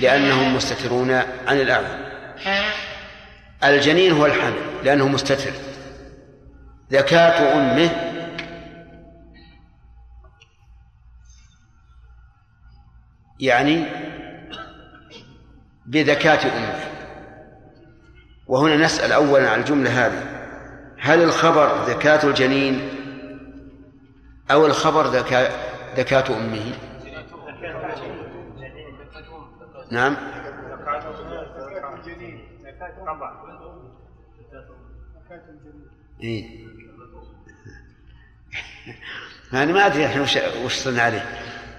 [0.00, 1.10] لأنهم مستترون
[1.46, 1.88] عن الأعمى.
[3.64, 4.54] الجنين هو الحمل
[4.84, 5.52] لأنه مستتر.
[6.90, 7.90] زكاة أمه
[13.40, 13.84] يعني
[15.86, 16.80] بذكاة أمه.
[18.46, 20.22] وهنا نسأل أولا عن الجملة هذه.
[20.98, 22.99] هل الخبر زكاة الجنين
[24.50, 25.06] أو الخبر
[25.96, 26.72] زكاة أمه.
[29.90, 30.16] نعم.
[36.22, 36.44] إيه.
[39.52, 40.20] أنا ما أدري الحين
[40.64, 41.24] وش صرنا عليه.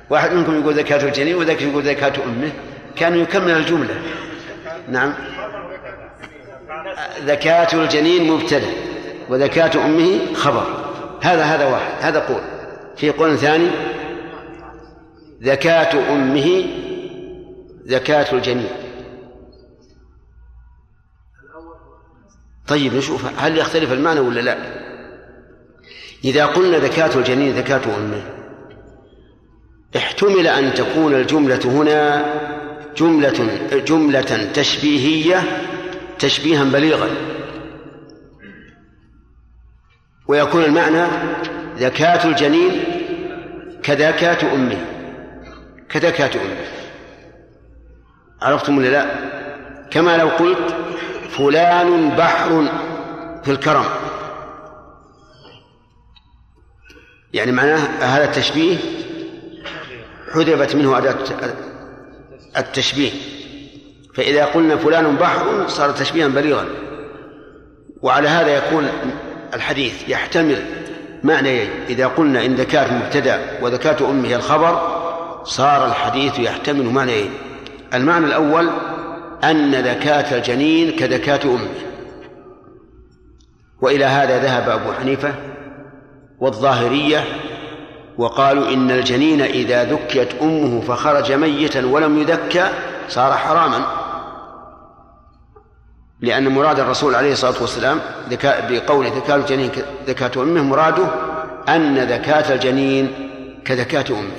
[0.09, 2.51] واحد منكم يقول زكاة الجنين وذاك يقول زكاة أمه.
[2.95, 4.01] كان يكمل الجملة.
[4.87, 5.13] نعم.
[7.19, 8.73] زكاة الجنين مبتدأ
[9.29, 10.91] وزكاة أمه خبر.
[11.21, 11.91] هذا هذا واحد.
[12.01, 12.60] هذا قول.
[12.97, 13.67] في قول ثاني
[15.41, 16.65] زكاة أمه
[17.85, 18.69] زكاة الجنين.
[22.67, 24.57] طيب نشوف هل يختلف المعنى ولا لا.
[26.23, 28.23] إذا قلنا زكاة الجنين زكاة أمه
[29.97, 32.25] احتمل أن تكون الجملة هنا
[32.97, 35.43] جملة جملة تشبيهية
[36.19, 37.09] تشبيها بليغا.
[40.27, 41.07] ويكون المعنى
[41.77, 42.83] زكاة الجنين
[43.83, 44.85] كزكاة أمه.
[45.89, 46.65] كزكاة أمه.
[48.41, 49.05] عرفتم ولا لا؟
[49.91, 50.75] كما لو قلت
[51.29, 52.67] فلان بحر
[53.43, 53.85] في الكرم.
[57.33, 58.77] يعني معناه هذا التشبيه
[60.33, 61.15] حذفت منه أداة
[62.57, 63.11] التشبيه.
[64.13, 66.65] فإذا قلنا فلان بحر صار تشبيها بليغا.
[68.01, 68.89] وعلى هذا يكون
[69.53, 70.80] الحديث يحتمل
[71.23, 75.01] معنيين إذا قلنا إن ذكاة مبتدأ وذكاة أمه الخبر
[75.43, 77.31] صار الحديث يحتمل معنيين.
[77.93, 78.69] المعنى الأول
[79.43, 81.69] أن ذكاة الجنين كذكاة أمه.
[83.81, 85.33] وإلى هذا ذهب أبو حنيفة
[86.39, 87.23] والظاهرية
[88.17, 92.69] وقالوا إن الجنين إذا ذكيت أمه فخرج ميتا ولم يذكى
[93.09, 94.00] صار حراما.
[96.21, 97.99] لأن مراد الرسول عليه الصلاة والسلام
[98.69, 99.71] بقول ذكاة الجنين
[100.07, 101.07] ذكاة أمه مراده
[101.69, 103.29] أن ذكاة الجنين
[103.65, 104.31] كذكاة أمه.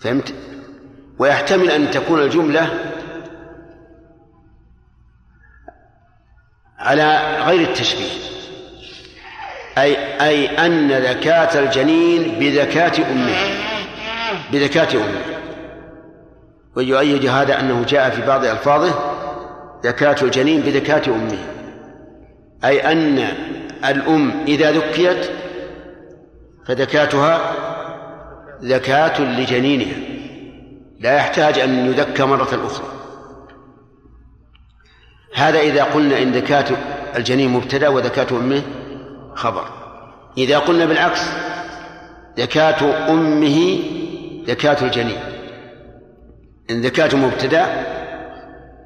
[0.00, 0.34] فهمت؟
[1.18, 2.78] ويحتمل أن تكون الجملة
[6.78, 8.12] على غير التشبيه.
[9.78, 13.36] أي أي أن ذكاة الجنين بذكاة أمه.
[14.52, 15.31] بذكاة أمه.
[16.76, 18.94] ويؤيد هذا أنه جاء في بعض ألفاظه
[19.84, 21.38] ذكاة الجنين بذكاة أمه.
[22.64, 23.18] أي أن
[23.84, 25.30] الأم إذا ذكيت
[26.66, 27.52] فذكاتها
[28.62, 29.94] ذكاة لجنينها.
[31.00, 32.86] لا يحتاج أن يذكى مرة أخرى.
[35.34, 36.76] هذا إذا قلنا إن ذكاة
[37.16, 38.62] الجنين مبتدأ وذكاة أمه
[39.34, 39.64] خبر.
[40.38, 41.22] إذا قلنا بالعكس
[42.38, 43.78] ذكاة أمه
[44.46, 45.31] ذكاة الجنين.
[46.70, 47.66] إن ذكاة مبتدأ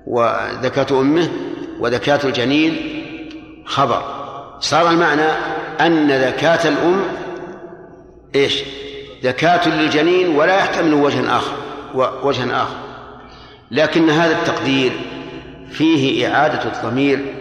[0.07, 1.29] وذكاة أمه
[1.81, 3.03] وذكاة الجنين
[3.67, 4.03] خبر.
[4.61, 5.29] صار المعنى
[5.81, 7.03] أن ذكاة الأم
[8.35, 8.63] إيش؟
[9.23, 11.57] ذكاة للجنين ولا يحتمل وجها آخر
[12.23, 12.77] وجها آخر.
[13.71, 14.93] لكن هذا التقدير
[15.71, 17.35] فيه إعادة الضمير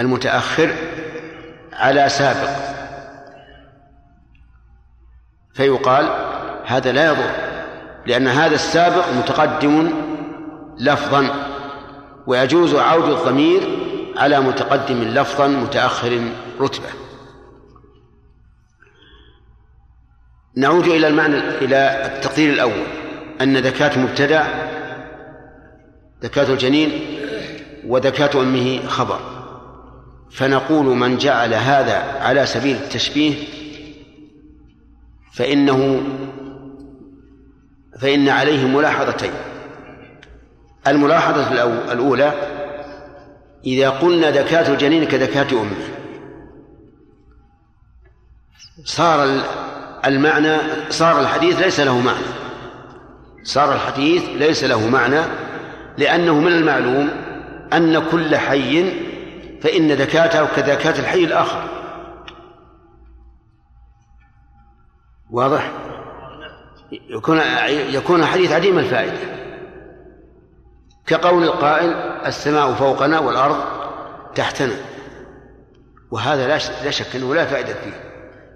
[0.00, 0.70] المتأخر
[1.72, 2.50] على سابق.
[5.54, 6.08] فيقال
[6.66, 7.49] هذا لا يضر.
[8.06, 9.90] لأن هذا السابق متقدم
[10.78, 11.48] لفظا
[12.26, 13.60] ويجوز عود الضمير
[14.16, 16.20] على متقدم لفظا متأخر
[16.60, 16.88] رتبة.
[20.56, 22.86] نعود إلى المعنى إلى التقدير الأول
[23.40, 24.46] أن ذكاة مبتدأ
[26.22, 26.90] ذكاة الجنين
[27.86, 29.40] وذكاة أمه خبر.
[30.30, 33.34] فنقول من جعل هذا على سبيل التشبيه
[35.32, 36.02] فإنه
[38.00, 39.32] فإن عليه ملاحظتين.
[40.86, 41.52] الملاحظة
[41.92, 42.32] الأولى
[43.66, 45.76] إذا قلنا ذكاة الجنين كذكاة أمه.
[48.84, 49.40] صار
[50.06, 50.56] المعنى
[50.90, 52.26] صار الحديث ليس له معنى.
[53.42, 55.20] صار الحديث ليس له معنى
[55.98, 57.10] لأنه من المعلوم
[57.72, 58.92] أن كل حي
[59.62, 61.68] فإن ذكاته كذكاة الحي الآخر.
[65.30, 65.89] واضح؟
[66.92, 69.18] يكون يكون الحديث عديم الفائدة.
[71.06, 71.90] كقول القائل
[72.26, 73.56] السماء فوقنا والأرض
[74.34, 74.74] تحتنا.
[76.10, 76.48] وهذا
[76.84, 78.10] لا شك أنه لا فائدة فيه.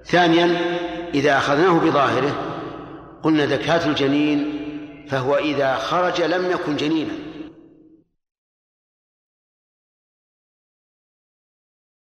[0.05, 0.57] ثانيا
[1.15, 2.35] إذا أخذناه بظاهره
[3.23, 4.61] قلنا ذكاة الجنين
[5.11, 7.24] فهو إذا خرج لم يكن جنينا.